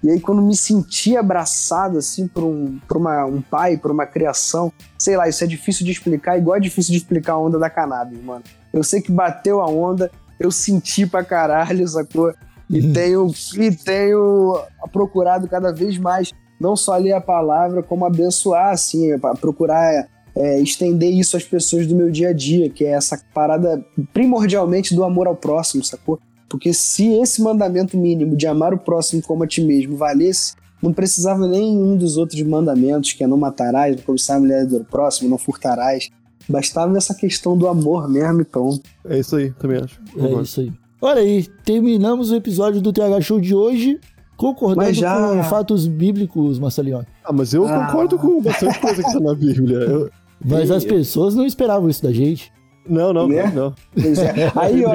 E 0.07 0.11
aí, 0.13 0.21
quando 0.21 0.41
me 0.41 0.55
senti 0.55 1.17
abraçado, 1.17 1.99
assim, 1.99 2.29
por 2.29 2.45
um, 2.45 2.79
por 2.87 2.97
uma, 2.97 3.25
um 3.25 3.43
pai, 3.43 3.77
por 3.77 3.91
uma 3.91 4.07
criação, 4.07 4.73
sei 4.97 5.17
lá, 5.17 5.29
isso 5.29 5.43
é 5.43 5.49
difícil 5.49 5.85
de 5.85 5.91
explicar, 5.91 6.39
igual 6.39 6.57
é 6.57 6.61
difícil 6.61 6.93
de 6.93 6.99
explicar 6.99 7.33
a 7.33 7.39
onda 7.39 7.59
da 7.59 7.69
cannabis, 7.69 8.23
mano. 8.23 8.45
Eu 8.73 8.85
sei 8.85 9.03
que 9.03 9.11
bateu 9.11 9.61
a 9.61 9.67
onda, 9.67 10.09
eu 10.39 10.53
senti 10.53 11.05
pra 11.09 11.25
caralho, 11.25 11.89
sacou? 11.89 12.33
E 12.71 12.93
tenho, 12.93 13.29
e 13.57 13.75
tenho 13.75 14.63
procurado 14.93 15.49
cada 15.49 15.73
vez 15.73 15.99
mais, 15.99 16.33
não 16.61 16.77
só 16.77 16.97
ler 16.97 17.15
a 17.15 17.21
palavra, 17.21 17.83
como 17.83 18.07
abençoar, 18.07 18.71
assim, 18.71 19.19
pra 19.19 19.35
procurar 19.35 20.07
é, 20.37 20.61
estender 20.61 21.13
isso 21.13 21.37
às 21.37 21.43
pessoas 21.43 21.85
do 21.85 21.97
meu 21.97 22.13
dia 22.13 22.29
a 22.29 22.33
dia, 22.33 22.71
que 22.71 22.85
é 22.85 22.91
essa 22.91 23.21
parada 23.35 23.85
primordialmente 24.13 24.95
do 24.95 25.03
amor 25.03 25.27
ao 25.27 25.35
próximo, 25.35 25.83
sacou? 25.83 26.21
Porque 26.49 26.73
se 26.73 27.13
esse 27.21 27.43
mandamento 27.43 27.97
mínimo 27.97 28.37
de 28.37 28.47
amar 28.47 28.73
o 28.73 28.79
próximo 28.79 29.21
como 29.23 29.43
a 29.43 29.47
ti 29.47 29.61
mesmo 29.61 29.97
valesse, 29.97 30.55
não 30.83 30.93
precisava 30.93 31.47
nenhum 31.49 31.97
dos 31.97 32.17
outros 32.17 32.41
mandamentos, 32.43 33.13
que 33.13 33.25
é 33.25 33.27
não 33.27 33.37
matarás, 33.37 33.97
não 33.97 34.03
cobiçar 34.03 34.37
a 34.37 34.41
mulher 34.41 34.65
do 34.67 34.85
próximo, 34.85 35.29
não 35.29 35.39
furtarás. 35.39 36.09
Bastava 36.49 36.97
essa 36.97 37.15
questão 37.15 37.57
do 37.59 37.67
amor 37.67 38.09
mesmo 38.09 38.43
e 38.43 38.45
pronto. 38.45 38.81
É 39.05 39.19
isso 39.19 39.35
aí, 39.37 39.51
também 39.53 39.79
acho. 39.83 40.01
É 40.17 40.43
isso 40.43 40.61
aí. 40.61 40.73
Olha 41.03 41.21
aí, 41.21 41.45
terminamos 41.65 42.31
o 42.31 42.37
episódio 42.37 42.81
do 42.81 42.93
TH 42.93 43.21
Show 43.21 43.41
de 43.41 43.55
hoje. 43.55 43.99
Concordando 44.37 44.93
já- 44.93 45.19
com 45.35 45.43
fatos 45.45 45.87
bíblicos, 45.89 46.59
Marcelinho. 46.59 47.05
Ah, 47.25 47.33
mas 47.33 47.55
eu 47.55 47.67
Ah. 47.67 47.87
concordo 47.87 48.19
com 48.19 48.41
bastante 48.43 48.79
coisa 48.79 49.03
que 49.03 49.13
tá 49.13 49.19
na 49.19 49.35
Bíblia. 49.35 49.79
Eu- 49.79 50.11
Mas 50.45 50.71
as 50.71 50.85
pessoas 50.85 51.35
não 51.35 51.47
esperavam 51.47 51.89
isso 51.89 52.03
da 52.03 52.13
gente. 52.13 52.53
Não, 52.89 53.13
não, 53.13 53.27
Né? 53.27 53.51
não. 53.55 53.75
Pois 53.95 54.19
é. 54.19 54.53
Aí 54.55 54.83
eu 54.83 54.91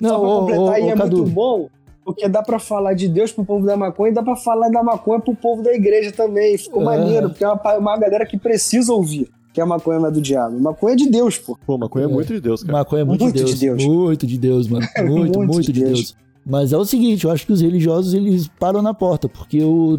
Não, 0.00 0.10
só 0.10 0.18
pra 0.18 0.28
ô, 0.28 0.38
completar, 0.40 0.62
ô, 0.64 0.70
aí 0.70 0.82
ô, 0.84 0.88
é 0.90 0.96
Cadu. 0.96 1.16
muito 1.18 1.30
bom, 1.32 1.68
porque 2.04 2.28
dá 2.28 2.42
pra 2.42 2.58
falar 2.58 2.94
de 2.94 3.08
Deus 3.08 3.32
pro 3.32 3.44
povo 3.44 3.64
da 3.66 3.76
maconha 3.76 4.10
e 4.10 4.14
dá 4.14 4.22
pra 4.22 4.36
falar 4.36 4.68
da 4.70 4.82
maconha 4.82 5.20
pro 5.20 5.34
povo 5.34 5.62
da 5.62 5.72
igreja 5.74 6.12
também. 6.12 6.56
Ficou 6.58 6.82
É. 6.82 6.84
maneiro, 6.84 7.28
porque 7.30 7.44
é 7.44 7.48
uma, 7.48 7.76
uma 7.78 7.96
galera 7.98 8.24
que 8.26 8.38
precisa 8.38 8.92
ouvir 8.92 9.28
que 9.52 9.60
a 9.60 9.66
maconha 9.66 9.98
não 9.98 10.06
é 10.06 10.10
do 10.12 10.20
diabo. 10.20 10.58
Maconha 10.60 10.92
é 10.94 10.96
de 10.96 11.10
Deus, 11.10 11.36
pô. 11.38 11.58
Pô, 11.66 11.76
maconha 11.76 12.04
é 12.06 12.08
É. 12.08 12.12
muito 12.12 12.32
de 12.32 12.40
Deus, 12.40 12.62
cara. 12.62 12.78
Maconha 12.78 13.02
é 13.02 13.04
muito, 13.04 13.24
Muito 13.24 13.36
de, 13.36 13.44
de 13.44 13.58
Deus, 13.66 13.78
Deus. 13.78 13.84
Muito 13.84 14.26
de 14.26 14.38
Deus, 14.38 14.68
mano. 14.68 14.86
Muito, 14.98 15.38
muito, 15.38 15.52
Muito 15.54 15.66
de 15.66 15.72
de 15.72 15.80
Deus. 15.84 15.92
Deus. 15.98 16.16
Mas 16.46 16.72
é 16.72 16.76
o 16.76 16.84
seguinte, 16.84 17.24
eu 17.26 17.30
acho 17.30 17.44
que 17.46 17.52
os 17.52 17.60
religiosos 17.60 18.14
eles 18.14 18.48
param 18.58 18.80
na 18.80 18.94
porta, 18.94 19.28
porque 19.28 19.62
o, 19.62 19.98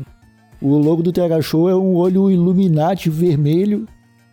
o 0.62 0.78
logo 0.78 1.04
do 1.04 1.12
TH 1.12 1.42
Show 1.42 1.70
é 1.70 1.76
um 1.76 1.96
olho 1.96 2.32
Illuminati 2.32 3.10
vermelho. 3.10 3.86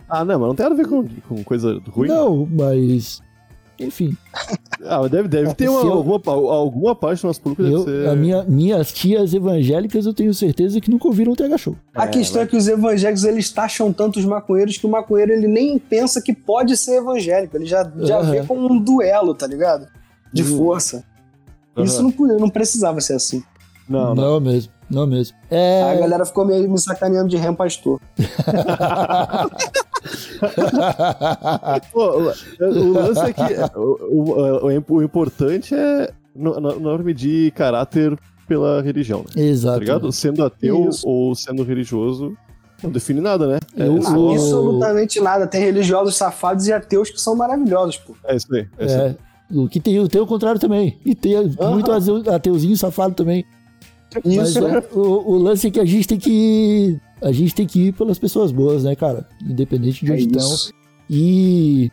Ah, 0.09 0.25
não, 0.25 0.39
mas 0.39 0.49
não 0.49 0.55
tem 0.55 0.65
nada 0.65 0.75
a 0.75 0.79
ver 0.79 0.89
com, 0.89 1.05
com 1.29 1.45
coisa 1.45 1.79
ruim. 1.91 2.09
Não, 2.09 2.49
mas. 2.51 3.21
Enfim, 3.81 4.17
Ah, 4.85 5.01
mas 5.03 5.11
deve, 5.11 5.29
deve 5.29 5.55
ter 5.55 5.69
uma, 5.69 5.81
eu- 5.83 5.93
alguma, 5.93 6.21
alguma 6.53 6.95
parte 6.97 7.23
do 7.23 7.29
nosso 7.29 7.41
público 7.41 7.63
deve 7.63 7.75
eu, 7.77 7.85
ser... 7.85 8.09
a 8.09 8.17
minha, 8.17 8.43
minhas 8.43 8.93
tias 8.93 9.33
evangélicas 9.33 10.05
eu 10.05 10.13
tenho 10.13 10.35
certeza 10.35 10.81
que 10.81 10.91
nunca 10.91 11.07
ouviram 11.07 11.33
o 11.33 11.37
TH 11.37 11.59
Show. 11.59 11.77
A 11.95 12.07
questão 12.09 12.43
é 12.43 12.47
que 12.47 12.57
os 12.57 12.67
evangélicos 12.67 13.23
eles 13.25 13.51
taxam 13.53 13.93
tanto 13.93 14.19
os 14.19 14.25
maconheiros 14.25 14.77
que 14.77 14.85
o 14.87 14.91
maconheiro 14.91 15.33
ele 15.33 15.47
nem 15.47 15.79
pensa 15.79 16.21
que 16.21 16.33
pode 16.35 16.77
ser 16.77 16.97
evangélico. 16.97 17.57
Ele 17.57 17.67
já, 17.67 17.89
já 17.99 18.19
Aham. 18.19 18.31
vê 18.33 18.43
como 18.45 18.73
um 18.73 18.81
duelo, 18.81 19.33
tá 19.35 19.47
ligado? 19.47 19.87
De 20.33 20.43
Uhum. 20.43 20.59
força. 20.59 21.05
Isso 21.77 22.01
Aham. 22.01 22.13
não, 22.19 22.39
não 22.41 22.51
precisava 22.51 23.01
ser 23.01 23.15
assim. 23.15 23.43
Não, 23.89 24.15
não. 24.15 24.39
mesmo, 24.41 24.73
não 24.91 25.07
mesmo. 25.07 25.37
Aí 25.51 25.57
a 25.57 25.95
É. 25.95 25.99
galera 26.01 26.27
ficou 26.27 26.45
meio 26.45 26.69
me 26.71 26.79
sacaneando 26.79 27.29
de 27.29 27.37
rem 27.37 27.55
pastor. 27.55 28.01
Pô, 31.93 32.19
o, 32.19 32.93
lance 32.93 33.21
é 33.21 33.33
que 33.33 33.43
o, 33.79 33.99
o, 34.11 34.67
o- 34.67 34.95
o 34.97 35.03
importante 35.03 35.75
é 35.75 36.11
não, 36.35 36.61
não 36.61 36.79
não 36.81 36.99
medir 36.99 37.51
caráter 37.53 38.17
pela 38.47 38.81
religião, 38.83 39.21
né? 39.21 39.27
Tá 39.35 39.41
Exato. 39.41 39.79
ligado? 39.81 40.13
Sendo 40.13 40.45
ateu 40.45 40.89
Isso. 40.89 41.07
ou 41.07 41.35
sendo 41.35 41.63
religioso, 41.63 42.37
não 42.83 42.91
define 42.91 43.21
nada, 43.21 43.47
né? 43.47 43.59
É, 43.77 43.87
Eu- 43.87 43.97
é, 43.99 44.11
O- 44.11 44.31
Absolutamente 44.33 45.21
nada. 45.21 45.47
Tem 45.47 45.61
religiosos 45.61 46.17
safados 46.17 46.67
e 46.67 46.73
ateus 46.73 47.11
que 47.11 47.21
são 47.21 47.35
maravilhosos, 47.37 47.99
pô. 47.99 48.15
é 48.25 48.37
isso 48.37 48.55
aí. 48.55 48.67
É 48.79 48.87
isso 48.87 48.95
aí. 48.95 49.09
É, 49.11 49.17
o 49.59 49.69
que 49.69 49.81
tem, 49.81 50.07
tem 50.09 50.21
o 50.21 50.27
contrário 50.27 50.61
também. 50.61 50.99
E 51.05 51.15
tem 51.15 51.35
muito 51.71 51.91
ateu- 51.93 52.23
ateuzinho 52.35 52.77
safado 52.77 53.15
também. 53.15 53.45
Mas 54.25 54.49
Isso, 54.51 54.59
é, 54.67 54.83
o, 54.95 55.33
o 55.33 55.37
lance 55.37 55.67
é 55.67 55.71
que 55.71 55.79
a 55.81 55.85
gente 55.85 56.09
tem 56.09 56.19
que. 56.19 56.99
A 57.23 57.33
gente 57.33 57.55
tem 57.55 57.67
que 57.67 57.89
ir 57.89 57.93
pelas 57.93 58.19
pessoas 58.19 58.53
boas, 58.53 58.85
né, 58.85 58.95
cara? 58.95 59.27
Independente 59.43 60.05
de 60.05 60.11
é 60.11 60.15
onde 60.15 60.25
estão. 60.27 60.55
isso. 60.55 60.73
E 61.11 61.91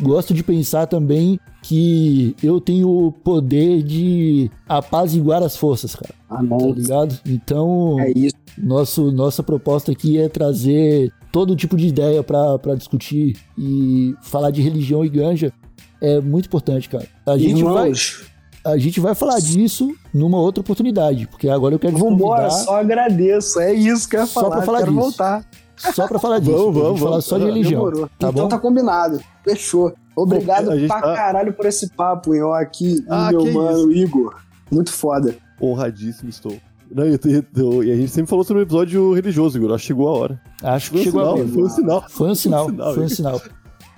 gosto 0.00 0.32
de 0.32 0.42
pensar 0.44 0.86
também 0.86 1.40
que 1.62 2.36
eu 2.42 2.60
tenho 2.60 2.88
o 2.88 3.10
poder 3.10 3.82
de 3.82 4.50
apaziguar 4.68 5.42
as 5.42 5.56
forças, 5.56 5.94
cara. 5.96 6.14
Tá 6.28 6.38
Amém. 6.38 6.72
ligado? 6.72 7.18
Então, 7.26 7.98
É 7.98 8.10
isso. 8.12 8.36
nosso, 8.56 9.10
nossa 9.10 9.42
proposta 9.42 9.90
aqui 9.92 10.18
é 10.18 10.28
trazer 10.28 11.12
todo 11.32 11.56
tipo 11.56 11.76
de 11.76 11.88
ideia 11.88 12.22
pra 12.22 12.58
pra 12.58 12.74
discutir 12.74 13.36
e 13.58 14.14
falar 14.22 14.50
de 14.50 14.62
religião 14.62 15.04
e 15.04 15.08
ganja. 15.08 15.52
É 16.00 16.20
muito 16.20 16.46
importante, 16.46 16.88
cara. 16.88 17.08
A 17.26 17.36
gente, 17.36 17.62
vai, 17.64 17.86
Irmãos, 17.88 18.27
a 18.70 18.78
gente 18.78 19.00
vai 19.00 19.14
falar 19.14 19.38
disso 19.40 19.94
numa 20.12 20.38
outra 20.38 20.60
oportunidade, 20.60 21.26
porque 21.28 21.48
agora 21.48 21.74
eu 21.74 21.78
quero 21.78 21.94
te 21.96 22.00
vambora, 22.00 22.42
convidar 22.44 22.64
só 22.64 22.76
agradeço. 22.80 23.60
É 23.60 23.72
isso 23.74 24.08
que 24.08 24.16
eu 24.16 24.20
ia 24.20 24.26
Só 24.26 24.40
falar. 24.42 24.56
pra 24.56 24.66
falar 24.66 24.78
Quero 24.80 24.90
disso. 24.92 25.02
voltar. 25.02 25.44
só 25.76 26.08
pra 26.08 26.18
falar 26.18 26.38
disso. 26.40 26.52
Vamos, 26.56 26.74
vamos, 26.82 26.98
falar 26.98 27.10
vamos. 27.12 27.24
só 27.24 27.38
de 27.38 27.44
religião. 27.44 27.84
Demorou. 27.84 28.06
Tá 28.18 28.28
então 28.28 28.32
bom? 28.32 28.48
tá 28.48 28.58
combinado. 28.58 29.20
Fechou. 29.44 29.92
Obrigado 30.16 30.66
Pô, 30.66 30.70
a 30.72 30.76
gente 30.78 30.88
pra 30.88 31.00
tá- 31.00 31.14
caralho 31.14 31.52
por 31.52 31.66
esse 31.66 31.88
papo? 31.90 32.32
Ó, 32.44 32.52
aqui, 32.54 33.04
Ah, 33.08 33.30
meu 33.30 33.52
mano 33.52 33.92
Igor. 33.92 34.34
Muito 34.70 34.92
foda. 34.92 35.36
Honradíssimo 35.62 36.28
estou. 36.28 36.54
Não, 36.90 37.06
e, 37.06 37.14
e- 37.14 37.86
e 37.86 37.92
a 37.92 37.96
gente 37.96 38.08
sempre 38.08 38.28
falou 38.30 38.44
sobre 38.44 38.62
o 38.62 38.64
episódio 38.64 39.12
religioso, 39.14 39.58
Igor. 39.58 39.72
Acho 39.74 39.82
que 39.82 39.86
chegou 39.88 40.08
a 40.08 40.12
hora. 40.12 40.40
Acho 40.62 40.90
que 40.90 40.96
Foi 40.96 41.00
um 41.00 41.04
chegou 41.04 41.20
a 41.20 41.32
hora. 41.34 41.46
foi 41.46 41.62
um 41.62 41.68
sinal. 41.68 42.04
Foi 42.08 42.28
um 42.30 42.34
sinal, 42.34 42.64
Foi 42.64 42.72
um 42.72 42.76
sinal, 42.76 42.94
foi 42.94 43.04
um 43.04 43.08
sinal. 43.08 43.42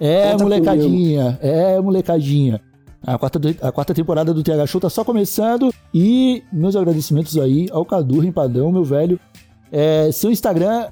É, 0.01 0.33
Conta 0.33 0.45
molecadinha, 0.45 1.39
é, 1.43 1.81
molecadinha. 1.81 2.61
A 3.07 3.19
quarta, 3.19 3.41
a 3.63 3.73
quarta 3.73 3.95
temporada 3.95 4.35
do 4.35 4.43
TH 4.43 4.67
Show 4.67 4.81
tá 4.81 4.91
só 4.91 5.05
começando. 5.05 5.73
E 5.93 6.43
meus 6.53 6.77
agradecimentos 6.77 7.37
aí 7.39 7.67
ao 7.71 7.85
Cadu 7.85 8.21
Rimpadão, 8.21 8.71
meu 8.71 8.85
velho. 8.85 9.19
É, 9.73 10.11
seu 10.13 10.31
Instagram, 10.31 10.89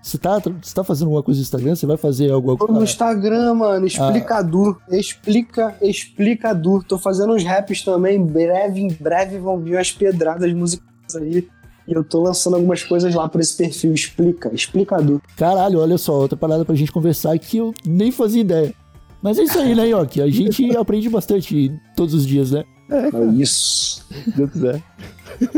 você 0.00 0.16
tá, 0.16 0.38
você 0.38 0.74
tá 0.74 0.84
fazendo 0.84 1.06
alguma 1.08 1.22
coisa 1.22 1.38
no 1.38 1.42
Instagram? 1.42 1.74
Você 1.74 1.86
vai 1.86 1.96
fazer 1.96 2.30
alguma 2.30 2.56
Tô 2.56 2.66
no 2.66 2.74
coisa? 2.74 2.84
Instagram, 2.84 3.54
mano. 3.54 3.86
Explicador. 3.86 4.78
Explica, 4.88 5.76
explicador. 5.82 6.84
Tô 6.84 6.96
fazendo 6.96 7.34
uns 7.34 7.44
raps 7.44 7.82
também. 7.82 8.16
Em 8.16 8.24
breve, 8.24 8.80
em 8.80 8.88
breve 8.88 9.38
vão 9.38 9.58
vir 9.58 9.74
umas 9.74 9.90
pedradas 9.90 10.52
musicais 10.52 11.16
aí. 11.16 11.48
E 11.86 11.92
eu 11.92 12.04
tô 12.04 12.22
lançando 12.22 12.54
algumas 12.54 12.82
coisas 12.82 13.14
lá 13.14 13.28
por 13.28 13.40
esse 13.40 13.56
perfil. 13.56 13.92
Explica, 13.92 14.54
explicador. 14.54 15.20
Caralho, 15.36 15.80
olha 15.80 15.98
só, 15.98 16.12
outra 16.14 16.36
parada 16.36 16.64
pra 16.64 16.74
gente 16.74 16.92
conversar 16.92 17.38
que 17.38 17.56
eu 17.56 17.74
nem 17.84 18.12
fazia 18.12 18.42
ideia. 18.42 18.74
Mas 19.22 19.38
é 19.38 19.42
isso 19.42 19.58
aí, 19.58 19.74
né, 19.74 19.88
Yoki? 19.88 20.22
A 20.22 20.28
gente 20.28 20.64
aprende 20.76 21.08
bastante 21.08 21.72
todos 21.96 22.14
os 22.14 22.26
dias, 22.26 22.52
né? 22.52 22.64
É 22.90 23.24
isso. 23.34 24.04
Se 24.10 24.30
Deus 24.36 24.50
quiser. 24.50 24.82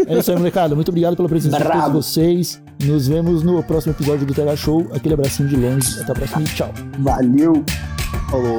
É 0.06 0.18
isso 0.18 0.30
aí, 0.30 0.36
molecada. 0.36 0.74
Muito 0.74 0.88
obrigado 0.88 1.16
pela 1.16 1.28
presença 1.28 1.58
de 1.58 1.64
todos 1.64 1.92
vocês. 1.92 2.60
Nos 2.82 3.06
vemos 3.06 3.42
no 3.42 3.62
próximo 3.62 3.92
episódio 3.92 4.26
do 4.26 4.34
TH 4.34 4.56
Show. 4.56 4.88
Aquele 4.92 5.14
abracinho 5.14 5.48
de 5.48 5.56
longe. 5.56 6.00
Até 6.00 6.12
a 6.12 6.14
próxima 6.14 6.42
e 6.42 6.44
tchau. 6.46 6.72
Valeu. 6.98 7.64
Falou. 8.30 8.58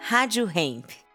Rádio 0.00 0.48
Hemp. 0.54 1.05